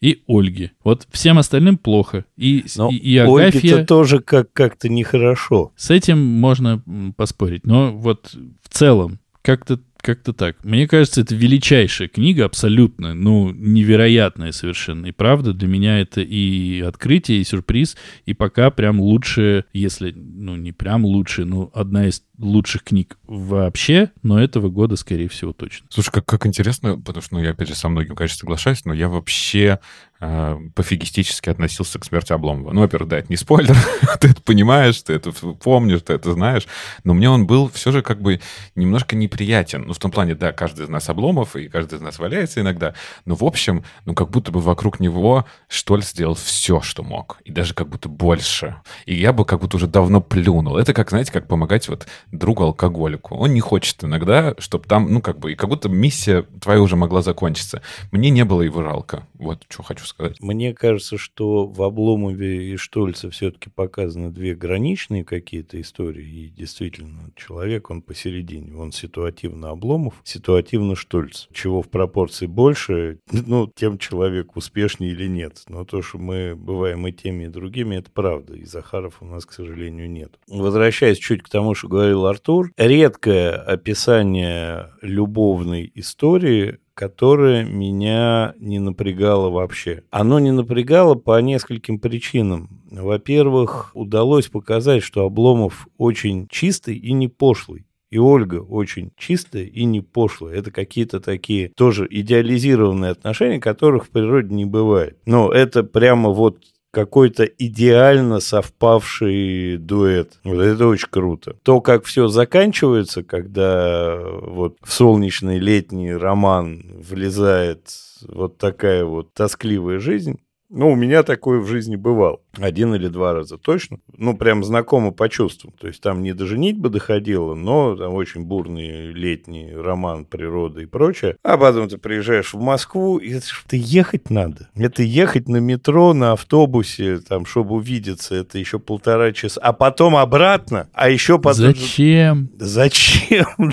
и 0.00 0.24
Ольги. 0.26 0.72
Вот 0.82 1.06
всем 1.12 1.38
остальным 1.38 1.78
плохо. 1.78 2.24
И, 2.36 2.64
Но 2.74 2.90
и, 2.90 2.96
и 2.96 3.16
Агафья... 3.16 3.60
Ольге-то 3.60 3.84
тоже 3.84 4.18
как- 4.18 4.52
как-то 4.52 4.88
нехорошо. 4.88 5.70
С 5.76 5.90
этим 5.90 6.18
можно 6.18 6.82
поспорить. 7.16 7.64
Но 7.64 7.92
вот 7.92 8.34
в 8.60 8.68
целом, 8.70 9.20
как-то 9.42 9.78
как-то 10.02 10.32
так. 10.32 10.62
Мне 10.64 10.86
кажется, 10.86 11.22
это 11.22 11.34
величайшая 11.34 12.08
книга, 12.08 12.44
абсолютно, 12.44 13.14
ну, 13.14 13.52
невероятная 13.52 14.52
совершенно. 14.52 15.06
И 15.06 15.12
правда, 15.12 15.54
для 15.54 15.68
меня 15.68 16.00
это 16.00 16.20
и 16.20 16.80
открытие, 16.80 17.40
и 17.40 17.44
сюрприз, 17.44 17.96
и 18.26 18.34
пока 18.34 18.70
прям 18.70 19.00
лучшая, 19.00 19.64
если, 19.72 20.12
ну, 20.12 20.56
не 20.56 20.72
прям 20.72 21.04
лучшая, 21.04 21.46
но 21.46 21.70
одна 21.72 22.08
из 22.08 22.22
лучших 22.38 22.82
книг 22.82 23.16
вообще, 23.26 24.10
но 24.22 24.42
этого 24.42 24.68
года, 24.68 24.96
скорее 24.96 25.28
всего, 25.28 25.52
точно. 25.52 25.86
Слушай, 25.90 26.10
как, 26.10 26.26
как 26.26 26.46
интересно, 26.46 26.98
потому 26.98 27.22
что, 27.22 27.34
ну, 27.36 27.42
я, 27.42 27.50
опять 27.50 27.68
же, 27.68 27.74
со 27.74 27.88
многим, 27.88 28.16
конечно, 28.16 28.38
соглашаюсь, 28.38 28.84
но 28.84 28.92
я 28.92 29.08
вообще 29.08 29.78
э, 30.22 30.56
пофигистически 30.74 31.50
относился 31.50 31.98
к 31.98 32.04
смерти 32.04 32.32
Обломова. 32.32 32.72
Ну, 32.72 32.80
во-первых, 32.80 33.08
да, 33.10 33.18
это 33.18 33.26
не 33.28 33.36
спойлер, 33.36 33.76
ты 34.20 34.28
это 34.28 34.40
понимаешь, 34.40 35.02
ты 35.02 35.14
это 35.14 35.32
помнишь, 35.32 36.02
ты 36.02 36.14
это 36.14 36.32
знаешь, 36.32 36.66
но 37.04 37.12
мне 37.12 37.28
он 37.28 37.46
был 37.46 37.68
все 37.70 37.90
же 37.90 38.02
как 38.02 38.22
бы 38.22 38.40
немножко 38.76 39.16
неприятен. 39.16 39.82
Ну, 39.86 39.92
в 39.92 39.98
том 39.98 40.10
плане, 40.10 40.34
да, 40.34 40.52
каждый 40.52 40.86
из 40.86 40.88
нас 40.88 41.08
Обломов, 41.08 41.56
и 41.56 41.68
каждый 41.68 41.96
из 41.96 42.00
нас 42.00 42.18
валяется 42.18 42.60
иногда, 42.60 42.94
но, 43.24 43.34
в 43.34 43.42
общем, 43.42 43.84
ну, 44.04 44.14
как 44.14 44.30
будто 44.30 44.52
бы 44.52 44.60
вокруг 44.60 45.00
него 45.00 45.44
Штольц 45.68 46.10
сделал 46.10 46.34
все, 46.34 46.80
что 46.80 47.02
мог, 47.02 47.38
и 47.44 47.50
даже 47.50 47.74
как 47.74 47.88
будто 47.88 48.08
больше. 48.08 48.76
И 49.06 49.14
я 49.14 49.32
бы 49.32 49.44
как 49.44 49.60
будто 49.60 49.76
уже 49.76 49.88
давно 49.88 50.20
плюнул. 50.20 50.76
Это 50.76 50.94
как, 50.94 51.10
знаете, 51.10 51.32
как 51.32 51.48
помогать 51.48 51.88
вот 51.88 52.06
другу 52.30 52.62
алкоголику. 52.64 53.34
Он 53.36 53.52
не 53.52 53.60
хочет 53.60 54.04
иногда, 54.04 54.54
чтобы 54.58 54.86
там, 54.86 55.12
ну, 55.12 55.20
как 55.20 55.40
бы, 55.40 55.52
и 55.52 55.56
как 55.56 55.68
будто 55.68 55.88
миссия 55.88 56.42
твоя 56.60 56.80
уже 56.80 56.94
могла 56.94 57.22
закончиться. 57.22 57.82
Мне 58.12 58.30
не 58.30 58.44
было 58.44 58.62
его 58.62 58.82
жалко. 58.82 59.26
Вот 59.34 59.64
что 59.68 59.82
хочу 59.82 60.04
сказать. 60.04 60.11
Мне 60.40 60.74
кажется, 60.74 61.18
что 61.18 61.66
в 61.66 61.82
Обломове 61.82 62.72
и 62.72 62.76
Штольце 62.76 63.30
все-таки 63.30 63.70
показаны 63.70 64.30
две 64.30 64.54
граничные 64.54 65.24
какие-то 65.24 65.80
истории. 65.80 66.26
И 66.26 66.48
действительно, 66.48 67.30
человек, 67.36 67.90
он 67.90 68.02
посередине. 68.02 68.74
Он 68.76 68.92
ситуативно 68.92 69.70
Обломов, 69.70 70.14
ситуативно 70.24 70.96
Штольц. 70.96 71.46
Чего 71.52 71.82
в 71.82 71.88
пропорции 71.88 72.46
больше, 72.46 73.18
ну, 73.32 73.70
тем 73.74 73.98
человек 73.98 74.56
успешнее 74.56 75.12
или 75.12 75.26
нет. 75.26 75.62
Но 75.68 75.84
то, 75.84 76.02
что 76.02 76.18
мы 76.18 76.54
бываем 76.56 77.06
и 77.06 77.12
теми, 77.12 77.44
и 77.44 77.48
другими, 77.48 77.96
это 77.96 78.10
правда. 78.10 78.54
И 78.54 78.64
Захаров 78.64 79.18
у 79.20 79.24
нас, 79.24 79.46
к 79.46 79.52
сожалению, 79.52 80.10
нет. 80.10 80.38
Возвращаясь 80.48 81.18
чуть 81.18 81.42
к 81.42 81.48
тому, 81.48 81.74
что 81.74 81.88
говорил 81.88 82.26
Артур, 82.26 82.72
редкое 82.76 83.52
описание 83.52 84.90
любовной 85.00 85.90
истории 85.94 86.78
которое 86.94 87.64
меня 87.64 88.54
не 88.58 88.78
напрягало 88.78 89.50
вообще. 89.50 90.02
Оно 90.10 90.38
не 90.38 90.50
напрягало 90.50 91.14
по 91.14 91.40
нескольким 91.40 91.98
причинам. 91.98 92.82
Во-первых, 92.90 93.90
удалось 93.94 94.48
показать, 94.48 95.02
что 95.02 95.24
Обломов 95.24 95.88
очень 95.96 96.48
чистый 96.48 96.96
и 96.96 97.12
не 97.12 97.28
пошлый. 97.28 97.86
И 98.10 98.18
Ольга 98.18 98.56
очень 98.56 99.10
чистая 99.16 99.64
и 99.64 99.84
не 99.84 100.02
пошлая. 100.02 100.54
Это 100.56 100.70
какие-то 100.70 101.18
такие 101.18 101.70
тоже 101.70 102.06
идеализированные 102.10 103.10
отношения, 103.10 103.58
которых 103.58 104.04
в 104.04 104.10
природе 104.10 104.54
не 104.54 104.66
бывает. 104.66 105.16
Но 105.24 105.50
это 105.50 105.82
прямо 105.82 106.28
вот 106.28 106.58
какой-то 106.92 107.44
идеально 107.44 108.38
совпавший 108.38 109.78
дуэт. 109.78 110.38
Вот 110.44 110.60
это 110.60 110.86
очень 110.86 111.08
круто. 111.10 111.56
То, 111.62 111.80
как 111.80 112.04
все 112.04 112.28
заканчивается, 112.28 113.24
когда 113.24 114.20
вот 114.20 114.76
в 114.82 114.92
солнечный 114.92 115.58
летний 115.58 116.12
роман 116.12 116.84
влезает 117.02 117.88
вот 118.28 118.58
такая 118.58 119.04
вот 119.04 119.32
тоскливая 119.32 119.98
жизнь, 119.98 120.38
ну, 120.74 120.90
у 120.90 120.96
меня 120.96 121.22
такое 121.22 121.60
в 121.60 121.66
жизни 121.66 121.96
бывало. 121.96 122.40
Один 122.58 122.94
или 122.94 123.08
два 123.08 123.34
раза 123.34 123.58
точно. 123.58 123.98
Ну, 124.16 124.34
прям 124.34 124.64
знакомо 124.64 125.10
по 125.10 125.28
чувствам. 125.28 125.74
То 125.78 125.86
есть 125.86 126.00
там 126.00 126.22
не 126.22 126.32
до 126.32 126.46
женитьбы 126.46 126.88
доходило, 126.88 127.54
но 127.54 127.94
там 127.94 128.14
очень 128.14 128.44
бурный 128.44 129.12
летний 129.12 129.70
роман, 129.74 130.24
природа 130.24 130.80
и 130.80 130.86
прочее. 130.86 131.36
А 131.42 131.58
потом 131.58 131.90
ты 131.90 131.98
приезжаешь 131.98 132.54
в 132.54 132.60
Москву, 132.60 133.18
и 133.18 133.32
это, 133.32 133.46
это 133.66 133.76
ехать 133.76 134.30
надо. 134.30 134.70
Это 134.74 135.02
ехать 135.02 135.46
на 135.46 135.58
метро, 135.58 136.14
на 136.14 136.32
автобусе, 136.32 137.18
там, 137.18 137.44
чтобы 137.44 137.74
увидеться, 137.74 138.34
это 138.34 138.58
еще 138.58 138.78
полтора 138.78 139.32
часа. 139.32 139.60
А 139.60 139.74
потом 139.74 140.16
обратно, 140.16 140.88
а 140.94 141.10
еще 141.10 141.38
потом... 141.38 141.74
Зачем? 141.74 142.50
Зачем? 142.58 143.46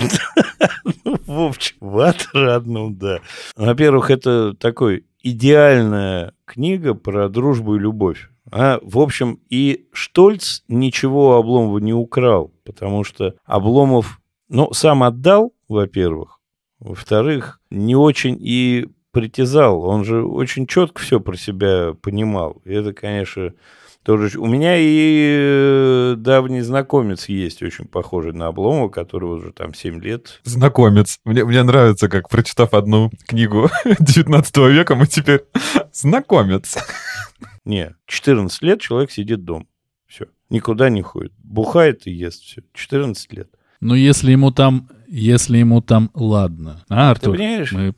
Ну, 1.04 1.16
в 1.26 1.40
общем, 1.40 1.76
в 1.80 1.98
отрадном, 2.00 2.96
да. 2.96 3.20
Во-первых, 3.56 4.10
это 4.10 4.54
такой 4.54 5.04
идеальная 5.22 6.34
книга 6.44 6.94
про 6.94 7.28
дружбу 7.28 7.76
и 7.76 7.78
любовь. 7.78 8.30
А, 8.50 8.80
в 8.82 8.98
общем, 8.98 9.40
и 9.48 9.86
Штольц 9.92 10.62
ничего 10.68 11.30
у 11.30 11.32
Обломова 11.32 11.78
не 11.78 11.92
украл, 11.92 12.52
потому 12.64 13.04
что 13.04 13.34
Обломов, 13.44 14.20
ну, 14.48 14.72
сам 14.72 15.02
отдал, 15.02 15.52
во-первых, 15.68 16.40
во-вторых, 16.80 17.60
не 17.70 17.94
очень 17.94 18.36
и 18.40 18.88
притязал. 19.12 19.82
Он 19.82 20.04
же 20.04 20.24
очень 20.24 20.66
четко 20.66 21.02
все 21.02 21.20
про 21.20 21.36
себя 21.36 21.94
понимал. 22.00 22.60
И 22.64 22.72
это, 22.72 22.92
конечно, 22.92 23.52
тоже... 24.02 24.38
У 24.38 24.46
меня 24.46 24.76
и 24.78 26.14
давний 26.16 26.62
знакомец 26.62 27.28
есть, 27.28 27.62
очень 27.62 27.86
похожий 27.86 28.32
на 28.32 28.48
Обломова, 28.48 28.88
который 28.88 29.26
уже 29.26 29.52
там 29.52 29.74
7 29.74 30.00
лет. 30.00 30.40
Знакомец. 30.44 31.20
Мне, 31.24 31.44
мне 31.44 31.62
нравится, 31.62 32.08
как, 32.08 32.28
прочитав 32.28 32.74
одну 32.74 33.10
книгу 33.26 33.68
19 34.00 34.56
века, 34.72 34.94
мы 34.94 35.06
теперь 35.06 35.42
знакомец. 35.92 36.76
Не, 37.64 37.94
14 38.06 38.62
лет 38.62 38.80
человек 38.80 39.10
сидит 39.10 39.44
дома. 39.44 39.66
Все. 40.06 40.26
Никуда 40.48 40.88
не 40.88 41.02
ходит. 41.02 41.32
Бухает 41.38 42.06
и 42.06 42.10
ест. 42.10 42.42
Все. 42.42 42.62
14 42.74 43.32
лет. 43.32 43.48
Ну, 43.80 43.94
если 43.94 44.32
ему 44.32 44.50
там 44.50 44.88
если 45.10 45.58
ему 45.58 45.80
там 45.80 46.10
ладно. 46.14 46.84
А, 46.88 47.10
Артур? 47.10 47.36
Ты 47.36 47.38
понимаешь? 47.38 47.72
Мы, 47.72 47.94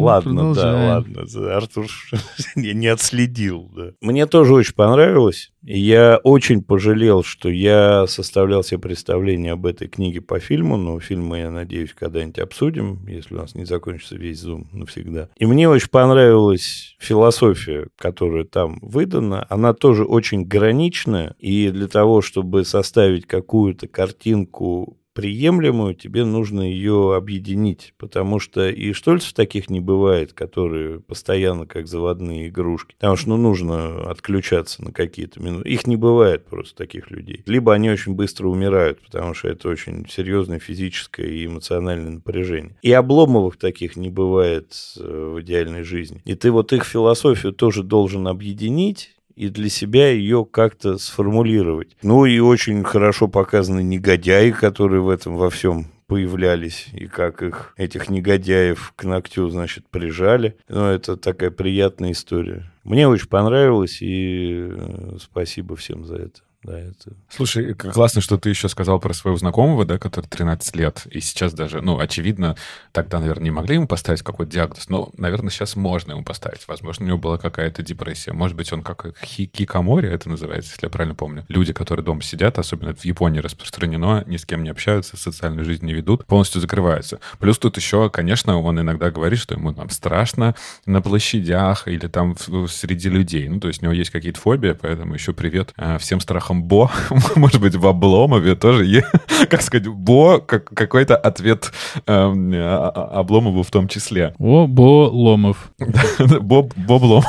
ладно, 0.00 0.54
да, 0.54 0.72
ладно. 1.06 1.56
Артур 1.56 1.86
не 2.56 2.86
отследил, 2.88 3.70
да. 3.74 3.92
Мне 4.00 4.26
тоже 4.26 4.54
очень 4.54 4.74
понравилось. 4.74 5.52
И 5.62 5.78
я 5.78 6.18
очень 6.22 6.62
пожалел, 6.62 7.22
что 7.22 7.48
я 7.48 8.06
составлял 8.06 8.62
себе 8.62 8.78
представление 8.78 9.52
об 9.52 9.66
этой 9.66 9.88
книге 9.88 10.20
по 10.20 10.38
фильму, 10.40 10.76
но 10.76 10.98
фильм 11.00 11.26
мы, 11.26 11.38
я 11.38 11.50
надеюсь, 11.50 11.92
когда-нибудь 11.94 12.38
обсудим, 12.38 13.06
если 13.06 13.34
у 13.34 13.38
нас 13.38 13.54
не 13.54 13.64
закончится 13.64 14.16
весь 14.16 14.40
зум 14.40 14.68
навсегда. 14.72 15.28
И 15.36 15.46
мне 15.46 15.68
очень 15.68 15.90
понравилась 15.90 16.96
философия, 16.98 17.88
которая 17.96 18.44
там 18.44 18.78
выдана. 18.82 19.46
Она 19.48 19.74
тоже 19.74 20.04
очень 20.04 20.44
граничная, 20.44 21.34
и 21.38 21.70
для 21.70 21.88
того, 21.88 22.22
чтобы 22.22 22.64
составить 22.64 23.26
какую-то 23.26 23.88
картинку 23.88 24.97
приемлемую, 25.18 25.96
тебе 25.96 26.24
нужно 26.24 26.60
ее 26.60 27.16
объединить, 27.16 27.92
потому 27.98 28.38
что 28.38 28.68
и 28.68 28.92
Штольцев 28.92 29.32
таких 29.32 29.68
не 29.68 29.80
бывает, 29.80 30.32
которые 30.32 31.00
постоянно 31.00 31.66
как 31.66 31.88
заводные 31.88 32.46
игрушки. 32.46 32.94
Потому 32.94 33.16
что 33.16 33.30
ну, 33.30 33.36
нужно 33.36 34.08
отключаться 34.08 34.84
на 34.84 34.92
какие-то 34.92 35.42
минуты. 35.42 35.68
Их 35.68 35.88
не 35.88 35.96
бывает 35.96 36.46
просто 36.46 36.76
таких 36.76 37.10
людей. 37.10 37.42
Либо 37.46 37.74
они 37.74 37.90
очень 37.90 38.14
быстро 38.14 38.46
умирают, 38.46 39.00
потому 39.00 39.34
что 39.34 39.48
это 39.48 39.68
очень 39.68 40.06
серьезное 40.08 40.60
физическое 40.60 41.26
и 41.26 41.46
эмоциональное 41.46 42.12
напряжение. 42.12 42.76
И 42.82 42.92
Обломовых 42.92 43.56
таких 43.56 43.96
не 43.96 44.10
бывает 44.10 44.72
э, 45.00 45.32
в 45.34 45.40
идеальной 45.40 45.82
жизни. 45.82 46.22
И 46.26 46.36
ты 46.36 46.52
вот 46.52 46.72
их 46.72 46.84
философию 46.84 47.52
тоже 47.52 47.82
должен 47.82 48.28
объединить, 48.28 49.17
и 49.38 49.50
для 49.50 49.68
себя 49.68 50.10
ее 50.10 50.44
как-то 50.44 50.98
сформулировать. 50.98 51.96
Ну 52.02 52.26
и 52.26 52.40
очень 52.40 52.82
хорошо 52.82 53.28
показаны 53.28 53.84
негодяи, 53.84 54.50
которые 54.50 55.00
в 55.00 55.08
этом 55.08 55.36
во 55.36 55.48
всем 55.48 55.86
появлялись, 56.08 56.88
и 56.92 57.06
как 57.06 57.42
их, 57.42 57.72
этих 57.76 58.08
негодяев 58.08 58.92
к 58.96 59.04
ногтю, 59.04 59.48
значит, 59.48 59.86
прижали. 59.88 60.56
Ну, 60.68 60.86
это 60.86 61.16
такая 61.16 61.50
приятная 61.50 62.12
история. 62.12 62.72
Мне 62.82 63.06
очень 63.06 63.28
понравилось, 63.28 63.98
и 64.00 64.70
э, 64.70 65.18
спасибо 65.20 65.76
всем 65.76 66.04
за 66.04 66.16
это. 66.16 66.40
Да, 66.64 66.76
это... 66.76 67.12
Слушай, 67.28 67.72
классно, 67.74 68.20
что 68.20 68.36
ты 68.36 68.48
еще 68.48 68.68
сказал 68.68 68.98
про 68.98 69.14
своего 69.14 69.38
знакомого, 69.38 69.84
да, 69.84 69.98
который 69.98 70.26
13 70.26 70.74
лет, 70.74 71.06
и 71.08 71.20
сейчас 71.20 71.52
даже, 71.54 71.80
ну, 71.80 71.98
очевидно, 72.00 72.56
тогда, 72.90 73.20
наверное, 73.20 73.44
не 73.44 73.50
могли 73.52 73.76
ему 73.76 73.86
поставить 73.86 74.22
какой-то 74.22 74.50
диагноз, 74.50 74.88
но, 74.88 75.10
наверное, 75.16 75.50
сейчас 75.50 75.76
можно 75.76 76.12
ему 76.12 76.24
поставить. 76.24 76.66
Возможно, 76.66 77.04
у 77.04 77.08
него 77.08 77.18
была 77.18 77.38
какая-то 77.38 77.82
депрессия. 77.82 78.32
Может 78.32 78.56
быть, 78.56 78.72
он 78.72 78.82
как 78.82 79.14
хикикамори 79.24 80.10
это 80.10 80.28
называется, 80.28 80.72
если 80.72 80.86
я 80.86 80.90
правильно 80.90 81.14
помню. 81.14 81.44
Люди, 81.48 81.72
которые 81.72 82.04
дома 82.04 82.22
сидят, 82.22 82.58
особенно 82.58 82.92
в 82.92 83.04
Японии 83.04 83.38
распространено, 83.38 84.24
ни 84.26 84.36
с 84.36 84.44
кем 84.44 84.64
не 84.64 84.70
общаются, 84.70 85.16
социальную 85.16 85.64
жизнь 85.64 85.86
не 85.86 85.94
ведут, 85.94 86.26
полностью 86.26 86.60
закрываются. 86.60 87.20
Плюс 87.38 87.58
тут 87.58 87.76
еще, 87.76 88.10
конечно, 88.10 88.60
он 88.60 88.80
иногда 88.80 89.12
говорит, 89.12 89.38
что 89.38 89.54
ему 89.54 89.72
там 89.72 89.90
страшно 89.90 90.56
на 90.86 91.00
площадях 91.00 91.86
или 91.86 92.08
там 92.08 92.36
среди 92.36 93.08
людей. 93.08 93.48
Ну, 93.48 93.60
то 93.60 93.68
есть 93.68 93.80
у 93.80 93.84
него 93.84 93.94
есть 93.94 94.10
какие-то 94.10 94.40
фобии, 94.40 94.72
поэтому 94.72 95.14
еще 95.14 95.32
привет 95.32 95.72
э, 95.76 95.98
всем 95.98 96.20
страхам 96.20 96.57
там 96.58 96.62
Бо, 96.62 96.90
может 97.36 97.60
быть, 97.60 97.76
в 97.76 97.86
Обломове 97.86 98.54
тоже, 98.54 99.02
как 99.48 99.62
сказать, 99.62 99.86
Бо, 99.86 100.38
как, 100.40 100.64
какой-то 100.64 101.16
ответ 101.16 101.72
э, 102.06 102.92
Обломову 103.12 103.62
в 103.62 103.70
том 103.70 103.88
числе. 103.88 104.34
О, 104.38 104.66
Бо 104.66 105.08
Ломов. 105.08 105.70
Боб, 106.40 106.74
Бобломов. 106.76 107.26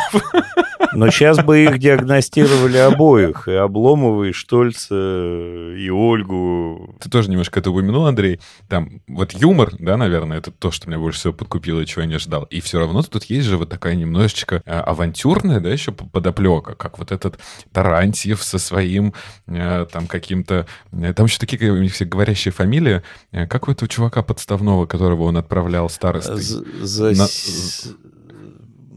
Но 0.93 1.09
сейчас 1.11 1.43
бы 1.43 1.63
их 1.63 1.77
диагностировали 1.79 2.77
обоих, 2.77 3.47
и 3.47 3.53
Обломова, 3.53 4.25
и 4.25 4.31
Штольца, 4.31 4.95
и 4.95 5.89
Ольгу. 5.89 6.95
Ты 6.99 7.09
тоже 7.09 7.29
немножко 7.29 7.59
это 7.59 7.71
упомянул, 7.71 8.05
Андрей. 8.05 8.39
Там 8.67 9.01
вот 9.07 9.33
юмор, 9.33 9.71
да, 9.77 9.97
наверное, 9.97 10.37
это 10.37 10.51
то, 10.51 10.71
что 10.71 10.87
меня 10.89 10.99
больше 10.99 11.19
всего 11.19 11.33
подкупило, 11.33 11.85
чего 11.85 12.01
я 12.01 12.07
не 12.07 12.19
ждал. 12.19 12.43
И 12.43 12.59
все 12.61 12.79
равно 12.79 13.01
тут 13.03 13.25
есть 13.25 13.47
же 13.47 13.57
вот 13.57 13.69
такая 13.69 13.95
немножечко 13.95 14.61
э, 14.65 14.79
авантюрная, 14.79 15.59
да, 15.59 15.69
еще 15.69 15.91
подоплека, 15.91 16.75
как 16.75 16.99
вот 16.99 17.11
этот 17.11 17.39
Тарантьев 17.71 18.41
со 18.43 18.57
своим 18.57 19.13
э, 19.47 19.85
там 19.91 20.07
каким-то... 20.07 20.65
Э, 20.91 21.13
там 21.13 21.27
еще 21.27 21.39
такие 21.39 21.71
у 21.71 21.77
них 21.77 21.93
все 21.93 22.05
говорящие 22.05 22.51
фамилии. 22.51 23.01
Как 23.31 23.67
у 23.67 23.71
этого 23.71 23.87
чувака 23.87 24.23
подставного, 24.23 24.85
которого 24.85 25.23
он 25.23 25.37
отправлял 25.37 25.89
старостой? 25.89 26.41
За... 26.41 27.11
На 27.11 27.27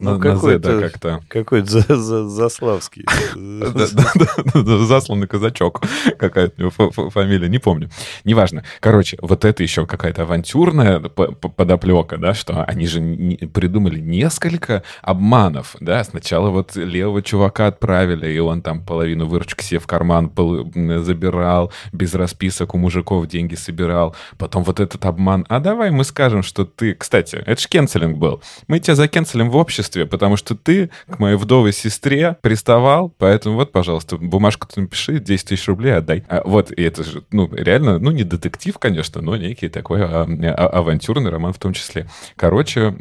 ну, 0.03 0.19
какой-то, 0.19 0.81
как-то. 0.81 1.21
Какой-то 1.29 1.71
за, 1.71 1.97
за, 1.97 2.29
Заславский. 2.29 3.05
Засланный 4.87 5.27
казачок. 5.27 5.83
Какая-то 6.19 6.55
у 6.59 6.61
него 6.61 7.11
фамилия, 7.11 7.49
не 7.49 7.59
помню. 7.59 7.91
Неважно. 8.25 8.65
Короче, 8.81 9.19
вот 9.21 9.45
это 9.45 9.63
еще 9.63 9.87
какая-то 9.87 10.23
авантюрная 10.23 11.01
подоплека, 11.01 12.17
да, 12.17 12.35
что 12.35 12.65
они 12.65 12.87
же 12.87 13.01
придумали 13.53 14.01
несколько 14.01 14.83
обманов, 15.03 15.77
да. 15.81 16.03
Сначала 16.05 16.51
вот 16.51 16.75
левого 16.77 17.23
чувака 17.23 17.67
отправили, 17.69 18.33
и 18.33 18.39
он 18.39 18.63
там 18.63 18.85
половину 18.85 19.27
выручки 19.27 19.63
себе 19.63 19.79
в 19.79 19.87
карман 19.87 20.33
забирал, 21.05 21.73
без 21.93 22.15
расписок 22.15 22.75
у 22.75 22.79
мужиков 22.79 23.27
деньги 23.27 23.55
собирал. 23.55 24.17
Потом 24.39 24.65
вот 24.65 24.81
этот 24.81 25.05
обман. 25.05 25.45
А 25.49 25.61
давай 25.61 25.91
мы 25.91 26.05
скажем, 26.05 26.43
что 26.43 26.65
ты... 26.65 26.95
Кстати, 26.95 27.37
это 27.37 27.61
ж 27.61 27.67
кенселинг 27.69 28.17
был. 28.17 28.41
Мы 28.69 28.79
тебя 28.79 28.95
закенселим 28.95 29.51
в 29.51 29.57
обществе, 29.57 29.92
обществе, 29.93 30.07
потому 30.07 30.37
что 30.37 30.55
ты 30.55 30.91
к 31.09 31.19
моей 31.19 31.37
вдовой 31.37 31.73
сестре 31.73 32.37
приставал, 32.41 33.13
поэтому 33.19 33.57
вот, 33.57 33.73
пожалуйста, 33.73 34.17
бумажку 34.17 34.67
ты 34.67 34.83
напиши, 34.83 35.19
10 35.19 35.49
тысяч 35.49 35.69
рублей 35.69 35.97
отдай. 35.97 36.25
А, 36.29 36.43
вот, 36.45 36.71
и 36.71 36.83
это 36.83 37.05
же, 37.05 37.23
ну, 37.31 37.49
реально, 37.53 37.99
ну, 37.99 38.11
не 38.11 38.25
детектив, 38.25 38.79
конечно, 38.79 39.21
но 39.21 39.37
некий 39.37 39.69
такой 39.69 40.03
а, 40.03 40.27
а, 40.27 40.67
авантюрный 40.69 41.31
роман 41.31 41.53
в 41.53 41.59
том 41.59 41.73
числе. 41.73 42.07
Короче, 42.37 42.95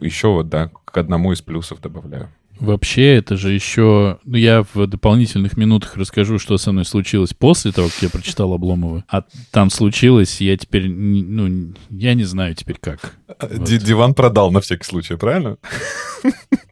еще 0.00 0.28
вот, 0.28 0.48
да, 0.48 0.70
к 0.84 0.96
одному 0.96 1.32
из 1.32 1.42
плюсов 1.42 1.80
добавляю. 1.80 2.28
Вообще, 2.60 3.14
это 3.16 3.36
же 3.36 3.52
еще... 3.52 4.18
Ну, 4.24 4.36
я 4.36 4.64
в 4.74 4.86
дополнительных 4.86 5.56
минутах 5.56 5.96
расскажу, 5.96 6.38
что 6.38 6.58
со 6.58 6.72
мной 6.72 6.84
случилось 6.84 7.32
после 7.32 7.70
того, 7.70 7.88
как 7.88 8.02
я 8.02 8.10
прочитал 8.10 8.52
Обломова. 8.52 9.04
А 9.08 9.22
там 9.52 9.70
случилось, 9.70 10.40
я 10.40 10.56
теперь... 10.56 10.88
Ну, 10.88 11.74
я 11.90 12.14
не 12.14 12.24
знаю 12.24 12.54
теперь 12.54 12.78
как. 12.80 13.14
Вот. 13.40 13.64
Диван 13.64 14.14
продал 14.14 14.50
на 14.50 14.60
всякий 14.60 14.84
случай, 14.84 15.16
правильно? 15.16 15.58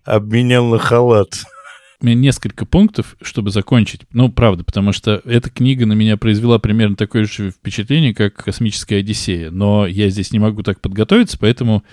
Обменял 0.04 0.66
на 0.66 0.78
халат. 0.78 1.44
У 2.00 2.06
меня 2.06 2.16
несколько 2.16 2.66
пунктов, 2.66 3.16
чтобы 3.22 3.50
закончить. 3.50 4.02
Ну, 4.12 4.30
правда, 4.30 4.64
потому 4.64 4.92
что 4.92 5.22
эта 5.24 5.50
книга 5.50 5.86
на 5.86 5.94
меня 5.94 6.16
произвела 6.16 6.58
примерно 6.58 6.96
такое 6.96 7.24
же 7.24 7.50
впечатление, 7.50 8.12
как 8.14 8.34
«Космическая 8.34 8.96
Одиссея». 8.96 9.50
Но 9.50 9.86
я 9.86 10.10
здесь 10.10 10.32
не 10.32 10.38
могу 10.38 10.62
так 10.62 10.80
подготовиться, 10.80 11.38
поэтому... 11.38 11.84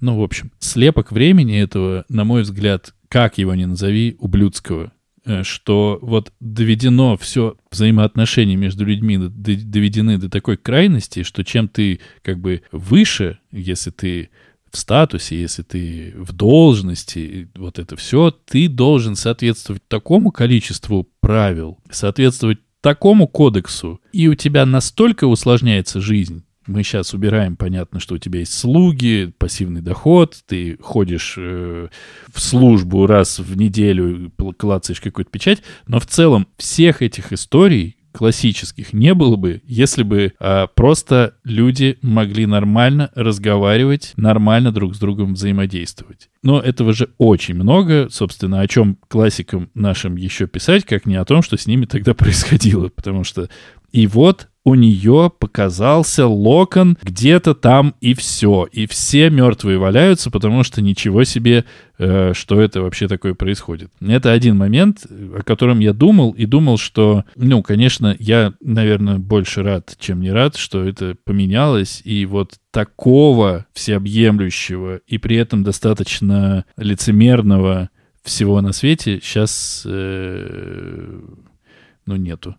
Ну, 0.00 0.18
в 0.18 0.22
общем, 0.22 0.50
слепок 0.58 1.12
времени 1.12 1.58
этого, 1.58 2.04
на 2.08 2.24
мой 2.24 2.42
взгляд, 2.42 2.92
как 3.14 3.38
его 3.38 3.54
ни 3.54 3.64
назови, 3.64 4.16
ублюдского, 4.18 4.92
э, 5.24 5.44
что 5.44 6.00
вот 6.02 6.32
доведено 6.40 7.16
все 7.16 7.56
взаимоотношения 7.70 8.56
между 8.56 8.84
людьми 8.84 9.16
доведены 9.18 10.18
до 10.18 10.28
такой 10.28 10.56
крайности, 10.56 11.22
что 11.22 11.44
чем 11.44 11.68
ты 11.68 12.00
как 12.22 12.40
бы 12.40 12.62
выше, 12.72 13.38
если 13.52 13.90
ты 13.90 14.30
в 14.68 14.76
статусе, 14.76 15.40
если 15.40 15.62
ты 15.62 16.12
в 16.16 16.32
должности, 16.32 17.48
вот 17.54 17.78
это 17.78 17.94
все, 17.94 18.32
ты 18.32 18.68
должен 18.68 19.14
соответствовать 19.14 19.86
такому 19.86 20.32
количеству 20.32 21.08
правил, 21.20 21.78
соответствовать 21.92 22.58
такому 22.80 23.28
кодексу, 23.28 24.00
и 24.12 24.26
у 24.26 24.34
тебя 24.34 24.66
настолько 24.66 25.28
усложняется 25.28 26.00
жизнь, 26.00 26.42
мы 26.66 26.82
сейчас 26.82 27.14
убираем, 27.14 27.56
понятно, 27.56 28.00
что 28.00 28.14
у 28.14 28.18
тебя 28.18 28.40
есть 28.40 28.54
слуги, 28.54 29.32
пассивный 29.38 29.80
доход, 29.80 30.36
ты 30.46 30.78
ходишь 30.80 31.34
э, 31.36 31.88
в 32.32 32.40
службу 32.40 33.06
раз 33.06 33.38
в 33.38 33.56
неделю, 33.56 34.32
клацаешь 34.56 35.00
какую-то 35.00 35.30
печать, 35.30 35.62
но 35.86 36.00
в 36.00 36.06
целом 36.06 36.48
всех 36.56 37.02
этих 37.02 37.32
историй 37.32 37.96
классических 38.14 38.92
не 38.92 39.12
было 39.12 39.34
бы, 39.34 39.60
если 39.64 40.04
бы 40.04 40.34
а, 40.38 40.68
просто 40.68 41.34
люди 41.42 41.98
могли 42.00 42.46
нормально 42.46 43.10
разговаривать, 43.16 44.12
нормально 44.16 44.70
друг 44.70 44.94
с 44.94 45.00
другом 45.00 45.34
взаимодействовать. 45.34 46.30
Но 46.42 46.60
этого 46.60 46.92
же 46.92 47.10
очень 47.18 47.54
много, 47.54 48.08
собственно, 48.10 48.60
о 48.60 48.68
чем 48.68 48.98
классикам 49.08 49.68
нашим 49.74 50.16
еще 50.16 50.46
писать, 50.46 50.84
как 50.84 51.06
не 51.06 51.16
о 51.16 51.24
том, 51.24 51.42
что 51.42 51.56
с 51.56 51.66
ними 51.66 51.86
тогда 51.86 52.14
происходило, 52.14 52.88
потому 52.88 53.24
что 53.24 53.48
и 53.90 54.06
вот 54.06 54.48
у 54.64 54.74
нее 54.74 55.30
показался 55.38 56.26
локон 56.26 56.96
где-то 57.02 57.54
там 57.54 57.94
и 58.00 58.14
все. 58.14 58.66
И 58.72 58.86
все 58.86 59.28
мертвые 59.28 59.78
валяются, 59.78 60.30
потому 60.30 60.64
что 60.64 60.80
ничего 60.80 61.24
себе, 61.24 61.66
э, 61.98 62.32
что 62.34 62.60
это 62.60 62.80
вообще 62.80 63.06
такое 63.06 63.34
происходит. 63.34 63.90
Это 64.00 64.32
один 64.32 64.56
момент, 64.56 65.06
о 65.06 65.42
котором 65.42 65.80
я 65.80 65.92
думал, 65.92 66.32
и 66.32 66.46
думал, 66.46 66.78
что, 66.78 67.24
ну, 67.36 67.62
конечно, 67.62 68.16
я, 68.18 68.54
наверное, 68.60 69.18
больше 69.18 69.62
рад, 69.62 69.94
чем 69.98 70.22
не 70.22 70.32
рад, 70.32 70.56
что 70.56 70.82
это 70.82 71.14
поменялось, 71.24 72.00
и 72.02 72.24
вот 72.24 72.54
такого 72.70 73.66
всеобъемлющего 73.74 75.00
и 75.06 75.18
при 75.18 75.36
этом 75.36 75.62
достаточно 75.62 76.64
лицемерного 76.78 77.90
всего 78.22 78.62
на 78.62 78.72
свете 78.72 79.20
сейчас, 79.22 79.82
э, 79.84 81.20
ну, 82.06 82.16
нету. 82.16 82.56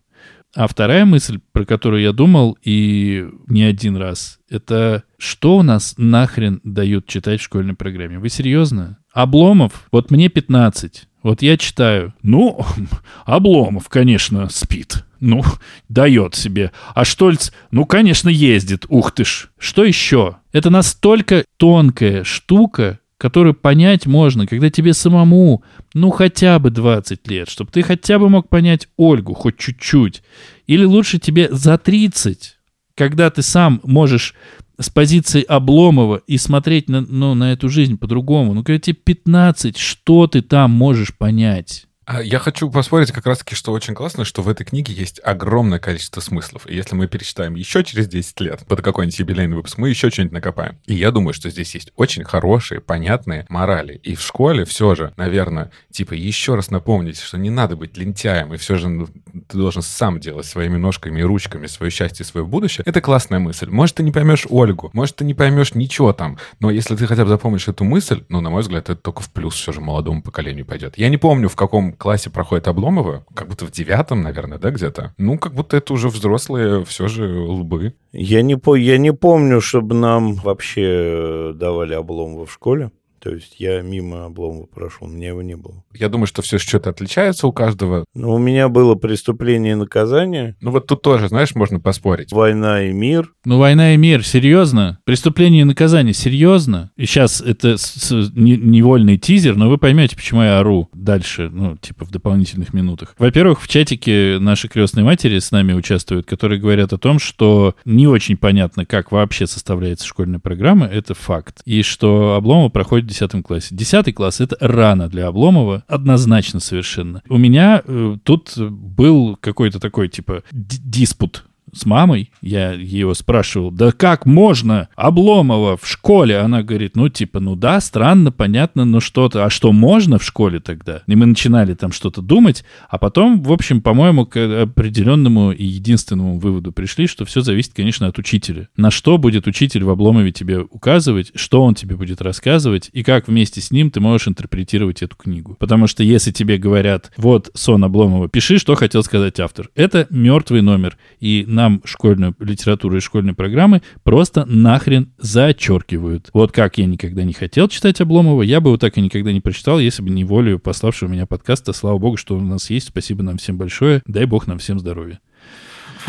А 0.56 0.66
вторая 0.68 1.04
мысль, 1.04 1.38
про 1.52 1.66
которую 1.66 2.00
я 2.00 2.12
думал 2.12 2.56
и 2.62 3.28
не 3.46 3.62
один 3.62 3.94
раз, 3.96 4.38
это 4.48 5.04
что 5.18 5.58
у 5.58 5.62
нас 5.62 5.94
нахрен 5.98 6.62
дают 6.64 7.06
читать 7.06 7.40
в 7.40 7.44
школьной 7.44 7.74
программе? 7.74 8.18
Вы 8.18 8.30
серьезно? 8.30 8.96
Обломов, 9.12 9.86
вот 9.92 10.10
мне 10.10 10.30
15, 10.30 11.08
вот 11.22 11.42
я 11.42 11.58
читаю, 11.58 12.14
ну, 12.22 12.64
Обломов, 13.26 13.90
конечно, 13.90 14.48
спит. 14.48 15.04
Ну, 15.20 15.42
дает 15.90 16.34
себе. 16.34 16.72
А 16.94 17.04
Штольц, 17.04 17.50
ну, 17.70 17.84
конечно, 17.84 18.30
ездит. 18.30 18.86
Ух 18.88 19.12
ты 19.12 19.24
ж. 19.24 19.48
Что 19.58 19.84
еще? 19.84 20.36
Это 20.52 20.70
настолько 20.70 21.44
тонкая 21.58 22.24
штука, 22.24 22.98
которую 23.18 23.54
понять 23.54 24.06
можно, 24.06 24.46
когда 24.46 24.70
тебе 24.70 24.92
самому, 24.92 25.64
ну, 25.94 26.10
хотя 26.10 26.58
бы 26.58 26.70
20 26.70 27.26
лет, 27.28 27.48
чтобы 27.48 27.70
ты 27.70 27.82
хотя 27.82 28.18
бы 28.18 28.28
мог 28.28 28.48
понять 28.48 28.88
Ольгу 28.96 29.34
хоть 29.34 29.56
чуть-чуть. 29.56 30.22
Или 30.66 30.84
лучше 30.84 31.18
тебе 31.18 31.48
за 31.50 31.78
30, 31.78 32.56
когда 32.94 33.30
ты 33.30 33.42
сам 33.42 33.80
можешь 33.84 34.34
с 34.78 34.90
позиции 34.90 35.42
Обломова 35.42 36.22
и 36.26 36.36
смотреть 36.36 36.90
на, 36.90 37.00
ну, 37.00 37.34
на 37.34 37.52
эту 37.52 37.70
жизнь 37.70 37.96
по-другому. 37.96 38.52
Ну, 38.52 38.62
когда 38.62 38.78
тебе 38.78 38.94
15, 38.94 39.78
что 39.78 40.26
ты 40.26 40.42
там 40.42 40.70
можешь 40.72 41.16
понять? 41.16 41.85
А 42.06 42.22
я 42.22 42.38
хочу 42.38 42.70
поспорить 42.70 43.10
как 43.10 43.26
раз-таки, 43.26 43.56
что 43.56 43.72
очень 43.72 43.92
классно, 43.92 44.24
что 44.24 44.40
в 44.40 44.48
этой 44.48 44.64
книге 44.64 44.94
есть 44.94 45.20
огромное 45.24 45.80
количество 45.80 46.20
смыслов. 46.20 46.64
И 46.68 46.74
если 46.74 46.94
мы 46.94 47.08
перечитаем 47.08 47.56
еще 47.56 47.82
через 47.82 48.06
10 48.06 48.40
лет 48.42 48.64
под 48.64 48.80
какой-нибудь 48.80 49.18
юбилейный 49.18 49.56
выпуск, 49.56 49.76
мы 49.76 49.88
еще 49.88 50.10
что-нибудь 50.10 50.34
накопаем. 50.34 50.78
И 50.86 50.94
я 50.94 51.10
думаю, 51.10 51.34
что 51.34 51.50
здесь 51.50 51.74
есть 51.74 51.90
очень 51.96 52.22
хорошие, 52.22 52.80
понятные 52.80 53.44
морали. 53.48 54.00
И 54.04 54.14
в 54.14 54.22
школе 54.22 54.64
все 54.64 54.94
же, 54.94 55.14
наверное, 55.16 55.72
типа 55.90 56.14
еще 56.14 56.54
раз 56.54 56.70
напомнить, 56.70 57.18
что 57.18 57.38
не 57.38 57.50
надо 57.50 57.74
быть 57.74 57.96
лентяем, 57.96 58.54
и 58.54 58.56
все 58.56 58.76
же 58.76 58.88
ну, 58.88 59.08
ты 59.48 59.58
должен 59.58 59.82
сам 59.82 60.20
делать 60.20 60.46
своими 60.46 60.76
ножками 60.76 61.18
и 61.18 61.24
ручками 61.24 61.66
свое 61.66 61.90
счастье 61.90 62.22
и 62.22 62.26
свое 62.26 62.46
будущее. 62.46 62.84
Это 62.86 63.00
классная 63.00 63.40
мысль. 63.40 63.68
Может, 63.68 63.96
ты 63.96 64.04
не 64.04 64.12
поймешь 64.12 64.46
Ольгу, 64.48 64.90
может, 64.92 65.16
ты 65.16 65.24
не 65.24 65.34
поймешь 65.34 65.74
ничего 65.74 66.12
там, 66.12 66.38
но 66.60 66.70
если 66.70 66.94
ты 66.94 67.08
хотя 67.08 67.24
бы 67.24 67.30
запомнишь 67.30 67.66
эту 67.66 67.82
мысль, 67.82 68.22
ну, 68.28 68.40
на 68.40 68.50
мой 68.50 68.62
взгляд, 68.62 68.90
это 68.90 68.94
только 68.94 69.22
в 69.22 69.32
плюс 69.32 69.56
все 69.56 69.72
же 69.72 69.80
молодому 69.80 70.22
поколению 70.22 70.64
пойдет. 70.64 70.96
Я 70.96 71.08
не 71.08 71.16
помню, 71.16 71.48
в 71.48 71.56
каком 71.56 71.95
классе 71.96 72.30
проходит 72.30 72.68
Обломова, 72.68 73.24
как 73.34 73.48
будто 73.48 73.66
в 73.66 73.70
девятом, 73.70 74.22
наверное, 74.22 74.58
да, 74.58 74.70
где-то. 74.70 75.14
Ну, 75.18 75.38
как 75.38 75.54
будто 75.54 75.76
это 75.76 75.92
уже 75.92 76.08
взрослые 76.08 76.84
все 76.84 77.08
же 77.08 77.40
лбы. 77.40 77.94
Я 78.12 78.42
не, 78.42 78.56
по, 78.56 78.76
я 78.76 78.98
не 78.98 79.12
помню, 79.12 79.60
чтобы 79.60 79.94
нам 79.94 80.34
вообще 80.34 81.52
давали 81.54 81.94
Обломова 81.94 82.46
в 82.46 82.52
школе. 82.52 82.90
То 83.26 83.34
есть 83.34 83.56
я 83.58 83.80
мимо 83.82 84.26
Обломова 84.26 84.66
прошел, 84.66 85.08
у 85.08 85.10
меня 85.10 85.28
его 85.30 85.42
не 85.42 85.56
было. 85.56 85.82
Я 85.92 86.08
думаю, 86.08 86.28
что 86.28 86.42
все 86.42 86.58
что-то 86.58 86.90
отличается 86.90 87.48
у 87.48 87.52
каждого. 87.52 88.04
Но 88.14 88.32
у 88.32 88.38
меня 88.38 88.68
было 88.68 88.94
преступление 88.94 89.72
и 89.72 89.74
наказание, 89.74 90.54
Ну 90.60 90.70
вот 90.70 90.86
тут 90.86 91.02
тоже, 91.02 91.26
знаешь, 91.28 91.56
можно 91.56 91.80
поспорить. 91.80 92.30
война 92.30 92.84
и 92.84 92.92
мир. 92.92 93.32
Ну, 93.44 93.58
война 93.58 93.94
и 93.94 93.96
мир, 93.96 94.24
серьезно? 94.24 95.00
Преступление 95.04 95.62
и 95.62 95.64
наказание, 95.64 96.14
серьезно? 96.14 96.92
И 96.96 97.04
сейчас 97.04 97.40
это 97.40 97.76
с- 97.78 97.94
с- 97.94 98.30
не- 98.32 98.56
невольный 98.56 99.18
тизер, 99.18 99.56
но 99.56 99.68
вы 99.68 99.76
поймете, 99.78 100.14
почему 100.14 100.42
я 100.42 100.60
ору 100.60 100.88
дальше, 100.92 101.50
ну, 101.52 101.76
типа 101.76 102.04
в 102.04 102.12
дополнительных 102.12 102.72
минутах. 102.74 103.16
Во-первых, 103.18 103.60
в 103.60 103.66
чатике 103.66 104.36
наши 104.38 104.68
крестные 104.68 105.02
матери 105.02 105.40
с 105.40 105.50
нами 105.50 105.72
участвуют, 105.72 106.26
которые 106.26 106.60
говорят 106.60 106.92
о 106.92 106.98
том, 106.98 107.18
что 107.18 107.74
не 107.84 108.06
очень 108.06 108.36
понятно, 108.36 108.86
как 108.86 109.10
вообще 109.10 109.48
составляется 109.48 110.06
школьная 110.06 110.38
программа, 110.38 110.86
это 110.86 111.14
факт. 111.14 111.60
И 111.64 111.82
что 111.82 112.34
Обломов 112.36 112.72
проходит 112.72 113.06
10 113.18 113.42
классе. 113.44 113.74
10 113.74 114.14
класс— 114.14 114.40
это 114.40 114.56
рано 114.60 115.08
для 115.08 115.26
Обломова, 115.28 115.84
однозначно 115.88 116.60
совершенно. 116.60 117.22
У 117.28 117.38
меня 117.38 117.82
э, 117.84 118.16
тут 118.22 118.56
был 118.58 119.36
какой-то 119.40 119.80
такой, 119.80 120.08
типа, 120.08 120.42
ди- 120.52 120.78
диспут 120.84 121.44
с 121.76 121.86
мамой, 121.86 122.30
я 122.40 122.72
ее 122.72 123.14
спрашивал, 123.14 123.70
да 123.70 123.92
как 123.92 124.26
можно 124.26 124.88
Обломова 124.96 125.76
в 125.76 125.86
школе? 125.86 126.38
Она 126.38 126.62
говорит, 126.62 126.96
ну 126.96 127.08
типа, 127.08 127.40
ну 127.40 127.56
да, 127.56 127.80
странно, 127.80 128.32
понятно, 128.32 128.84
но 128.84 129.00
что-то. 129.00 129.44
А 129.44 129.50
что 129.50 129.72
можно 129.72 130.18
в 130.18 130.24
школе 130.24 130.60
тогда? 130.60 131.02
И 131.06 131.14
мы 131.14 131.26
начинали 131.26 131.74
там 131.74 131.92
что-то 131.92 132.22
думать, 132.22 132.64
а 132.88 132.98
потом, 132.98 133.42
в 133.42 133.52
общем, 133.52 133.80
по-моему, 133.80 134.26
к 134.26 134.36
определенному 134.36 135.52
и 135.52 135.64
единственному 135.64 136.38
выводу 136.38 136.72
пришли, 136.72 137.06
что 137.06 137.24
все 137.24 137.40
зависит, 137.40 137.72
конечно, 137.74 138.06
от 138.06 138.18
учителя. 138.18 138.68
На 138.76 138.90
что 138.90 139.18
будет 139.18 139.46
учитель 139.46 139.84
в 139.84 139.90
Обломове 139.90 140.32
тебе 140.32 140.60
указывать, 140.60 141.32
что 141.34 141.62
он 141.62 141.74
тебе 141.74 141.96
будет 141.96 142.20
рассказывать, 142.20 142.90
и 142.92 143.02
как 143.02 143.28
вместе 143.28 143.60
с 143.60 143.70
ним 143.70 143.90
ты 143.90 144.00
можешь 144.00 144.28
интерпретировать 144.28 145.02
эту 145.02 145.16
книгу. 145.16 145.56
Потому 145.58 145.86
что 145.86 146.02
если 146.02 146.30
тебе 146.32 146.58
говорят, 146.58 147.12
вот 147.16 147.50
сон 147.54 147.84
Обломова, 147.84 148.28
пиши, 148.28 148.58
что 148.58 148.74
хотел 148.74 149.02
сказать 149.02 149.40
автор. 149.40 149.70
Это 149.74 150.06
мертвый 150.10 150.62
номер. 150.62 150.96
И 151.20 151.44
нам 151.66 151.82
школьную 151.84 152.34
литературу 152.38 152.96
и 152.96 153.00
школьные 153.00 153.34
программы 153.34 153.82
просто 154.04 154.44
нахрен 154.46 155.12
зачеркивают. 155.18 156.30
Вот 156.32 156.52
как 156.52 156.78
я 156.78 156.86
никогда 156.86 157.24
не 157.24 157.32
хотел 157.32 157.68
читать 157.68 158.00
Обломова, 158.00 158.42
я 158.42 158.60
бы 158.60 158.70
его 158.70 158.76
так 158.78 158.96
и 158.96 159.00
никогда 159.00 159.32
не 159.32 159.40
прочитал, 159.40 159.78
если 159.78 160.02
бы 160.02 160.10
не 160.10 160.24
волю 160.24 160.58
пославшего 160.58 161.08
меня 161.08 161.26
подкаста. 161.26 161.72
Слава 161.72 161.98
богу, 161.98 162.16
что 162.16 162.36
у 162.36 162.40
нас 162.40 162.70
есть. 162.70 162.88
Спасибо 162.88 163.22
нам 163.22 163.38
всем 163.38 163.56
большое. 163.58 164.02
Дай 164.06 164.26
бог 164.26 164.46
нам 164.46 164.58
всем 164.58 164.78
здоровья. 164.78 165.18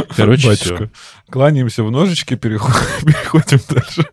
Короче, 0.16 0.48
Батюшка, 0.50 0.76
все. 0.76 0.90
кланяемся 1.32 1.84
в 1.84 1.90
ножички, 1.90 2.36
переход- 2.36 2.76
переходим 3.06 3.60
дальше. 3.68 4.06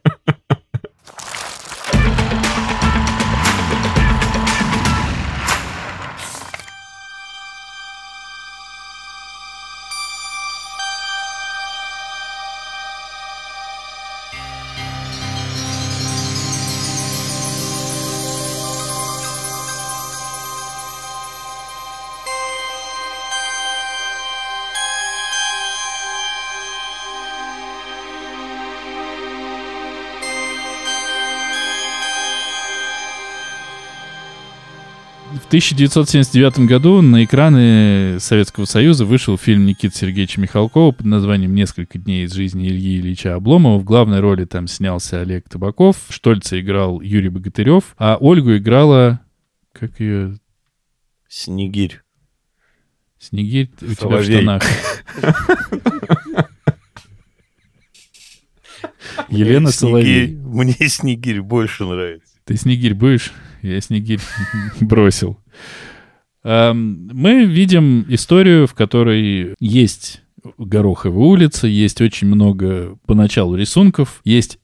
1979 35.55 36.67
году 36.67 37.01
на 37.01 37.25
экраны 37.25 38.19
Советского 38.19 38.65
Союза 38.65 39.05
вышел 39.05 39.39
фильм 39.39 39.67
Никиты 39.67 39.97
Сергеевича 39.97 40.41
Михалкова 40.41 40.91
под 40.91 41.07
названием 41.07 41.55
«Несколько 41.55 41.97
дней 41.97 42.25
из 42.25 42.33
жизни 42.33 42.67
Ильи 42.67 42.99
Ильича 42.99 43.37
Обломова». 43.37 43.79
В 43.79 43.85
главной 43.85 44.19
роли 44.19 44.47
там 44.47 44.67
снялся 44.67 45.21
Олег 45.21 45.49
Табаков, 45.49 45.99
Штольца 46.09 46.61
играл 46.61 47.01
Юрий 47.01 47.29
Богатырев, 47.29 47.95
а 47.99 48.17
Ольгу 48.19 48.57
играла... 48.57 49.21
Как 49.73 50.01
ее... 50.01 50.41
Снегирь. 51.29 52.01
Снегирь 53.21 53.71
у 53.81 53.95
тебя 53.95 54.17
в 54.17 54.25
штанах. 54.25 54.63
Елена 59.29 59.71
Соловей. 59.71 60.35
Мне 60.35 60.75
Снегирь 60.89 61.43
больше 61.43 61.85
нравится. 61.85 62.35
Ты 62.45 62.57
снегирь 62.57 62.95
будешь? 62.95 63.31
Я 63.65 63.81
снегирь 63.81 64.21
бросил. 64.81 65.39
Эм, 66.43 67.09
Мы 67.13 67.45
видим 67.45 68.05
историю, 68.09 68.67
в 68.67 68.75
которой 68.75 69.55
есть 69.59 70.21
Гороховая 70.59 71.25
улица, 71.25 71.67
есть 71.67 72.03
очень 72.03 72.29
много 72.29 72.99
поначалу 73.07 73.57
рисунков, 73.57 74.21
есть 74.25 74.59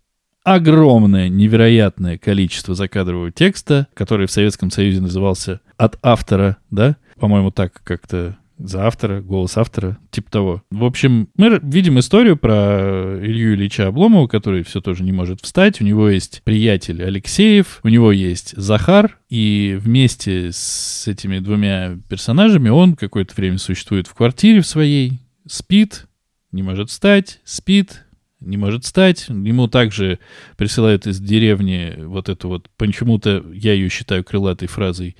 огромное, 0.44 1.30
невероятное 1.30 2.18
количество 2.18 2.74
закадрового 2.74 3.30
текста, 3.30 3.86
который 3.94 4.26
в 4.26 4.30
Советском 4.30 4.70
Союзе 4.70 5.01
назывался 5.01 5.62
«от 5.78 5.98
автора», 6.03 6.59
да? 6.70 6.96
По-моему, 7.18 7.51
так 7.51 7.80
как-то 7.82 8.36
за 8.62 8.86
автора, 8.86 9.20
голос 9.20 9.56
автора, 9.56 9.98
типа 10.11 10.30
того. 10.30 10.62
В 10.70 10.84
общем, 10.84 11.28
мы 11.36 11.58
видим 11.62 11.98
историю 11.98 12.36
про 12.36 13.18
Илью 13.22 13.54
Ильича 13.54 13.86
Обломова, 13.86 14.26
который 14.26 14.62
все 14.62 14.80
тоже 14.80 15.02
не 15.02 15.12
может 15.12 15.40
встать. 15.40 15.80
У 15.80 15.84
него 15.84 16.08
есть 16.08 16.42
приятель 16.44 17.02
Алексеев, 17.02 17.80
у 17.82 17.88
него 17.88 18.12
есть 18.12 18.54
Захар, 18.56 19.18
и 19.28 19.78
вместе 19.80 20.50
с 20.52 21.08
этими 21.08 21.38
двумя 21.38 21.98
персонажами 22.08 22.68
он 22.68 22.96
какое-то 22.96 23.34
время 23.34 23.58
существует 23.58 24.06
в 24.06 24.14
квартире 24.14 24.61
в 24.61 24.66
своей, 24.66 25.20
спит, 25.48 26.06
не 26.52 26.62
может 26.62 26.90
встать, 26.90 27.40
спит, 27.44 28.04
не 28.40 28.56
может 28.56 28.84
встать. 28.84 29.28
Ему 29.28 29.68
также 29.68 30.18
присылают 30.56 31.06
из 31.06 31.20
деревни 31.20 31.94
вот 31.98 32.28
эту 32.28 32.48
вот, 32.48 32.68
почему-то 32.76 33.44
я 33.52 33.72
ее 33.72 33.88
считаю 33.88 34.24
крылатой 34.24 34.68
фразой, 34.68 35.16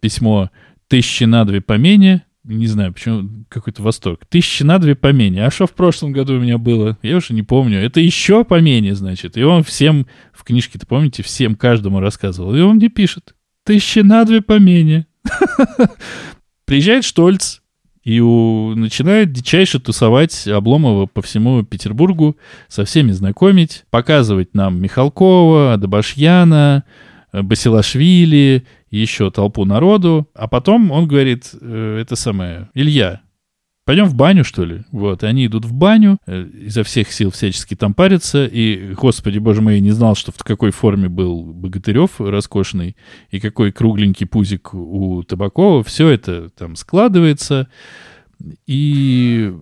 письмо 0.00 0.50
«Тысячи 0.88 1.24
на 1.24 1.44
две 1.44 1.60
помене», 1.60 2.25
не 2.46 2.66
знаю, 2.66 2.92
почему 2.92 3.44
какой-то 3.48 3.82
восторг. 3.82 4.24
Тысячи 4.28 4.62
на 4.62 4.78
две 4.78 4.94
помене. 4.94 5.44
А 5.44 5.50
что 5.50 5.66
в 5.66 5.72
прошлом 5.72 6.12
году 6.12 6.34
у 6.34 6.40
меня 6.40 6.58
было? 6.58 6.96
Я 7.02 7.16
уже 7.16 7.34
не 7.34 7.42
помню. 7.42 7.78
Это 7.80 8.00
еще 8.00 8.44
помене, 8.44 8.94
значит. 8.94 9.36
И 9.36 9.42
он 9.42 9.62
всем, 9.64 10.06
в 10.32 10.44
книжке-то 10.44 10.86
помните, 10.86 11.22
всем, 11.22 11.56
каждому 11.56 12.00
рассказывал. 12.00 12.54
И 12.54 12.60
он 12.60 12.76
мне 12.76 12.88
пишет. 12.88 13.34
Тысячи 13.64 13.98
на 13.98 14.24
две 14.24 14.40
помене. 14.40 15.06
Приезжает 16.64 17.04
Штольц 17.04 17.60
и 18.04 18.20
у- 18.20 18.76
начинает 18.76 19.32
дичайше 19.32 19.80
тусовать 19.80 20.46
Обломова 20.46 21.06
по 21.06 21.22
всему 21.22 21.64
Петербургу, 21.64 22.36
со 22.68 22.84
всеми 22.84 23.10
знакомить, 23.10 23.84
показывать 23.90 24.54
нам 24.54 24.80
Михалкова, 24.80 25.74
Адабашьяна, 25.74 26.84
Басилашвили, 27.42 28.66
еще 28.90 29.30
толпу 29.30 29.64
народу. 29.64 30.28
А 30.34 30.48
потом 30.48 30.90
он 30.90 31.06
говорит, 31.08 31.50
э, 31.60 31.98
это 32.00 32.16
самое, 32.16 32.70
Илья, 32.74 33.20
пойдем 33.84 34.06
в 34.06 34.14
баню, 34.14 34.44
что 34.44 34.64
ли? 34.64 34.84
Вот, 34.92 35.22
и 35.22 35.26
они 35.26 35.46
идут 35.46 35.64
в 35.64 35.72
баню, 35.72 36.18
э, 36.26 36.46
изо 36.62 36.82
всех 36.82 37.12
сил 37.12 37.30
всячески 37.30 37.74
там 37.74 37.94
парятся, 37.94 38.44
и, 38.44 38.92
господи, 38.94 39.38
боже 39.38 39.62
мой, 39.62 39.74
я 39.76 39.80
не 39.80 39.92
знал, 39.92 40.14
что 40.14 40.32
в 40.32 40.42
какой 40.42 40.72
форме 40.72 41.08
был 41.08 41.42
Богатырев 41.42 42.20
роскошный, 42.20 42.96
и 43.30 43.40
какой 43.40 43.72
кругленький 43.72 44.26
пузик 44.26 44.74
у 44.74 45.22
Табакова. 45.22 45.82
Все 45.84 46.08
это 46.08 46.50
там 46.50 46.74
складывается, 46.76 47.68
и 48.66 49.54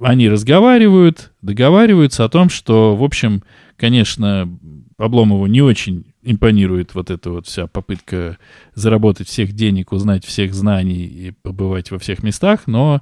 они 0.00 0.28
разговаривают, 0.28 1.32
договариваются 1.40 2.24
о 2.24 2.28
том, 2.28 2.50
что, 2.50 2.96
в 2.96 3.02
общем, 3.02 3.42
конечно, 3.78 4.58
Обломову 4.98 5.46
не 5.46 5.62
очень 5.62 6.12
импонирует 6.22 6.94
вот 6.94 7.10
эта 7.10 7.30
вот 7.30 7.46
вся 7.46 7.66
попытка 7.66 8.36
заработать 8.74 9.28
всех 9.28 9.52
денег, 9.52 9.92
узнать 9.92 10.24
всех 10.24 10.52
знаний 10.52 11.06
и 11.06 11.30
побывать 11.30 11.90
во 11.90 11.98
всех 11.98 12.22
местах, 12.22 12.66
но 12.66 13.00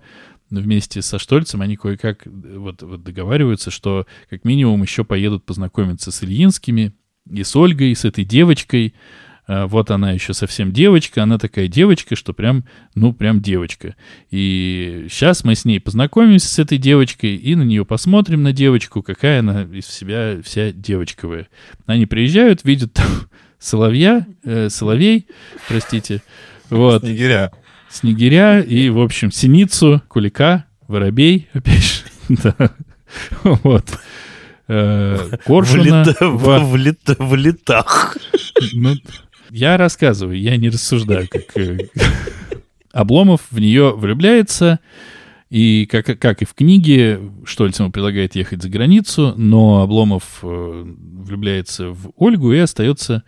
вместе 0.51 1.03
со 1.03 1.18
Штольцем 1.18 1.62
они 1.62 1.77
кое-как 1.77 2.27
э, 2.27 2.31
вот, 2.31 2.83
вот 2.83 3.03
договариваются, 3.03 3.70
что 3.70 4.07
как 4.31 4.45
минимум 4.45 4.83
еще 4.83 5.03
поедут 5.03 5.45
познакомиться 5.45 6.12
с 6.12 6.22
Ильинскими 6.22 6.93
и 7.29 7.43
с 7.43 7.57
Ольгой, 7.57 7.91
и 7.91 7.95
с 7.97 8.05
этой 8.05 8.24
девочкой. 8.24 8.95
А, 9.47 9.67
Вот 9.67 9.91
она 9.91 10.13
еще 10.13 10.35
совсем 10.35 10.73
девочка, 10.73 11.23
она 11.23 11.39
такая 11.39 11.69
девочка, 11.69 12.17
что 12.17 12.33
прям, 12.33 12.65
ну, 12.95 13.13
прям 13.13 13.41
девочка. 13.41 13.95
И 14.31 15.07
сейчас 15.09 15.45
мы 15.45 15.55
с 15.55 15.65
ней 15.65 15.81
познакомимся 15.81 16.49
с 16.49 16.59
этой 16.59 16.79
девочкой 16.79 17.37
и 17.37 17.55
на 17.55 17.63
нее 17.63 17.85
посмотрим, 17.85 18.43
на 18.43 18.53
девочку, 18.53 19.03
какая 19.03 19.41
она 19.41 19.63
из 19.63 19.87
себя 19.87 20.39
вся 20.43 20.73
девочковая. 20.73 21.49
Они 21.87 22.07
приезжают, 22.07 22.65
видят 22.65 22.93
там 22.93 23.07
соловья, 23.59 24.27
э, 24.45 24.69
соловей, 24.69 25.27
простите, 25.69 26.23
вот, 26.69 27.03
Снегиря. 27.03 27.53
снегиря 27.89 28.61
и, 28.61 28.89
в 28.91 28.99
общем, 29.01 29.31
синицу, 29.31 30.03
кулика, 30.09 30.65
воробей, 30.89 31.49
опять 31.53 31.85
же, 31.85 32.03
да, 32.43 32.71
вот. 33.45 33.87
э, 34.69 35.37
Коршуна... 35.45 36.03
В, 36.05 36.07
лета, 36.09 36.27
в... 36.29 36.59
В, 36.65 36.77
лета, 36.77 37.17
в 37.21 37.35
летах. 37.37 38.17
Ну, 38.73 38.95
я 39.51 39.77
рассказываю, 39.77 40.39
я 40.39 40.57
не 40.57 40.69
рассуждаю, 40.69 41.29
как... 41.29 41.57
Э, 41.57 41.79
Обломов 42.93 43.43
в 43.51 43.59
нее 43.59 43.95
влюбляется, 43.95 44.81
и 45.51 45.87
как, 45.87 46.19
как 46.19 46.43
и 46.43 46.45
в 46.45 46.55
книге, 46.55 47.21
Штольц 47.45 47.79
ему 47.79 47.93
предлагает 47.93 48.35
ехать 48.35 48.63
за 48.63 48.69
границу, 48.69 49.35
но 49.37 49.83
Обломов 49.83 50.41
э, 50.43 50.85
влюбляется 50.87 51.91
в 51.91 52.13
Ольгу 52.17 52.53
и 52.53 52.59
остается, 52.59 53.23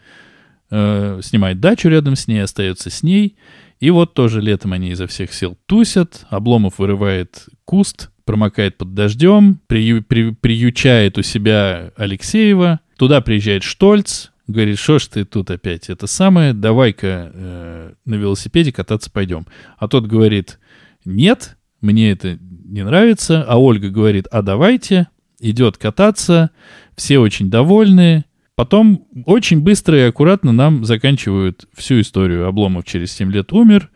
э, 0.71 1.21
снимает 1.23 1.61
дачу 1.61 1.89
рядом 1.89 2.17
с 2.17 2.27
ней, 2.27 2.43
остается 2.43 2.91
с 2.91 3.03
ней. 3.03 3.37
И 3.79 3.91
вот 3.91 4.15
тоже 4.15 4.41
летом 4.41 4.73
они 4.73 4.91
изо 4.91 5.07
всех 5.07 5.33
сил 5.33 5.57
тусят, 5.67 6.27
Обломов 6.31 6.79
вырывает 6.79 7.47
куст, 7.65 8.11
промокает 8.25 8.77
под 8.77 8.95
дождем, 8.95 9.61
при, 9.69 10.01
при, 10.01 10.31
приючает 10.31 11.17
у 11.19 11.23
себя 11.23 11.93
Алексеева, 11.97 12.81
туда 12.97 13.21
приезжает 13.21 13.63
Штольц, 13.63 14.31
говорит, 14.49 14.79
что 14.79 14.99
ж 14.99 15.07
ты 15.07 15.25
тут 15.25 15.51
опять 15.51 15.89
это 15.91 16.07
самое, 16.07 16.53
давай-ка 16.53 17.31
э, 17.33 17.93
на 18.05 18.15
велосипеде 18.15 18.73
кататься 18.73 19.11
пойдем. 19.11 19.47
А 19.77 19.87
тот 19.87 20.07
говорит, 20.07 20.59
нет, 21.05 21.57
мне 21.81 22.11
это 22.11 22.39
не 22.41 22.85
нравится, 22.85 23.45
а 23.47 23.61
Ольга 23.61 23.91
говорит, 23.91 24.27
а 24.31 24.43
давайте, 24.43 25.09
идет 25.39 25.77
кататься, 25.77 26.51
все 26.97 27.19
очень 27.19 27.51
довольны. 27.51 28.25
Потом 28.57 29.07
очень 29.25 29.61
быстро 29.61 29.97
и 29.97 30.09
аккуратно 30.09 30.51
нам 30.51 30.85
заканчивают 30.85 31.69
всю 31.75 32.01
историю. 32.01 32.49
Обломов 32.49 32.85
через 32.85 33.13
7 33.13 33.31
лет 33.31 33.53
умер, 33.53 33.91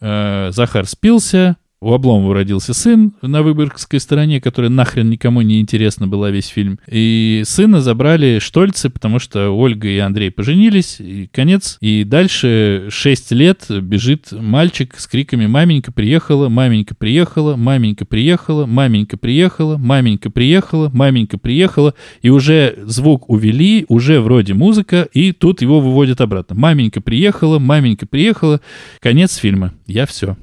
э, 0.00 0.50
Захар 0.52 0.86
спился, 0.86 1.56
у 1.84 1.92
Обломова 1.92 2.32
родился 2.32 2.72
сын 2.72 3.12
на 3.20 3.42
Выборгской 3.42 4.00
стороне, 4.00 4.40
которая 4.40 4.70
нахрен 4.70 5.10
никому 5.10 5.42
не 5.42 5.60
интересна 5.60 6.08
была 6.08 6.30
весь 6.30 6.46
фильм. 6.46 6.78
И 6.90 7.42
сына 7.44 7.82
забрали 7.82 8.38
Штольцы, 8.38 8.88
потому 8.88 9.18
что 9.18 9.50
Ольга 9.50 9.88
и 9.88 9.98
Андрей 9.98 10.30
поженились, 10.30 10.96
и 10.98 11.28
конец. 11.30 11.76
И 11.82 12.04
дальше 12.04 12.86
6 12.88 13.32
лет 13.32 13.66
бежит 13.68 14.32
мальчик 14.32 14.94
с 14.96 15.06
криками 15.06 15.46
«Маменька 15.46 15.92
приехала, 15.92 16.48
маменька 16.48 16.94
приехала, 16.94 17.54
маменька 17.54 18.06
приехала, 18.06 18.64
маменька 18.64 19.18
приехала, 19.18 19.76
маменька 19.76 20.30
приехала, 20.30 20.88
маменька 20.88 21.36
приехала». 21.36 21.94
И 22.22 22.30
уже 22.30 22.78
звук 22.84 23.28
увели, 23.28 23.84
уже 23.88 24.20
вроде 24.22 24.54
музыка, 24.54 25.06
и 25.12 25.32
тут 25.32 25.60
его 25.60 25.80
выводят 25.80 26.22
обратно. 26.22 26.56
«Маменька 26.56 27.02
приехала, 27.02 27.58
маменька 27.58 28.06
приехала». 28.06 28.62
Конец 29.00 29.36
фильма. 29.36 29.74
Я 29.86 30.06
все. 30.06 30.38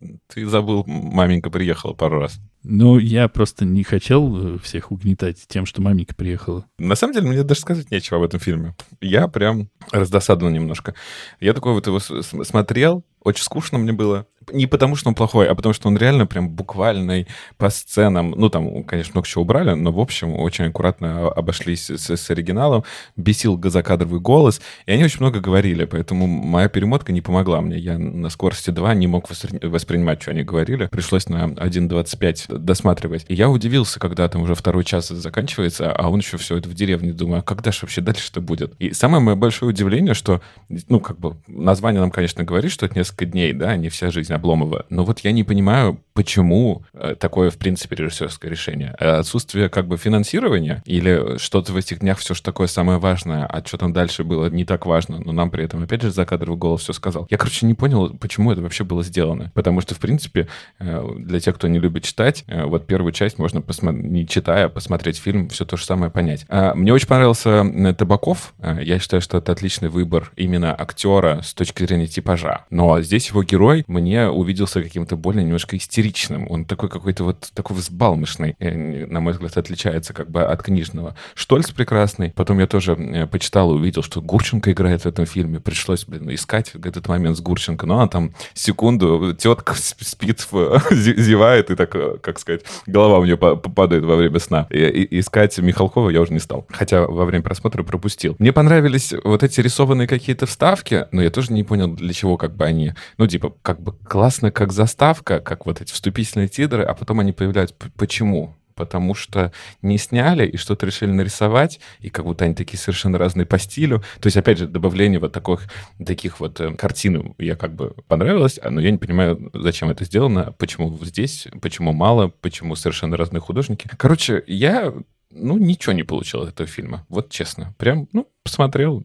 Ты 0.36 0.44
забыл, 0.46 0.84
маменька 0.86 1.48
приехала 1.48 1.94
пару 1.94 2.18
раз. 2.18 2.38
Ну, 2.62 2.98
я 2.98 3.26
просто 3.26 3.64
не 3.64 3.82
хотел 3.82 4.56
э, 4.56 4.58
всех 4.58 4.92
угнетать 4.92 5.38
тем, 5.48 5.64
что 5.64 5.80
маменька 5.80 6.14
приехала. 6.14 6.66
На 6.78 6.94
самом 6.94 7.14
деле, 7.14 7.28
мне 7.28 7.42
даже 7.42 7.60
сказать 7.60 7.90
нечего 7.90 8.18
об 8.18 8.24
этом 8.24 8.38
фильме. 8.38 8.74
Я 9.00 9.28
прям 9.28 9.70
раздосадован 9.92 10.52
немножко. 10.52 10.94
Я 11.40 11.54
такой 11.54 11.72
вот 11.72 11.86
его 11.86 12.00
смотрел, 12.00 13.02
очень 13.22 13.44
скучно 13.44 13.78
мне 13.78 13.94
было 13.94 14.26
не 14.52 14.66
потому, 14.66 14.96
что 14.96 15.08
он 15.08 15.14
плохой, 15.14 15.48
а 15.48 15.54
потому, 15.54 15.72
что 15.72 15.88
он 15.88 15.96
реально 15.96 16.26
прям 16.26 16.48
буквальный 16.48 17.26
по 17.56 17.70
сценам. 17.70 18.30
Ну, 18.36 18.48
там, 18.48 18.84
конечно, 18.84 19.12
много 19.14 19.26
чего 19.26 19.42
убрали, 19.42 19.72
но, 19.72 19.92
в 19.92 20.00
общем, 20.00 20.34
очень 20.34 20.66
аккуратно 20.66 21.28
обошлись 21.28 21.90
с, 21.90 22.10
с 22.10 22.30
оригиналом. 22.30 22.84
Бесил 23.16 23.60
закадровый 23.64 24.20
голос, 24.20 24.60
и 24.86 24.92
они 24.92 25.04
очень 25.04 25.20
много 25.20 25.40
говорили, 25.40 25.84
поэтому 25.84 26.26
моя 26.26 26.68
перемотка 26.68 27.12
не 27.12 27.20
помогла 27.20 27.60
мне. 27.60 27.78
Я 27.78 27.98
на 27.98 28.28
скорости 28.30 28.70
2 28.70 28.94
не 28.94 29.06
мог 29.06 29.28
воспринимать, 29.28 30.22
что 30.22 30.30
они 30.30 30.42
говорили. 30.42 30.86
Пришлось 30.86 31.28
на 31.28 31.46
1.25 31.46 32.58
досматривать. 32.58 33.24
И 33.28 33.34
я 33.34 33.48
удивился, 33.48 33.98
когда 33.98 34.28
там 34.28 34.42
уже 34.42 34.54
второй 34.54 34.84
час 34.84 35.08
заканчивается, 35.08 35.92
а 35.92 36.08
он 36.08 36.20
еще 36.20 36.36
все 36.36 36.56
это 36.56 36.68
в 36.68 36.74
деревне. 36.74 37.12
Думаю, 37.12 37.40
а 37.40 37.42
когда 37.42 37.72
же 37.72 37.80
вообще 37.82 38.00
дальше-то 38.00 38.40
будет? 38.40 38.74
И 38.78 38.92
самое 38.92 39.22
мое 39.22 39.34
большое 39.34 39.70
удивление, 39.70 40.14
что, 40.14 40.40
ну, 40.88 41.00
как 41.00 41.18
бы, 41.18 41.36
название 41.46 42.00
нам, 42.00 42.10
конечно, 42.10 42.44
говорит, 42.44 42.70
что 42.70 42.86
это 42.86 42.98
несколько 42.98 43.26
дней, 43.26 43.52
да, 43.52 43.76
не 43.76 43.88
вся 43.88 44.10
жизнь 44.10 44.32
Обломова. 44.36 44.86
Но 44.88 45.04
вот 45.04 45.20
я 45.20 45.32
не 45.32 45.44
понимаю, 45.44 46.00
почему 46.16 46.82
э, 46.94 47.14
такое, 47.14 47.50
в 47.50 47.58
принципе, 47.58 47.94
режиссерское 47.94 48.50
решение. 48.50 48.96
Э, 48.98 49.18
отсутствие 49.18 49.68
как 49.68 49.86
бы 49.86 49.98
финансирования 49.98 50.82
или 50.86 51.36
что-то 51.36 51.72
в 51.72 51.76
этих 51.76 52.00
днях 52.00 52.18
все 52.18 52.34
же 52.34 52.42
такое 52.42 52.68
самое 52.68 52.98
важное, 52.98 53.44
а 53.44 53.62
что 53.64 53.76
там 53.76 53.92
дальше 53.92 54.24
было 54.24 54.48
не 54.48 54.64
так 54.64 54.86
важно, 54.86 55.20
но 55.20 55.32
нам 55.32 55.50
при 55.50 55.64
этом, 55.64 55.82
опять 55.82 56.00
же, 56.00 56.10
закадровый 56.10 56.58
голос 56.58 56.80
все 56.80 56.94
сказал. 56.94 57.26
Я, 57.30 57.36
короче, 57.36 57.66
не 57.66 57.74
понял, 57.74 58.16
почему 58.18 58.50
это 58.50 58.62
вообще 58.62 58.82
было 58.82 59.04
сделано. 59.04 59.52
Потому 59.54 59.82
что, 59.82 59.94
в 59.94 59.98
принципе, 59.98 60.48
э, 60.78 61.06
для 61.18 61.38
тех, 61.38 61.54
кто 61.54 61.68
не 61.68 61.78
любит 61.78 62.04
читать, 62.04 62.44
вот 62.48 62.86
первую 62.86 63.12
часть 63.12 63.38
можно, 63.38 63.62
не 63.90 64.26
читая, 64.26 64.70
посмотреть 64.70 65.18
фильм, 65.18 65.50
все 65.50 65.66
то 65.66 65.76
же 65.76 65.84
самое 65.84 66.10
понять. 66.10 66.46
А, 66.48 66.74
мне 66.74 66.94
очень 66.94 67.08
понравился 67.08 67.62
Табаков. 67.98 68.54
Я 68.62 68.98
считаю, 68.98 69.20
что 69.20 69.38
это 69.38 69.52
отличный 69.52 69.90
выбор 69.90 70.32
именно 70.36 70.74
актера 70.74 71.42
с 71.42 71.52
точки 71.52 71.84
зрения 71.84 72.06
типажа. 72.06 72.64
Но 72.70 73.02
здесь 73.02 73.28
его 73.28 73.42
герой 73.42 73.84
мне 73.86 74.28
увиделся 74.28 74.82
каким-то 74.82 75.16
более 75.16 75.44
немножко 75.44 75.76
истеричным. 75.76 76.05
Он 76.48 76.64
такой 76.64 76.88
какой-то 76.88 77.24
вот 77.24 77.50
такой 77.54 77.76
взбалмошный, 77.76 78.56
э, 78.58 79.06
на 79.06 79.20
мой 79.20 79.32
взгляд, 79.32 79.56
отличается 79.56 80.12
как 80.12 80.30
бы 80.30 80.42
от 80.42 80.62
книжного. 80.62 81.16
Штольц 81.34 81.70
прекрасный. 81.70 82.32
Потом 82.34 82.58
я 82.58 82.66
тоже 82.66 82.92
э, 82.92 83.26
почитал 83.26 83.72
и 83.72 83.76
увидел, 83.76 84.02
что 84.02 84.20
Гурченко 84.20 84.72
играет 84.72 85.02
в 85.02 85.06
этом 85.06 85.26
фильме. 85.26 85.60
Пришлось, 85.60 86.04
блин, 86.04 86.32
искать 86.34 86.72
этот 86.74 87.08
момент 87.08 87.36
с 87.36 87.40
Гурченко. 87.40 87.86
Но 87.86 87.96
она 87.96 88.08
там 88.08 88.34
секунду, 88.54 89.34
тетка 89.34 89.74
спит, 89.76 90.40
зевает, 90.90 91.70
и 91.70 91.76
так, 91.76 91.94
э, 91.94 92.18
как 92.20 92.38
сказать, 92.38 92.62
голова 92.86 93.18
у 93.18 93.24
нее 93.24 93.36
попадает 93.36 94.04
во 94.04 94.16
время 94.16 94.38
сна. 94.38 94.66
И, 94.70 94.78
и 94.78 95.20
искать 95.20 95.56
Михалкова 95.58 96.10
я 96.10 96.20
уже 96.20 96.32
не 96.32 96.40
стал. 96.40 96.66
Хотя 96.70 97.06
во 97.06 97.24
время 97.24 97.42
просмотра 97.42 97.82
пропустил. 97.82 98.36
Мне 98.38 98.52
понравились 98.52 99.14
вот 99.24 99.42
эти 99.42 99.60
рисованные 99.60 100.06
какие-то 100.06 100.46
вставки, 100.46 101.06
но 101.12 101.22
я 101.22 101.30
тоже 101.30 101.52
не 101.52 101.64
понял, 101.64 101.88
для 101.88 102.12
чего 102.12 102.36
как 102.36 102.54
бы 102.54 102.64
они 102.64 102.92
ну, 103.18 103.26
типа, 103.26 103.54
как 103.62 103.80
бы 103.80 103.92
классно 103.92 104.50
как 104.50 104.72
заставка, 104.72 105.40
как 105.40 105.66
вот 105.66 105.80
эти 105.80 105.92
вступительные 105.96 106.48
титры, 106.48 106.84
а 106.84 106.94
потом 106.94 107.20
они 107.20 107.32
появляются. 107.32 107.74
Почему? 107.96 108.54
потому 108.76 109.14
что 109.14 109.52
не 109.82 109.98
сняли 109.98 110.46
и 110.46 110.56
что-то 110.56 110.86
решили 110.86 111.10
нарисовать, 111.10 111.80
и 112.00 112.10
как 112.10 112.26
будто 112.26 112.44
они 112.44 112.54
такие 112.54 112.78
совершенно 112.78 113.18
разные 113.18 113.46
по 113.46 113.58
стилю. 113.58 114.04
То 114.20 114.26
есть, 114.26 114.36
опять 114.36 114.58
же, 114.58 114.68
добавление 114.68 115.18
вот 115.18 115.32
таких, 115.32 115.62
таких 116.04 116.40
вот 116.40 116.60
э, 116.60 116.74
картин 116.74 117.34
я 117.38 117.56
как 117.56 117.74
бы 117.74 117.94
понравилось, 118.06 118.60
но 118.62 118.80
я 118.80 118.90
не 118.90 118.98
понимаю, 118.98 119.50
зачем 119.54 119.88
это 119.88 120.04
сделано, 120.04 120.54
почему 120.58 120.96
здесь, 121.02 121.48
почему 121.62 121.92
мало, 121.92 122.28
почему 122.28 122.76
совершенно 122.76 123.16
разные 123.16 123.40
художники. 123.40 123.88
Короче, 123.96 124.44
я 124.46 124.92
ну, 125.36 125.58
ничего 125.58 125.92
не 125.92 126.02
получил 126.02 126.42
от 126.42 126.48
этого 126.50 126.68
фильма. 126.68 127.06
Вот 127.08 127.30
честно. 127.30 127.74
Прям, 127.78 128.08
ну, 128.12 128.28
посмотрел. 128.42 129.04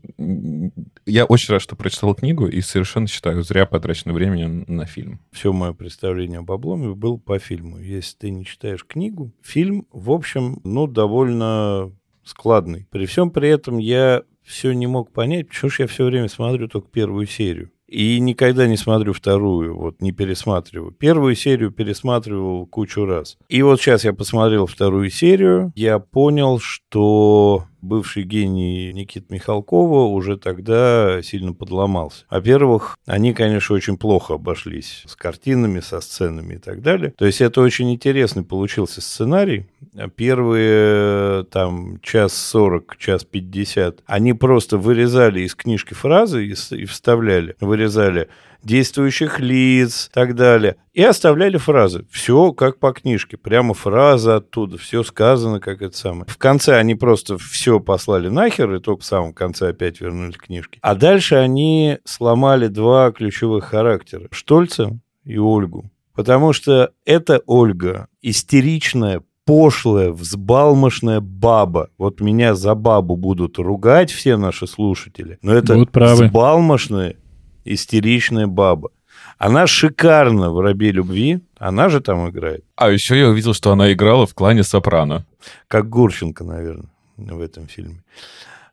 Я 1.05 1.25
очень 1.25 1.51
рад, 1.53 1.61
что 1.61 1.75
прочитал 1.75 2.15
книгу, 2.15 2.47
и 2.47 2.61
совершенно 2.61 3.07
считаю, 3.07 3.43
зря 3.43 3.65
потрачено 3.65 4.13
время 4.13 4.47
на 4.67 4.85
фильм. 4.85 5.19
Все 5.31 5.51
мое 5.51 5.73
представление 5.73 6.39
об 6.39 6.51
обломе 6.51 6.93
было 6.93 7.17
по 7.17 7.39
фильму. 7.39 7.79
Если 7.79 8.17
ты 8.17 8.31
не 8.31 8.45
читаешь 8.45 8.85
книгу, 8.85 9.33
фильм, 9.41 9.87
в 9.91 10.11
общем, 10.11 10.59
ну, 10.63 10.87
довольно 10.87 11.91
складный. 12.23 12.87
При 12.91 13.05
всем 13.05 13.31
при 13.31 13.49
этом 13.49 13.77
я 13.77 14.23
все 14.43 14.73
не 14.73 14.87
мог 14.87 15.11
понять, 15.11 15.47
почему 15.47 15.69
же 15.69 15.83
я 15.83 15.87
все 15.87 16.05
время 16.05 16.27
смотрю 16.27 16.67
только 16.67 16.89
первую 16.89 17.27
серию. 17.27 17.71
И 17.91 18.21
никогда 18.21 18.67
не 18.67 18.77
смотрю 18.77 19.11
вторую, 19.11 19.77
вот 19.77 20.01
не 20.01 20.13
пересматриваю. 20.13 20.91
Первую 20.93 21.35
серию 21.35 21.71
пересматривал 21.71 22.65
кучу 22.65 23.05
раз. 23.05 23.37
И 23.49 23.61
вот 23.63 23.81
сейчас 23.81 24.05
я 24.05 24.13
посмотрел 24.13 24.65
вторую 24.65 25.09
серию, 25.09 25.73
я 25.75 25.99
понял, 25.99 26.57
что 26.59 27.65
бывший 27.81 28.23
гений 28.23 28.93
Никита 28.93 29.33
Михалкова 29.33 30.05
уже 30.05 30.37
тогда 30.37 31.21
сильно 31.21 31.53
подломался. 31.53 32.25
Во-первых, 32.29 32.97
они, 33.05 33.33
конечно, 33.33 33.75
очень 33.75 33.97
плохо 33.97 34.35
обошлись 34.35 35.03
с 35.07 35.15
картинами, 35.15 35.79
со 35.79 36.01
сценами 36.01 36.55
и 36.55 36.57
так 36.57 36.81
далее. 36.81 37.13
То 37.17 37.25
есть 37.25 37.41
это 37.41 37.61
очень 37.61 37.91
интересный 37.91 38.43
получился 38.43 39.01
сценарий. 39.01 39.67
Первые 40.15 41.43
там 41.45 41.99
час 42.01 42.33
сорок, 42.33 42.97
час 42.97 43.23
пятьдесят, 43.23 44.03
они 44.05 44.33
просто 44.33 44.77
вырезали 44.77 45.41
из 45.41 45.55
книжки 45.55 45.93
фразы 45.93 46.45
и, 46.45 46.55
и 46.75 46.85
вставляли. 46.85 47.55
Вырезали 47.59 48.29
действующих 48.63 49.39
лиц 49.39 50.09
и 50.09 50.13
так 50.13 50.35
далее. 50.35 50.77
И 50.93 51.03
оставляли 51.03 51.57
фразы. 51.57 52.05
Все 52.11 52.51
как 52.53 52.79
по 52.79 52.91
книжке. 52.91 53.37
Прямо 53.37 53.73
фраза 53.73 54.37
оттуда. 54.37 54.77
Все 54.77 55.03
сказано, 55.03 55.59
как 55.59 55.81
это 55.81 55.97
самое. 55.97 56.25
В 56.27 56.37
конце 56.37 56.77
они 56.77 56.95
просто 56.95 57.37
все 57.37 57.79
послали 57.79 58.29
нахер, 58.29 58.73
и 58.73 58.79
только 58.79 59.01
в 59.01 59.05
самом 59.05 59.33
конце 59.33 59.69
опять 59.69 60.01
вернули 60.01 60.33
книжки. 60.33 60.79
А 60.81 60.95
дальше 60.95 61.35
они 61.35 61.99
сломали 62.03 62.67
два 62.67 63.11
ключевых 63.11 63.65
характера. 63.65 64.27
Штольца 64.31 64.99
и 65.23 65.37
Ольгу. 65.37 65.89
Потому 66.13 66.53
что 66.53 66.91
эта 67.05 67.41
Ольга 67.45 68.07
истеричная, 68.21 69.23
пошлая, 69.45 70.11
взбалмошная 70.11 71.19
баба. 71.19 71.89
Вот 71.97 72.21
меня 72.21 72.53
за 72.53 72.75
бабу 72.75 73.15
будут 73.15 73.57
ругать 73.57 74.11
все 74.11 74.37
наши 74.37 74.67
слушатели. 74.67 75.39
Но 75.41 75.53
это 75.53 75.75
взбалмошная, 75.75 77.15
истеричная 77.65 78.47
баба. 78.47 78.89
Она 79.37 79.67
шикарна 79.67 80.51
в 80.51 80.59
«Рабе 80.59 80.91
любви». 80.91 81.39
Она 81.57 81.89
же 81.89 81.99
там 81.99 82.29
играет. 82.29 82.63
А 82.75 82.89
еще 82.89 83.17
я 83.17 83.27
увидел, 83.27 83.53
что 83.53 83.71
она 83.71 83.91
играла 83.91 84.25
в 84.25 84.33
клане 84.33 84.63
Сопрано. 84.63 85.25
Как 85.67 85.89
Гурченко, 85.89 86.43
наверное, 86.43 86.89
в 87.17 87.41
этом 87.41 87.67
фильме. 87.67 88.03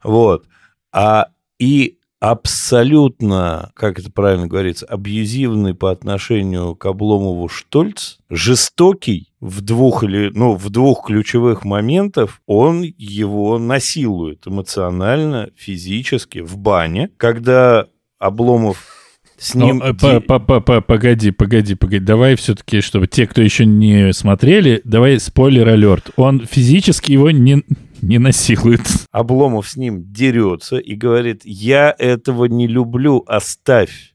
Вот. 0.02 0.44
А 0.92 1.28
и 1.58 1.98
абсолютно, 2.20 3.70
как 3.74 3.98
это 3.98 4.10
правильно 4.10 4.46
говорится, 4.46 4.86
абьюзивный 4.86 5.74
по 5.74 5.90
отношению 5.90 6.74
к 6.74 6.84
Обломову 6.86 7.48
Штольц, 7.48 8.18
жестокий 8.28 9.32
в 9.40 9.60
двух 9.60 10.02
или 10.02 10.30
ну 10.34 10.54
в 10.54 10.68
двух 10.70 11.06
ключевых 11.06 11.64
моментах 11.64 12.40
он 12.46 12.82
его 12.82 13.58
насилует 13.58 14.46
эмоционально, 14.46 15.50
физически 15.56 16.40
в 16.40 16.56
бане, 16.56 17.10
когда 17.16 17.86
Обломов 18.18 18.98
с 19.38 19.54
ним... 19.54 19.80
По 19.80 20.16
-по 20.16 20.38
-по 20.38 20.60
-по 20.60 20.80
погоди, 20.80 21.30
погоди, 21.30 21.74
погоди. 21.74 22.04
Давай 22.04 22.34
все-таки, 22.34 22.80
чтобы 22.80 23.06
те, 23.06 23.26
кто 23.26 23.40
еще 23.40 23.64
не 23.64 24.12
смотрели, 24.12 24.80
давай 24.84 25.20
спойлер-алерт. 25.20 26.10
Он 26.16 26.44
физически 26.44 27.12
его 27.12 27.30
не, 27.30 27.62
не 28.02 28.18
насилует. 28.18 28.80
Обломов 29.12 29.68
с 29.68 29.76
ним 29.76 30.12
дерется 30.12 30.78
и 30.78 30.94
говорит, 30.94 31.42
я 31.44 31.94
этого 31.96 32.46
не 32.46 32.66
люблю, 32.66 33.24
оставь. 33.28 34.14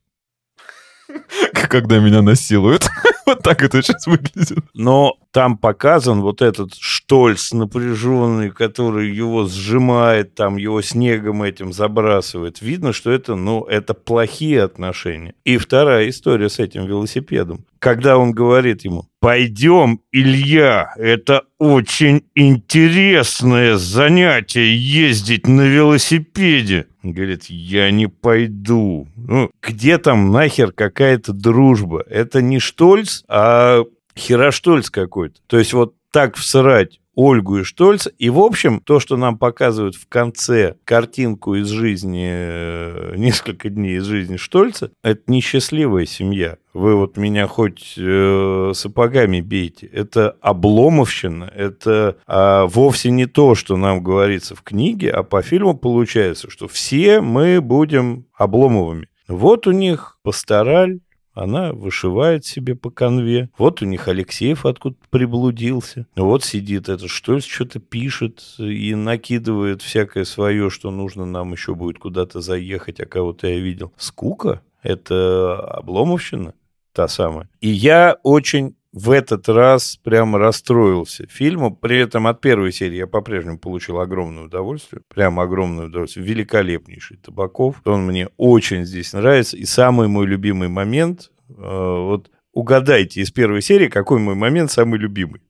Когда 1.53 1.99
меня 1.99 2.21
насилуют. 2.21 2.87
Вот 3.25 3.41
так 3.41 3.63
это 3.63 3.81
сейчас 3.81 4.05
выглядит. 4.05 4.57
Но 4.73 5.13
там 5.31 5.57
показан 5.57 6.19
вот 6.19 6.41
этот 6.41 6.73
штольц 7.13 7.53
напряженный, 7.53 8.49
который 8.49 9.11
его 9.11 9.45
сжимает, 9.45 10.33
там 10.33 10.57
его 10.57 10.81
снегом 10.81 11.43
этим 11.43 11.71
забрасывает. 11.71 12.59
Видно, 12.59 12.91
что 12.91 13.11
это, 13.11 13.35
ну, 13.35 13.63
это 13.65 13.93
плохие 13.93 14.63
отношения. 14.63 15.35
И 15.45 15.57
вторая 15.57 16.09
история 16.09 16.49
с 16.49 16.57
этим 16.57 16.87
велосипедом. 16.87 17.65
Когда 17.77 18.17
он 18.17 18.31
говорит 18.31 18.83
ему, 18.83 19.05
пойдем, 19.19 19.99
Илья, 20.11 20.91
это 20.97 21.43
очень 21.59 22.23
интересное 22.33 23.77
занятие 23.77 24.75
ездить 24.75 25.47
на 25.47 25.67
велосипеде. 25.67 26.87
Говорит, 27.03 27.43
я 27.45 27.91
не 27.91 28.07
пойду. 28.07 29.07
Ну, 29.15 29.51
где 29.61 29.99
там 29.99 30.31
нахер 30.31 30.71
какая-то 30.71 31.31
дружба? 31.31 32.03
Это 32.09 32.41
не 32.41 32.57
Штольц, 32.57 33.23
а 33.27 33.83
Хераштольц 34.17 34.89
какой-то. 34.89 35.35
То 35.45 35.59
есть 35.59 35.73
вот 35.73 35.93
так 36.11 36.37
всрать 36.37 36.99
Ольгу 37.15 37.59
и 37.59 37.63
Штольца. 37.63 38.11
И, 38.17 38.29
в 38.29 38.39
общем, 38.39 38.79
то, 38.79 38.99
что 38.99 39.17
нам 39.17 39.37
показывают 39.37 39.95
в 39.95 40.07
конце 40.07 40.75
картинку 40.83 41.55
из 41.55 41.67
жизни, 41.67 42.27
э, 42.31 43.13
несколько 43.17 43.69
дней 43.69 43.97
из 43.97 44.05
жизни 44.05 44.37
Штольца, 44.37 44.91
это 45.03 45.21
несчастливая 45.27 46.05
семья. 46.05 46.57
Вы 46.73 46.95
вот 46.95 47.17
меня 47.17 47.47
хоть 47.47 47.93
э, 47.97 48.71
сапогами 48.73 49.41
бейте. 49.41 49.85
Это 49.87 50.35
обломовщина, 50.41 51.51
это 51.55 52.17
а, 52.25 52.65
вовсе 52.65 53.11
не 53.11 53.27
то, 53.27 53.53
что 53.53 53.77
нам 53.77 54.03
говорится 54.03 54.55
в 54.55 54.63
книге, 54.63 55.11
а 55.11 55.23
по 55.23 55.41
фильму 55.41 55.75
получается, 55.75 56.49
что 56.49 56.67
все 56.67 57.21
мы 57.21 57.61
будем 57.61 58.25
обломовыми. 58.33 59.07
Вот 59.27 59.67
у 59.67 59.71
них 59.71 60.17
пастораль, 60.23 60.99
она 61.33 61.73
вышивает 61.73 62.45
себе 62.45 62.75
по 62.75 62.89
конве. 62.89 63.49
Вот 63.57 63.81
у 63.81 63.85
них 63.85 64.07
Алексеев 64.07 64.65
откуда 64.65 64.95
приблудился. 65.09 66.07
Вот 66.15 66.43
сидит 66.43 66.89
это, 66.89 67.07
что 67.07 67.35
ли, 67.35 67.41
что-то 67.41 67.79
пишет 67.79 68.55
и 68.59 68.93
накидывает 68.95 69.81
всякое 69.81 70.25
свое, 70.25 70.69
что 70.69 70.91
нужно 70.91 71.25
нам 71.25 71.51
еще 71.51 71.75
будет 71.75 71.99
куда-то 71.99 72.41
заехать, 72.41 72.99
а 72.99 73.05
кого-то 73.05 73.47
я 73.47 73.59
видел. 73.59 73.93
Скука? 73.97 74.61
Это 74.81 75.59
обломовщина 75.59 76.53
та 76.91 77.07
самая. 77.07 77.49
И 77.61 77.69
я 77.69 78.17
очень 78.23 78.75
в 78.93 79.09
этот 79.09 79.49
раз 79.49 79.97
прямо 79.97 80.37
расстроился 80.37 81.25
фильму. 81.27 81.75
При 81.75 81.97
этом 81.97 82.27
от 82.27 82.41
первой 82.41 82.71
серии 82.71 82.97
я 82.97 83.07
по-прежнему 83.07 83.57
получил 83.57 83.99
огромное 83.99 84.43
удовольствие. 84.43 85.01
Прямо 85.07 85.43
огромное 85.43 85.87
удовольствие. 85.87 86.25
Великолепнейший 86.25 87.17
Табаков. 87.17 87.81
Он 87.85 88.05
мне 88.05 88.29
очень 88.37 88.85
здесь 88.85 89.11
нравится. 89.13 89.57
И 89.57 89.65
самый 89.65 90.07
мой 90.07 90.27
любимый 90.27 90.67
момент, 90.67 91.31
э, 91.49 91.53
вот 91.57 92.29
угадайте 92.53 93.21
из 93.21 93.31
первой 93.31 93.63
серии, 93.63 93.87
какой 93.87 94.19
мой 94.19 94.35
момент 94.35 94.71
самый 94.71 94.99
любимый. 94.99 95.41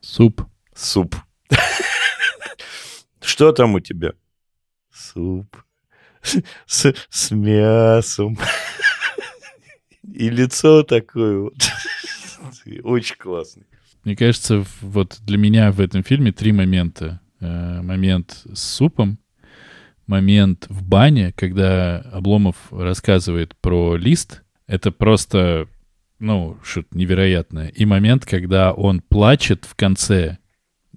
Суп. 0.00 0.42
Суп. 0.74 1.14
Что 3.20 3.52
там 3.52 3.76
у 3.76 3.80
тебя? 3.80 4.14
Суп. 4.92 5.56
С, 6.66 6.92
с 7.08 7.30
мясом. 7.30 8.36
И 10.12 10.28
лицо 10.28 10.82
такое 10.82 11.38
вот. 11.38 11.54
Очень 12.82 13.16
классный. 13.16 13.64
Мне 14.04 14.16
кажется, 14.16 14.64
вот 14.80 15.18
для 15.22 15.38
меня 15.38 15.72
в 15.72 15.80
этом 15.80 16.02
фильме 16.02 16.32
три 16.32 16.52
момента. 16.52 17.20
Э, 17.40 17.82
момент 17.82 18.42
с 18.52 18.62
супом, 18.62 19.18
момент 20.06 20.66
в 20.68 20.82
бане, 20.82 21.32
когда 21.32 21.98
Обломов 22.12 22.56
рассказывает 22.70 23.54
про 23.60 23.96
лист. 23.96 24.42
Это 24.66 24.90
просто, 24.92 25.68
ну, 26.18 26.58
что-то 26.62 26.96
невероятное. 26.96 27.68
И 27.68 27.84
момент, 27.84 28.24
когда 28.24 28.72
он 28.72 29.00
плачет 29.00 29.64
в 29.64 29.74
конце 29.74 30.38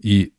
и 0.02 0.34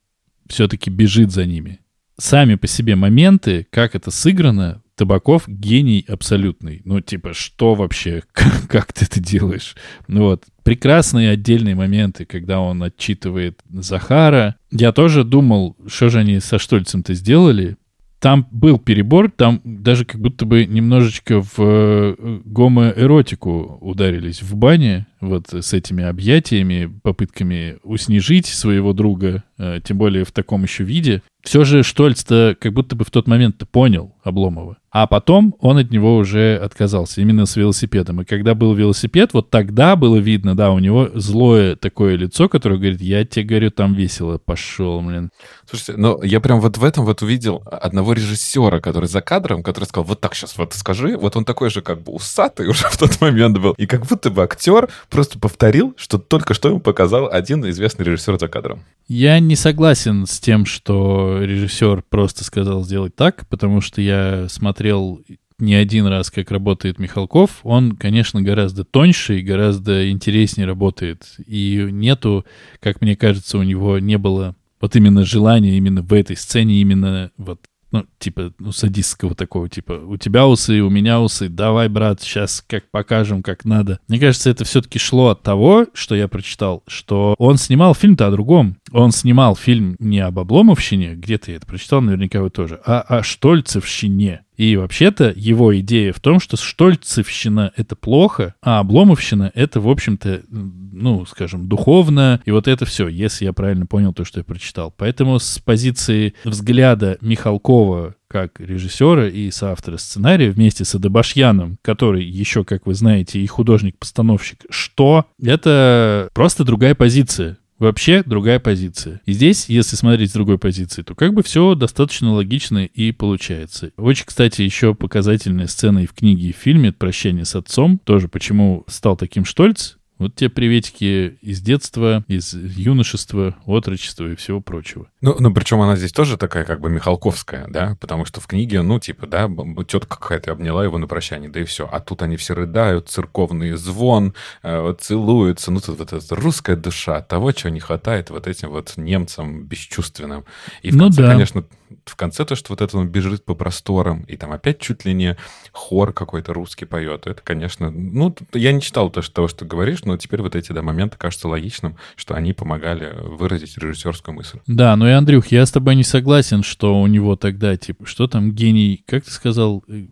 все-таки 0.49 0.91
бежит 0.91 1.31
за 1.31 1.45
ними. 1.45 1.81
Сами 2.19 2.55
по 2.57 2.67
себе 2.67 2.97
моменты, 2.97 3.67
как 3.71 3.95
это 3.95 4.11
сыграно, 4.11 4.83
Табаков 4.99 5.45
гений 5.47 6.05
абсолютный. 6.09 6.83
Ну, 6.85 7.01
типа, 7.01 7.33
что 7.33 7.77
вообще? 7.77 8.25
Как, 8.69 8.93
ты 8.93 9.05
это 9.05 9.21
делаешь? 9.21 9.77
Ну 10.09 10.25
вот, 10.25 10.45
прекрасные 10.65 11.31
отдельные 11.31 11.77
моменты, 11.77 12.25
когда 12.25 12.59
он 12.59 12.83
отчитывает 12.83 13.61
Захара. 13.71 14.57
Я 14.73 14.91
тоже 14.91 15.23
думал, 15.23 15.77
что 15.87 16.09
же 16.09 16.19
они 16.19 16.41
со 16.41 16.59
Штольцем-то 16.59 17.15
сделали, 17.15 17.77
там 18.19 18.49
был 18.51 18.79
перебор, 18.81 19.31
там 19.31 19.61
даже 19.63 20.05
как 20.05 20.21
будто 20.21 20.45
бы 20.45 20.65
немножечко 20.67 21.41
в 21.41 21.55
э, 21.59 22.41
гомоэротику 22.45 23.79
ударились 23.81 24.43
в 24.43 24.57
бане, 24.57 25.07
вот 25.21 25.53
с 25.53 25.73
этими 25.73 26.05
объятиями, 26.05 26.93
попытками 27.03 27.79
уснижить 27.83 28.47
своего 28.47 28.93
друга, 28.93 29.45
э, 29.59 29.81
тем 29.83 29.99
более 29.99 30.25
в 30.25 30.33
таком 30.33 30.63
еще 30.63 30.85
виде. 30.85 31.23
Все 31.43 31.65
же 31.65 31.83
Штольц-то 31.83 32.57
как 32.61 32.73
будто 32.73 32.97
бы 32.97 33.05
в 33.05 33.11
тот 33.11 33.27
момент-то 33.27 33.67
понял 33.67 34.15
Обломова. 34.23 34.77
А 34.91 35.07
потом 35.07 35.55
он 35.61 35.77
от 35.77 35.91
него 35.91 36.17
уже 36.17 36.57
отказался, 36.57 37.21
именно 37.21 37.45
с 37.45 37.57
велосипедом. 37.57 38.23
И 38.23 38.25
когда 38.25 38.55
был 38.55 38.75
велосипед, 38.75 39.35
вот 39.35 39.51
тогда 39.51 39.97
было 39.97 40.17
видно, 40.17 40.57
да, 40.57 40.71
у 40.71 40.79
него 40.79 41.11
злое 41.15 41.77
такое 41.77 42.17
лицо, 42.17 42.49
которое 42.49 42.77
говорит, 42.77 43.03
я 43.03 43.25
тебе 43.25 43.45
говорю, 43.45 43.71
там 43.71 43.93
весело, 43.95 44.39
пошел, 44.39 45.03
блин. 45.03 45.31
Слушайте, 45.69 46.01
ну 46.01 46.23
я 46.23 46.41
прям 46.41 46.61
вот 46.61 46.79
в 46.79 46.85
этом 46.85 47.05
вот 47.05 47.21
увидел 47.21 47.63
одного 47.71 48.15
режиссера, 48.15 48.81
который 48.81 49.09
за 49.09 49.21
кадром, 49.21 49.63
который 49.63 49.85
сказал, 49.85 50.05
вот 50.05 50.21
так 50.21 50.35
сейчас 50.35 50.57
вот 50.57 50.73
скажи, 50.73 51.19
вот 51.19 51.37
он 51.37 51.45
такой 51.45 51.69
же 51.69 51.83
как 51.83 52.03
бы 52.03 52.13
усатый 52.13 52.67
уже 52.71 52.89
в 52.89 52.97
тот 52.97 53.21
момент 53.21 53.59
был. 53.59 53.73
И 53.73 53.87
как 53.87 54.07
будто 54.07 54.31
бы 54.31 54.43
актер 54.43 54.89
просто 55.09 55.39
повторил, 55.39 55.95
что 55.97 56.19
только 56.19 56.55
что 56.55 56.69
ему 56.69 56.81
показал 56.81 57.29
один 57.31 57.69
известный 57.71 58.05
режиссер 58.05 58.39
за 58.39 58.49
кадром. 58.49 58.81
Я 59.09 59.39
не 59.41 59.57
согласен 59.57 60.27
с 60.27 60.39
тем, 60.41 60.67
что 60.67 61.39
режиссер 61.43 62.03
просто 62.09 62.45
сказал 62.45 62.85
сделать 62.85 63.17
так, 63.17 63.47
потому 63.49 63.81
что 63.81 64.01
я 64.01 64.47
смотрел 64.49 65.23
не 65.59 65.75
один 65.75 66.07
раз, 66.07 66.31
как 66.31 66.51
работает 66.51 66.99
Михалков, 66.99 67.61
он, 67.65 67.97
конечно, 67.97 68.41
гораздо 68.41 68.85
тоньше 68.85 69.41
и 69.41 69.43
гораздо 69.43 70.09
интереснее 70.11 70.67
работает. 70.67 71.25
И 71.47 71.89
нету, 71.91 72.47
как 72.81 73.01
мне 73.01 73.17
кажется, 73.17 73.59
у 73.59 73.63
него 73.65 73.99
не 73.99 74.19
было 74.19 74.55
вот 74.81 74.95
именно 74.95 75.25
желания 75.25 75.77
именно 75.77 76.03
в 76.03 76.13
этой 76.13 76.37
сцене 76.37 76.81
именно 76.81 77.33
вот 77.37 77.61
ну, 77.91 78.07
типа, 78.19 78.53
ну, 78.59 78.73
садистского 78.73 79.35
такого, 79.35 79.69
типа, 79.69 79.93
у 79.93 80.17
тебя 80.17 80.47
усы, 80.47 80.81
у 80.81 80.91
меня 80.91 81.21
усы, 81.21 81.49
давай, 81.49 81.89
брат, 81.89 82.21
сейчас 82.21 82.63
как 82.67 82.91
покажем, 82.91 83.43
как 83.43 83.65
надо. 83.65 83.99
Мне 84.09 84.19
кажется, 84.19 84.51
это 84.51 84.65
все-таки 84.65 84.99
шло 84.99 85.29
от 85.29 85.43
того, 85.43 85.87
что 85.95 86.15
я 86.15 86.29
прочитал, 86.29 86.83
что 86.87 87.35
он 87.39 87.57
снимал 87.57 87.95
фильм-то 87.95 88.27
о 88.27 88.31
другом. 88.31 88.77
Он 88.93 89.11
снимал 89.13 89.57
фильм 89.57 89.97
не 89.99 90.21
об 90.21 90.39
Обломовщине, 90.39 91.15
где-то 91.15 91.51
я 91.51 91.57
это 91.57 91.67
прочитал, 91.67 92.01
наверняка 92.01 92.43
вы 92.43 92.51
тоже, 92.51 92.81
а 92.85 93.01
о 93.01 93.23
Штольцевщине. 93.23 94.43
И 94.59 94.77
вообще-то 94.77 95.33
его 95.35 95.79
идея 95.79 96.13
в 96.13 96.19
том, 96.19 96.41
что 96.41 96.57
Штольцевщина— 96.57 97.73
это 97.77 97.95
плохо, 97.95 98.55
а 98.61 98.81
Обломовщина— 98.81 99.53
это, 99.55 99.81
в 99.81 99.89
общем-то, 99.89 100.43
ну, 100.51 101.25
скажем, 101.27 101.69
духовно, 101.69 102.43
и 102.45 102.51
вот 102.51 102.67
это 102.67 102.85
все, 102.85 103.07
если 103.07 103.45
я 103.45 103.53
правильно 103.53 103.87
понял 103.87 104.13
то, 104.13 104.25
что 104.25 104.41
я 104.41 104.45
прочитал. 104.45 104.93
Поэтому 104.97 105.39
с 105.39 105.61
позиции 105.61 106.35
взгляда 106.45 107.19
Михалкова 107.21 108.17
как 108.29 108.61
режиссера 108.61 109.29
и 109.29 109.51
соавтора 109.51 109.97
сценария 109.97 110.51
вместе 110.51 110.85
с 110.85 110.95
Адабашьяном, 110.95 111.79
который 111.81 112.25
еще, 112.25 112.65
как 112.65 112.85
вы 112.85 112.95
знаете, 112.95 113.41
и 113.41 113.47
художник-постановщик, 113.47 114.67
что 114.71 115.25
это 115.41 116.29
просто 116.35 116.65
другая 116.65 116.95
позиция 116.95 117.59
Вообще 117.79 118.23
другая 118.25 118.59
позиция. 118.59 119.21
И 119.25 119.33
здесь, 119.33 119.69
если 119.69 119.95
смотреть 119.95 120.31
с 120.31 120.35
другой 120.35 120.59
позиции, 120.59 121.03
то 121.03 121.15
как 121.15 121.33
бы 121.33 121.43
все 121.43 121.75
достаточно 121.75 122.33
логично 122.33 122.85
и 122.85 123.13
получается. 123.13 123.93
Очень, 123.97 124.25
кстати, 124.27 124.63
еще 124.63 124.95
показательная 124.95 125.69
сцена 125.69 126.01
и 126.01 126.07
в 126.07 126.13
книге, 126.13 126.49
и 126.49 126.53
в 126.53 126.57
фильме 126.57 126.93
«Прощание 126.93 127.45
с 127.45 127.55
отцом». 127.55 128.01
Тоже 128.03 128.27
почему 128.29 128.85
стал 128.89 129.17
таким 129.17 129.45
Штольц, 129.45 129.95
вот 130.19 130.35
те 130.35 130.49
приветики 130.49 131.39
из 131.43 131.61
детства, 131.61 132.25
из 132.29 132.53
юношества, 132.55 133.57
отрочества 133.67 134.27
и 134.27 134.35
всего 134.37 134.61
прочего. 134.61 135.07
Ну, 135.21 135.37
ну, 135.39 135.53
причем 135.53 135.81
она 135.81 135.97
здесь 135.97 136.13
тоже 136.13 136.37
такая 136.37 136.65
как 136.65 136.81
бы 136.81 136.91
Михалковская, 136.91 137.67
да, 137.69 137.97
потому 138.01 138.25
что 138.25 138.41
в 138.41 138.47
книге, 138.47 138.83
ну, 138.83 138.99
типа, 138.99 139.27
да, 139.27 139.49
тетка 139.87 140.19
какая-то 140.19 140.53
обняла 140.53 140.85
его 140.85 140.99
на 140.99 141.07
прощание, 141.07 141.49
да 141.51 141.61
и 141.61 141.65
все. 141.65 141.89
А 141.91 142.01
тут 142.01 142.23
они 142.23 142.37
все 142.37 142.55
рыдают, 142.55 143.09
церковный 143.09 143.73
звон, 143.73 144.35
э, 144.63 144.95
целуются. 144.99 145.71
Ну, 145.71 145.81
тут 145.81 145.99
вот 145.99 146.13
эта 146.13 146.35
русская 146.37 146.77
душа, 146.77 147.21
того, 147.23 147.53
чего 147.53 147.71
не 147.71 147.81
хватает 147.81 148.31
вот 148.31 148.47
этим 148.47 148.71
вот 148.71 148.95
немцам 148.97 149.65
бесчувственным. 149.65 150.45
И 150.83 150.91
в 150.91 150.97
Ну 150.97 151.05
конце, 151.05 151.23
да. 151.23 151.29
конечно, 151.33 151.65
в 152.05 152.17
конце 152.17 152.45
то, 152.45 152.55
что 152.55 152.73
вот 152.73 152.81
это 152.81 152.97
он 152.99 153.09
бежит 153.09 153.45
по 153.45 153.55
просторам, 153.55 154.23
и 154.23 154.37
там 154.37 154.53
опять 154.53 154.79
чуть 154.79 155.05
ли 155.05 155.15
не 155.15 155.37
хор 155.73 156.13
какой-то 156.13 156.53
русский 156.53 156.85
поет. 156.85 157.27
Это, 157.27 157.41
конечно, 157.43 157.91
ну, 157.91 158.35
я 158.53 158.73
не 158.73 158.81
читал 158.81 159.11
то, 159.11 159.23
что, 159.23 159.35
того, 159.35 159.49
что 159.49 159.65
говоришь, 159.65 160.05
но 160.05 160.17
теперь 160.17 160.43
вот 160.43 160.57
эти, 160.57 160.73
да, 160.73 160.83
моменты 160.83 161.17
кажутся 161.19 161.49
логичным, 161.49 161.97
что 162.17 162.35
они 162.35 162.53
помогали 162.53 163.15
выразить 163.21 163.77
режиссерскую 163.79 164.35
мысль. 164.35 164.59
Да, 164.67 164.95
ну 164.97 165.07
и, 165.07 165.11
Андрюх, 165.11 165.49
я 165.49 165.65
с 165.65 165.71
тобой 165.71 165.95
не 165.95 166.05
согласен, 166.05 166.63
что 166.63 167.01
у 167.01 167.07
него 167.07 167.37
тогда, 167.37 167.77
типа, 167.77 168.07
что 168.07 168.27
там, 168.27 168.53
гений, 168.53 169.03
как 169.07 169.25
ты 169.25 169.31
сказал? 169.31 169.85
Э, 169.89 170.07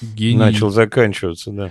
Гений... 0.00 0.38
Начал 0.38 0.70
заканчиваться, 0.70 1.50
да. 1.50 1.70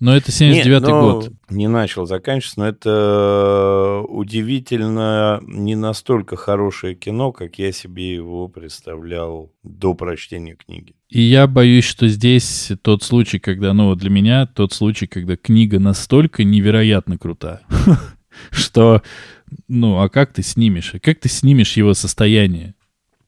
Но 0.00 0.16
это 0.16 0.30
79-й 0.30 0.64
Не, 0.64 0.78
ну, 0.78 1.12
год. 1.12 1.32
Не 1.50 1.68
начал 1.68 2.06
заканчиваться, 2.06 2.60
но 2.60 2.68
это 2.68 4.02
удивительно 4.08 5.42
не 5.46 5.76
настолько 5.76 6.36
хорошее 6.36 6.94
кино, 6.94 7.32
как 7.32 7.58
я 7.58 7.70
себе 7.70 8.14
его 8.14 8.48
представлял 8.48 9.52
до 9.62 9.92
прочтения 9.92 10.56
книги. 10.56 10.94
И 11.10 11.20
я 11.20 11.46
боюсь, 11.46 11.84
что 11.84 12.08
здесь 12.08 12.72
тот 12.80 13.02
случай, 13.02 13.38
когда, 13.38 13.74
ну, 13.74 13.88
вот 13.88 13.98
для 13.98 14.08
меня 14.08 14.46
тот 14.46 14.72
случай, 14.72 15.06
когда 15.06 15.36
книга 15.36 15.78
настолько 15.78 16.44
невероятно 16.44 17.18
крута, 17.18 17.60
что, 18.50 19.02
ну, 19.68 19.98
а 20.00 20.08
как 20.08 20.32
ты 20.32 20.42
снимешь? 20.42 20.94
Как 21.02 21.20
ты 21.20 21.28
снимешь 21.28 21.76
его 21.76 21.92
состояние? 21.92 22.74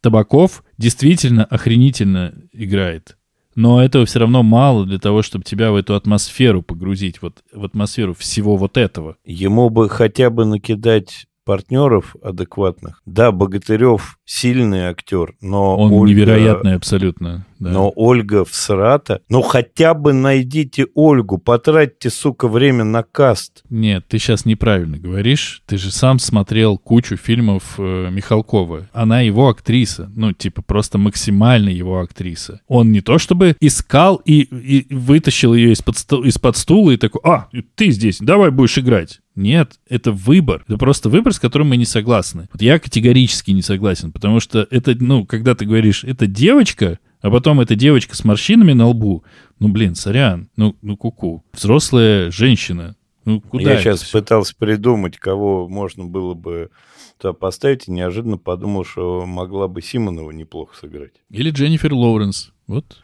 Табаков 0.01 0.65
действительно 0.79 1.45
охренительно 1.45 2.35
играет. 2.53 3.19
Но 3.55 3.83
этого 3.83 4.07
все 4.07 4.21
равно 4.21 4.43
мало 4.43 4.87
для 4.87 4.99
того, 4.99 5.23
чтобы 5.23 5.45
тебя 5.45 5.73
в 5.73 5.77
эту 5.77 5.95
атмосферу 5.95 6.63
погрузить, 6.63 7.21
вот 7.21 7.43
в 7.53 7.65
атмосферу 7.65 8.15
всего 8.15 8.57
вот 8.57 8.77
этого. 8.77 9.17
Ему 9.25 9.69
бы 9.69 9.89
хотя 9.89 10.31
бы 10.31 10.45
накидать 10.45 11.27
партнеров 11.45 12.17
адекватных. 12.23 13.01
Да, 13.07 13.33
Богатырев 13.33 14.19
сильный 14.25 14.83
актер, 14.87 15.35
но 15.41 15.77
Он 15.77 15.93
Ольга- 15.93 16.11
невероятный 16.15 16.75
абсолютно. 16.75 17.47
да. 17.59 17.71
Но 17.71 17.93
Ольга 17.95 18.45
всрата. 18.45 19.21
Ну 19.29 19.43
хотя 19.43 19.95
бы 19.95 20.13
найдите 20.13 20.87
Ольгу, 20.95 21.39
потратьте, 21.39 22.11
сука, 22.11 22.49
время 22.49 22.85
на 22.85 23.03
каст. 23.03 23.63
Нет, 23.71 24.07
ты 24.09 24.19
сейчас 24.19 24.45
неправильно 24.45 24.99
говоришь. 24.99 25.63
Ты 25.67 25.77
же 25.79 25.91
сам 25.91 26.19
смотрел 26.19 26.79
кучу 26.79 27.17
фильмов 27.17 27.75
э, 27.79 28.09
Михалкова. 28.11 28.89
Она 28.93 29.21
его 29.21 29.49
актриса. 29.49 30.11
Ну, 30.15 30.33
типа, 30.33 30.63
просто 30.63 30.99
максимально 30.99 31.69
его 31.69 32.01
актриса. 32.01 32.61
Он 32.69 32.91
не 32.93 33.01
то 33.01 33.19
чтобы 33.19 33.57
искал 33.61 34.17
и, 34.25 34.41
и 34.43 34.95
вытащил 34.95 35.55
ее 35.55 35.73
из-под, 35.73 35.97
из-под 36.27 36.57
стула 36.57 36.93
и 36.93 36.97
такой, 36.97 37.21
а, 37.25 37.49
ты 37.75 37.91
здесь, 37.91 38.19
давай 38.21 38.51
будешь 38.51 38.79
играть. 38.79 39.21
Нет, 39.35 39.79
это 39.89 40.13
выбор. 40.13 40.65
Это 40.67 40.77
просто 40.77 41.09
выбор, 41.09 41.33
с 41.33 41.39
которым 41.41 41.69
мы 41.69 41.77
не 41.77 41.87
согласны. 41.87 42.49
Вот 42.53 42.61
я 42.61 42.79
категорически 42.79 43.51
не 43.51 43.63
согласен, 43.63 44.13
потому 44.13 44.41
что 44.41 44.67
это, 44.71 44.95
ну, 44.99 45.25
когда 45.25 45.55
ты 45.55 45.65
говоришь, 45.65 46.05
это 46.05 46.27
девочка, 46.27 46.99
а 47.21 47.31
потом 47.31 47.61
эта 47.61 47.75
девочка 47.75 48.15
с 48.15 48.25
морщинами 48.25 48.73
на 48.73 48.89
лбу, 48.89 49.25
ну, 49.59 49.69
блин, 49.69 49.95
сорян, 49.95 50.49
ну, 50.57 50.77
ну, 50.83 50.97
куку. 50.97 51.45
Взрослая 51.53 52.31
женщина, 52.31 52.97
ну, 53.25 53.41
куда 53.41 53.73
Я 53.73 53.79
сейчас 53.81 54.03
всё? 54.03 54.19
пытался 54.19 54.55
придумать, 54.57 55.17
кого 55.17 55.69
можно 55.69 56.05
было 56.05 56.35
бы 56.35 56.71
туда 57.19 57.33
поставить, 57.33 57.89
и 57.89 57.93
неожиданно 57.93 58.37
подумал, 58.37 58.85
что 58.85 59.25
могла 59.25 59.69
бы 59.69 59.81
Симонова 59.81 60.33
неплохо 60.33 60.77
сыграть. 60.77 61.13
Или 61.31 61.51
Дженнифер 61.51 61.95
Лоуренс. 61.95 62.51
Вот. 62.67 62.99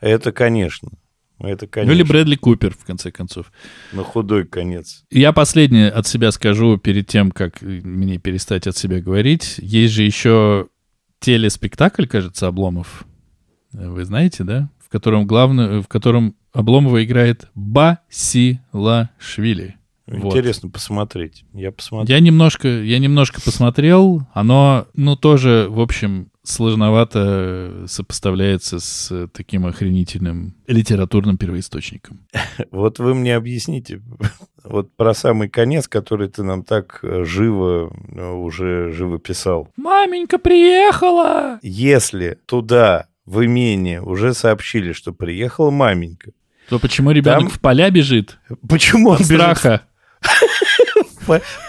Это, 0.00 0.32
конечно. 0.32 0.90
Это, 1.46 1.66
Ну, 1.66 1.70
конечно. 1.70 1.92
Или 1.92 2.02
Брэдли 2.02 2.36
Купер, 2.36 2.74
в 2.74 2.84
конце 2.84 3.10
концов. 3.10 3.52
На 3.92 4.02
худой 4.02 4.44
конец. 4.44 5.04
Я 5.10 5.32
последнее 5.32 5.90
от 5.90 6.06
себя 6.06 6.32
скажу 6.32 6.78
перед 6.78 7.06
тем, 7.06 7.30
как 7.30 7.60
мне 7.62 8.18
перестать 8.18 8.66
от 8.66 8.76
себя 8.76 9.00
говорить. 9.00 9.56
Есть 9.58 9.94
же 9.94 10.02
еще 10.02 10.68
телеспектакль, 11.20 12.06
кажется, 12.06 12.46
Обломов. 12.46 13.04
Вы 13.72 14.04
знаете, 14.04 14.44
да? 14.44 14.70
В 14.78 14.88
котором 14.88 15.26
главное, 15.26 15.82
в 15.82 15.88
котором 15.88 16.36
Обломова 16.52 17.04
играет 17.04 17.48
Басилашвили. 17.54 19.76
Вот. 20.06 20.36
Интересно 20.36 20.68
посмотреть. 20.68 21.44
Я 21.54 21.72
посмотрю. 21.72 22.14
Я 22.14 22.20
немножко, 22.20 22.68
я 22.68 22.98
немножко 22.98 23.40
посмотрел. 23.40 24.26
Оно, 24.34 24.86
ну, 24.94 25.16
тоже, 25.16 25.66
в 25.70 25.80
общем, 25.80 26.28
сложновато 26.44 27.84
сопоставляется 27.88 28.78
с 28.78 29.28
таким 29.32 29.66
охренительным 29.66 30.54
литературным 30.66 31.36
первоисточником. 31.36 32.20
Вот 32.70 32.98
вы 32.98 33.14
мне 33.14 33.34
объясните, 33.34 34.00
вот 34.64 34.94
про 34.96 35.14
самый 35.14 35.48
конец, 35.48 35.88
который 35.88 36.28
ты 36.28 36.42
нам 36.42 36.62
так 36.62 37.00
э, 37.02 37.24
живо 37.24 37.90
э, 38.14 38.30
уже 38.32 38.92
живописал. 38.92 39.68
Маменька 39.76 40.38
приехала! 40.38 41.58
Если 41.62 42.38
туда, 42.46 43.06
в 43.26 43.44
имение, 43.44 44.00
уже 44.02 44.34
сообщили, 44.34 44.92
что 44.92 45.12
приехала 45.12 45.70
маменька, 45.70 46.30
То 46.68 46.78
почему 46.78 47.10
ребенок 47.10 47.40
Там- 47.40 47.48
в 47.48 47.60
поля 47.60 47.90
бежит? 47.90 48.38
почему 48.68 49.08
он 49.10 49.16
От 49.16 49.20
бежит 49.22 49.36
страха. 49.36 49.82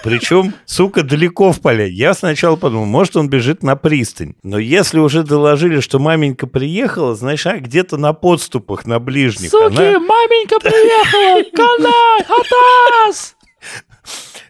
Причем, 0.04 0.54
сука, 0.66 1.04
далеко 1.04 1.52
в 1.52 1.62
поле. 1.62 1.90
Я 1.90 2.14
сначала 2.14 2.56
подумал, 2.56 2.86
может, 2.86 3.16
он 3.16 3.30
бежит 3.30 3.64
на 3.64 3.76
пристань. 3.76 4.34
Но 4.44 4.58
если 4.60 5.00
уже 5.00 5.24
доложили, 5.24 5.80
что 5.80 6.00
маменька 6.00 6.48
приехала, 6.48 7.16
значит, 7.16 7.46
она 7.48 7.58
где-то 7.60 7.98
на 7.98 8.14
подступах, 8.14 8.86
на 8.86 9.00
ближних. 9.00 9.54
Она- 9.54 10.00
маменька 10.00 10.60
приехала! 10.60 11.44
Канай! 11.56 12.22
Атас! 12.22 13.36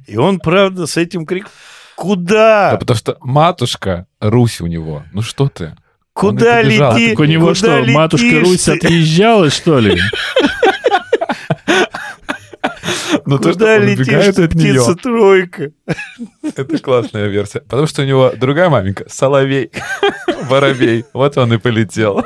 И 0.07 0.17
он, 0.17 0.39
правда, 0.39 0.85
с 0.87 0.97
этим 0.97 1.25
криком 1.25 1.49
Да 1.51 2.01
«Куда? 2.03 2.77
потому 2.79 2.97
что 2.97 3.17
матушка 3.21 4.05
Русь 4.19 4.59
у 4.61 4.67
него. 4.67 5.03
Ну 5.13 5.21
что 5.21 5.47
ты? 5.49 5.75
Куда 6.13 6.61
лети? 6.61 7.09
Так 7.09 7.19
у 7.19 7.23
него 7.23 7.47
Куда 7.53 7.83
что, 7.83 7.91
матушка 7.91 8.25
летишь 8.25 8.47
Русь 8.47 8.63
ты? 8.63 8.71
отъезжала, 8.73 9.49
что 9.49 9.79
ли? 9.79 9.99
Ну 13.25 13.39
то, 13.39 13.53
что 13.53 13.75
он 13.75 13.83
убегает 13.83 14.39
от 14.39 14.53
нее. 14.55 14.73
птица 14.73 14.95
тройка? 14.95 15.71
Это 16.41 16.77
классная 16.79 17.27
версия. 17.27 17.61
Потому 17.61 17.87
что 17.87 18.01
у 18.01 18.05
него 18.05 18.31
другая 18.35 18.69
маменька, 18.69 19.05
Соловей, 19.09 19.71
Воробей. 20.43 21.05
Вот 21.13 21.37
он 21.37 21.53
и 21.53 21.57
полетел. 21.57 22.25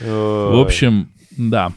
В 0.00 0.60
общем, 0.60 1.12
да. 1.30 1.72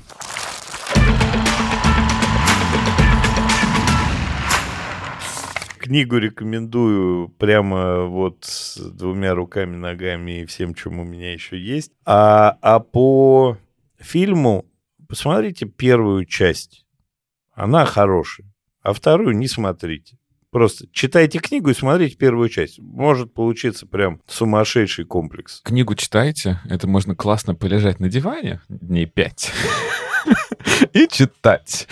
Книгу 5.77 6.17
рекомендую 6.17 7.29
прямо 7.37 8.05
вот 8.05 8.37
с 8.41 8.77
двумя 8.79 9.35
руками, 9.35 9.75
ногами 9.75 10.41
и 10.41 10.45
всем, 10.45 10.73
чем 10.73 10.99
у 10.99 11.03
меня 11.03 11.31
еще 11.31 11.59
есть. 11.59 11.91
А, 12.05 12.57
а 12.61 12.79
по 12.79 13.59
фильму 13.99 14.65
посмотрите 15.07 15.67
первую 15.67 16.25
часть. 16.25 16.84
Она 17.55 17.85
хорошая. 17.85 18.47
А 18.81 18.93
вторую 18.93 19.35
не 19.35 19.47
смотрите. 19.47 20.17
Просто 20.51 20.85
читайте 20.91 21.39
книгу 21.39 21.69
и 21.69 21.73
смотрите 21.73 22.15
первую 22.15 22.47
часть. 22.49 22.79
Может 22.79 23.33
получиться 23.33 23.85
прям 23.87 24.21
сумасшедший 24.27 25.03
комплекс. 25.03 25.61
Книгу 25.63 25.95
читайте, 25.95 26.61
это 26.69 26.87
можно 26.87 27.15
классно 27.15 27.55
полежать 27.55 27.99
на 27.99 28.07
диване 28.09 28.61
дней 28.69 29.05
пять 29.05 29.51
и 30.93 31.07
читать 31.07 31.87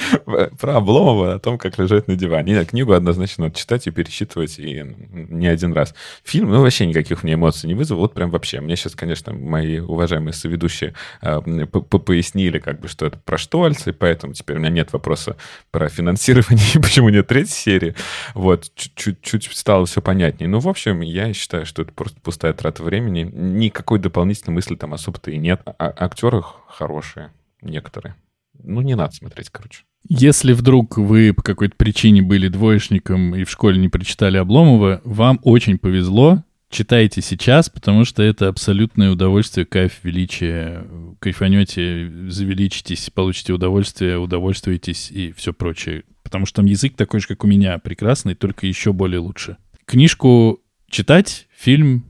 про 0.59 0.77
Обломова 0.77 1.33
о 1.35 1.39
том, 1.39 1.57
как 1.57 1.77
лежать 1.77 2.07
на 2.07 2.15
диване. 2.15 2.53
Нет, 2.53 2.69
книгу 2.69 2.93
однозначно 2.93 3.45
надо 3.45 3.57
читать 3.57 3.87
и 3.87 3.91
пересчитывать 3.91 4.59
и 4.59 4.83
не 5.11 5.47
один 5.47 5.73
раз. 5.73 5.93
Фильм, 6.23 6.49
ну, 6.51 6.61
вообще 6.61 6.85
никаких 6.85 7.23
меня 7.23 7.35
эмоций 7.35 7.67
не 7.67 7.75
вызвал. 7.75 7.99
Вот 7.99 8.13
прям 8.13 8.29
вообще. 8.31 8.59
Мне 8.61 8.75
сейчас, 8.75 8.95
конечно, 8.95 9.33
мои 9.33 9.79
уважаемые 9.79 10.33
соведущие 10.33 10.93
п- 11.21 11.99
пояснили, 11.99 12.59
как 12.59 12.79
бы, 12.79 12.87
что 12.87 13.05
это 13.05 13.17
про 13.17 13.37
Штольца, 13.37 13.91
и 13.91 13.93
поэтому 13.93 14.33
теперь 14.33 14.57
у 14.57 14.59
меня 14.59 14.69
нет 14.69 14.93
вопроса 14.93 15.37
про 15.71 15.89
финансирование 15.89 16.65
и 16.75 16.79
почему 16.81 17.09
нет 17.09 17.27
третьей 17.27 17.53
серии. 17.53 17.95
Вот, 18.33 18.71
чуть- 18.75 19.21
чуть 19.21 19.43
стало 19.55 19.85
все 19.85 20.01
понятнее. 20.01 20.47
Ну, 20.49 20.59
в 20.59 20.67
общем, 20.67 21.01
я 21.01 21.33
считаю, 21.33 21.65
что 21.65 21.81
это 21.81 21.91
просто 21.91 22.19
пустая 22.21 22.53
трата 22.53 22.83
времени. 22.83 23.23
Никакой 23.23 23.99
дополнительной 23.99 24.55
мысли 24.55 24.75
там 24.75 24.93
особо-то 24.93 25.31
и 25.31 25.37
нет. 25.37 25.61
А 25.65 25.93
актеры 25.97 26.41
хорошие 26.67 27.31
некоторые. 27.63 28.15
Ну, 28.61 28.81
не 28.81 28.95
надо 28.95 29.13
смотреть, 29.13 29.49
короче. 29.49 29.83
Если 30.07 30.53
вдруг 30.53 30.97
вы 30.97 31.33
по 31.33 31.41
какой-то 31.41 31.75
причине 31.75 32.21
были 32.21 32.49
двоечником 32.49 33.35
и 33.35 33.45
в 33.45 33.49
школе 33.49 33.79
не 33.79 33.89
прочитали 33.89 34.37
Обломова, 34.37 35.01
вам 35.03 35.39
очень 35.43 35.77
повезло. 35.77 36.43
Читайте 36.69 37.21
сейчас, 37.21 37.69
потому 37.69 38.03
что 38.03 38.23
это 38.23 38.47
абсолютное 38.47 39.11
удовольствие, 39.11 39.65
кайф, 39.65 39.99
величие. 40.03 40.85
Кайфанете, 41.19 42.11
завеличитесь, 42.27 43.09
получите 43.11 43.53
удовольствие, 43.53 44.17
удовольствуетесь 44.17 45.11
и 45.11 45.31
все 45.33 45.53
прочее. 45.53 46.03
Потому 46.23 46.45
что 46.45 46.57
там 46.57 46.65
язык 46.65 46.95
такой 46.95 47.19
же, 47.19 47.27
как 47.27 47.43
у 47.43 47.47
меня, 47.47 47.77
прекрасный, 47.77 48.35
только 48.35 48.65
еще 48.65 48.91
более 48.91 49.19
лучше. 49.19 49.57
Книжку 49.85 50.61
читать, 50.89 51.47
фильм 51.55 52.05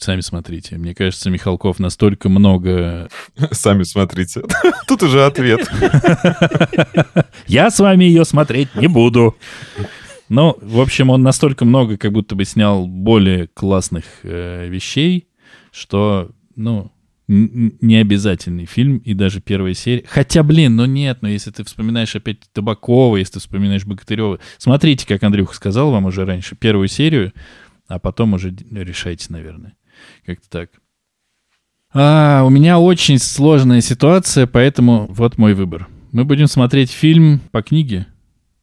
Сами 0.00 0.22
смотрите. 0.22 0.78
Мне 0.78 0.94
кажется, 0.94 1.28
Михалков 1.28 1.78
настолько 1.78 2.30
много... 2.30 3.10
Сами 3.50 3.82
смотрите. 3.82 4.42
Тут 4.88 5.02
уже 5.02 5.26
ответ. 5.26 5.70
Я 7.46 7.70
с 7.70 7.78
вами 7.78 8.04
ее 8.04 8.24
смотреть 8.24 8.74
не 8.74 8.86
буду. 8.86 9.36
Ну, 10.30 10.56
в 10.62 10.80
общем, 10.80 11.10
он 11.10 11.22
настолько 11.22 11.66
много 11.66 11.98
как 11.98 12.12
будто 12.12 12.34
бы 12.34 12.46
снял 12.46 12.86
более 12.86 13.48
классных 13.48 14.04
э, 14.22 14.68
вещей, 14.68 15.28
что, 15.70 16.30
ну, 16.56 16.90
не 17.28 17.96
обязательный 17.96 18.64
фильм 18.64 18.98
и 18.98 19.12
даже 19.12 19.42
первая 19.42 19.74
серия. 19.74 20.04
Хотя, 20.08 20.42
блин, 20.42 20.76
ну 20.76 20.86
нет, 20.86 21.18
но 21.20 21.28
если 21.28 21.50
ты 21.50 21.62
вспоминаешь 21.62 22.16
опять 22.16 22.38
Табакова, 22.54 23.18
если 23.18 23.34
ты 23.34 23.40
вспоминаешь 23.40 23.84
Богатырева, 23.84 24.38
смотрите, 24.56 25.06
как 25.06 25.22
Андрюха 25.22 25.54
сказал 25.54 25.90
вам 25.90 26.06
уже 26.06 26.24
раньше, 26.24 26.56
первую 26.56 26.88
серию, 26.88 27.34
а 27.86 27.98
потом 27.98 28.32
уже 28.32 28.56
решайте, 28.70 29.26
наверное. 29.28 29.74
Как-то 30.26 30.48
так. 30.48 30.70
А, 31.92 32.42
у 32.44 32.50
меня 32.50 32.78
очень 32.78 33.18
сложная 33.18 33.80
ситуация, 33.80 34.46
поэтому 34.46 35.06
вот 35.10 35.38
мой 35.38 35.54
выбор. 35.54 35.88
Мы 36.12 36.24
будем 36.24 36.46
смотреть 36.46 36.90
фильм 36.90 37.40
по 37.50 37.62
книге. 37.62 38.06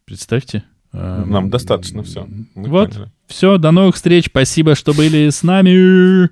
Представьте. 0.06 0.64
Нам 0.94 1.50
достаточно 1.50 2.04
все. 2.04 2.28
Мы 2.56 2.70
вот, 2.70 2.94
поняли. 2.94 3.12
все, 3.28 3.58
до 3.58 3.72
новых 3.72 3.96
встреч. 3.96 4.26
Спасибо, 4.28 4.76
что 4.76 4.94
были 4.94 5.30
с 5.30 5.44
нами. 5.44 6.30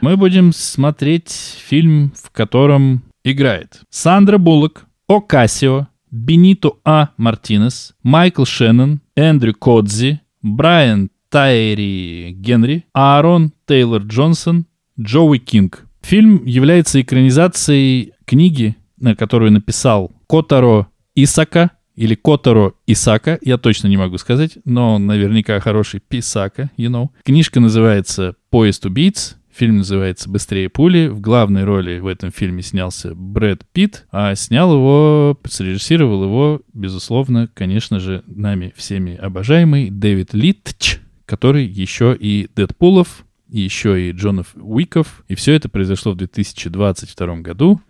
Мы 0.00 0.16
будем 0.16 0.52
смотреть 0.52 1.30
фильм, 1.30 2.12
в 2.20 2.30
котором 2.30 3.04
играет 3.22 3.82
Сандра 3.90 4.38
Буллок, 4.38 4.86
Окасио, 5.08 5.86
Бенито 6.10 6.72
А. 6.84 7.10
Мартинес, 7.16 7.94
Майкл 8.02 8.44
Шеннон, 8.44 9.00
Эндрю 9.14 9.54
Кодзи, 9.54 10.20
Брайан 10.42 11.10
Тайри 11.32 12.34
Генри, 12.34 12.84
Аарон 12.92 13.54
Тейлор 13.66 14.02
Джонсон, 14.02 14.66
Джоуи 15.00 15.38
Кинг. 15.38 15.86
Фильм 16.02 16.44
является 16.44 17.00
экранизацией 17.00 18.12
книги, 18.26 18.76
на 19.00 19.16
которую 19.16 19.50
написал 19.50 20.12
Котаро 20.28 20.88
Исака, 21.14 21.70
или 21.96 22.14
Котаро 22.14 22.74
Исака, 22.86 23.38
я 23.40 23.56
точно 23.56 23.88
не 23.88 23.96
могу 23.96 24.18
сказать, 24.18 24.58
но 24.66 24.98
наверняка 24.98 25.58
хороший 25.60 26.00
Писака, 26.00 26.70
you 26.76 26.90
know. 26.90 27.08
Книжка 27.24 27.60
называется 27.60 28.36
«Поезд 28.50 28.84
убийц», 28.84 29.38
Фильм 29.54 29.78
называется 29.78 30.30
«Быстрее 30.30 30.70
пули». 30.70 31.08
В 31.08 31.20
главной 31.20 31.64
роли 31.64 31.98
в 31.98 32.06
этом 32.06 32.30
фильме 32.30 32.62
снялся 32.62 33.14
Брэд 33.14 33.66
Питт, 33.72 34.06
а 34.10 34.34
снял 34.34 34.72
его, 34.72 35.38
срежиссировал 35.46 36.24
его, 36.24 36.62
безусловно, 36.72 37.50
конечно 37.52 38.00
же, 38.00 38.22
нами 38.26 38.72
всеми 38.76 39.14
обожаемый 39.14 39.90
Дэвид 39.90 40.32
Литч, 40.32 41.01
который 41.32 41.64
еще 41.64 42.14
и 42.14 42.50
Дэдпулов, 42.54 43.24
еще 43.48 43.98
и 43.98 44.12
Джонов 44.12 44.54
Уиков. 44.54 45.24
И 45.28 45.34
все 45.34 45.54
это 45.54 45.70
произошло 45.70 46.12
в 46.12 46.16
2022 46.16 47.36
году. 47.36 47.80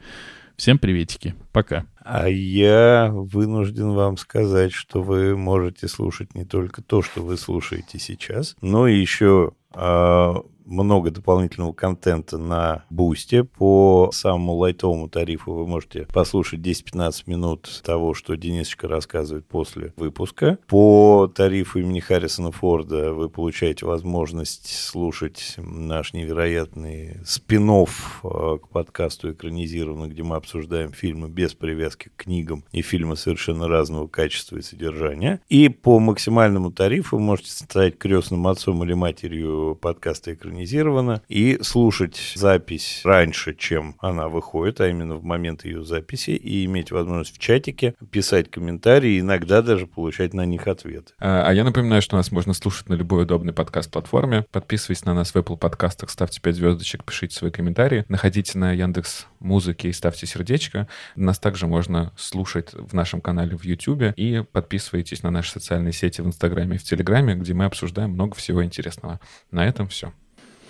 Всем 0.57 0.79
приветики. 0.79 1.35
Пока. 1.51 1.85
А 2.05 2.29
я 2.29 3.11
вынужден 3.13 3.93
вам 3.93 4.17
сказать, 4.17 4.73
что 4.73 5.03
вы 5.03 5.37
можете 5.37 5.89
слушать 5.89 6.35
не 6.35 6.45
только 6.45 6.83
то, 6.83 7.03
что 7.03 7.23
вы 7.23 7.37
слушаете 7.37 7.99
сейчас, 7.99 8.57
но 8.61 8.89
еще 8.89 9.53
а, 9.75 10.43
много 10.67 11.11
дополнительного 11.11 11.73
контента 11.73 12.39
на 12.39 12.85
Бусте. 12.91 13.45
По 13.45 14.11
самому 14.13 14.55
лайтовому 14.55 15.09
тарифу 15.09 15.53
вы 15.53 15.67
можете 15.67 16.07
послушать 16.13 16.61
10-15 16.61 17.23
минут 17.27 17.83
того, 17.85 18.15
что 18.15 18.37
Денисочка 18.37 18.89
рассказывает 18.89 19.47
после 19.47 19.93
выпуска. 19.97 20.59
По 20.69 21.31
тарифу 21.35 21.81
имени 21.81 22.01
Харрисона 22.01 22.53
Форда 22.53 23.13
вы 23.13 23.29
получаете 23.29 23.87
возможность 23.87 24.75
слушать 24.75 25.55
наш 25.59 26.13
невероятный 26.13 27.19
спин 27.25 27.63
э, 27.63 27.87
к 28.25 28.69
подкасту 28.71 29.33
экранизированный, 29.33 30.09
где 30.09 30.25
мы 30.25 30.35
обсуждаем 30.35 30.93
фильмы 30.93 31.29
без 31.29 31.55
привязки 31.55 31.92
к 31.97 32.09
книгам 32.17 32.65
и 32.73 32.83
фильмы 32.83 33.17
совершенно 33.17 33.69
разного 33.69 34.07
качества 34.07 34.57
и 34.57 34.63
содержания. 34.63 35.41
И 35.49 35.69
по 35.69 35.99
максимальному 35.99 36.71
тарифу 36.71 37.19
можете 37.19 37.51
стать 37.51 37.99
крестным 37.99 38.47
отцом 38.47 38.83
или 38.85 38.95
матерью 38.95 39.79
подкаста 39.81 40.33
синхронизирована, 40.33 41.23
и 41.29 41.59
слушать 41.63 42.33
запись 42.35 43.03
раньше, 43.05 43.55
чем 43.55 43.97
она 44.01 44.29
выходит, 44.29 44.81
а 44.81 44.89
именно 44.89 45.17
в 45.17 45.25
момент 45.25 45.65
ее 45.65 45.85
записи, 45.85 46.31
и 46.31 46.65
иметь 46.65 46.91
возможность 46.91 47.37
в 47.37 47.39
чатике 47.39 47.95
писать 48.11 48.51
комментарии, 48.51 49.21
иногда 49.21 49.63
даже 49.63 49.87
получать 49.87 50.35
на 50.35 50.45
них 50.45 50.67
ответ. 50.67 51.15
А, 51.19 51.47
а 51.47 51.53
я 51.53 51.65
напоминаю, 51.65 52.03
что 52.03 52.17
нас 52.17 52.31
можно 52.33 52.55
слушать 52.55 52.89
на 52.89 52.95
любой 52.95 53.23
удобной 53.25 53.53
подкаст-платформе. 53.53 54.47
Подписывайтесь 54.51 55.05
на 55.05 55.15
нас 55.15 55.33
в 55.33 55.37
Apple 55.37 55.57
подкастах, 55.57 56.11
ставьте 56.11 56.41
5 56.41 56.55
звездочек, 56.55 57.05
пишите 57.05 57.37
свои 57.37 57.51
комментарии. 57.51 58.05
Находите 58.09 58.59
на 58.59 58.73
Яндекс 58.73 59.27
Музыке 59.41 59.89
и 59.89 59.93
ставьте 59.93 60.27
сердечко. 60.27 60.89
Нас 61.17 61.39
также 61.39 61.67
можно 61.67 61.82
слушать 62.17 62.73
в 62.73 62.95
нашем 62.95 63.21
канале 63.21 63.57
в 63.57 63.65
YouTube 63.65 64.15
и 64.17 64.45
подписывайтесь 64.53 65.23
на 65.23 65.31
наши 65.31 65.51
социальные 65.51 65.93
сети 65.93 66.21
в 66.21 66.27
Инстаграме 66.27 66.77
и 66.77 66.79
в 66.79 66.83
Телеграме, 66.83 67.35
где 67.35 67.55
мы 67.55 67.65
обсуждаем 67.65 68.11
много 68.11 68.35
всего 68.35 68.65
интересного. 68.65 69.21
На 69.51 69.67
этом 69.67 69.89
все. 69.89 70.13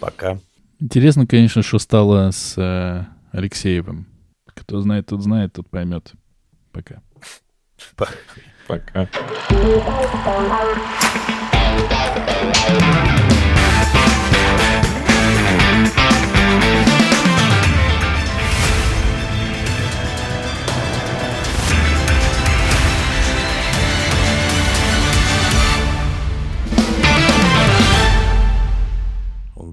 Пока. 0.00 0.38
Интересно, 0.80 1.26
конечно, 1.26 1.62
что 1.62 1.78
стало 1.78 2.30
с 2.30 2.58
э, 2.58 3.04
Алексеевым. 3.30 4.06
Кто 4.46 4.80
знает, 4.80 5.06
тот 5.06 5.22
знает, 5.22 5.52
тот 5.52 5.68
поймет. 5.70 6.12
Пока. 6.72 7.02
Пока. 8.66 9.08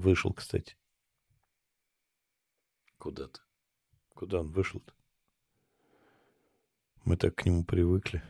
Вышел, 0.00 0.32
кстати. 0.32 0.76
Куда-то. 2.98 3.40
Куда 4.14 4.40
он 4.40 4.50
вышел-то? 4.50 4.92
Мы 7.04 7.16
так 7.16 7.34
к 7.36 7.44
нему 7.44 7.64
привыкли. 7.64 8.22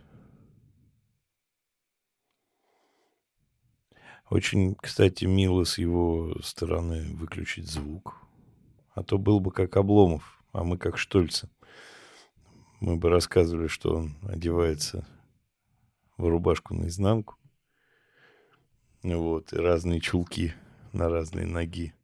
Очень, 4.29 4.77
кстати, 4.77 5.25
мило 5.25 5.65
с 5.65 5.79
его 5.79 6.37
стороны 6.41 7.13
выключить 7.17 7.69
звук. 7.69 8.17
А 8.95 9.03
то 9.03 9.19
был 9.19 9.41
бы 9.41 9.51
как 9.51 9.77
Обломов, 9.77 10.41
а 10.53 10.63
мы 10.63 10.79
как 10.79 10.99
Штольца. 10.99 11.51
Мы 12.79 12.97
бы 12.97 13.09
рассказывали, 13.09 13.67
что 13.67 13.97
он 13.97 14.17
одевается 14.23 15.07
в 16.17 16.29
рубашку 16.29 16.75
наизнанку. 16.75 17.37
Вот, 19.03 19.53
и 19.53 19.57
разные 19.57 20.01
чулки 20.01 20.55
на 20.93 21.09
разные 21.09 21.47
ноги. 21.47 21.95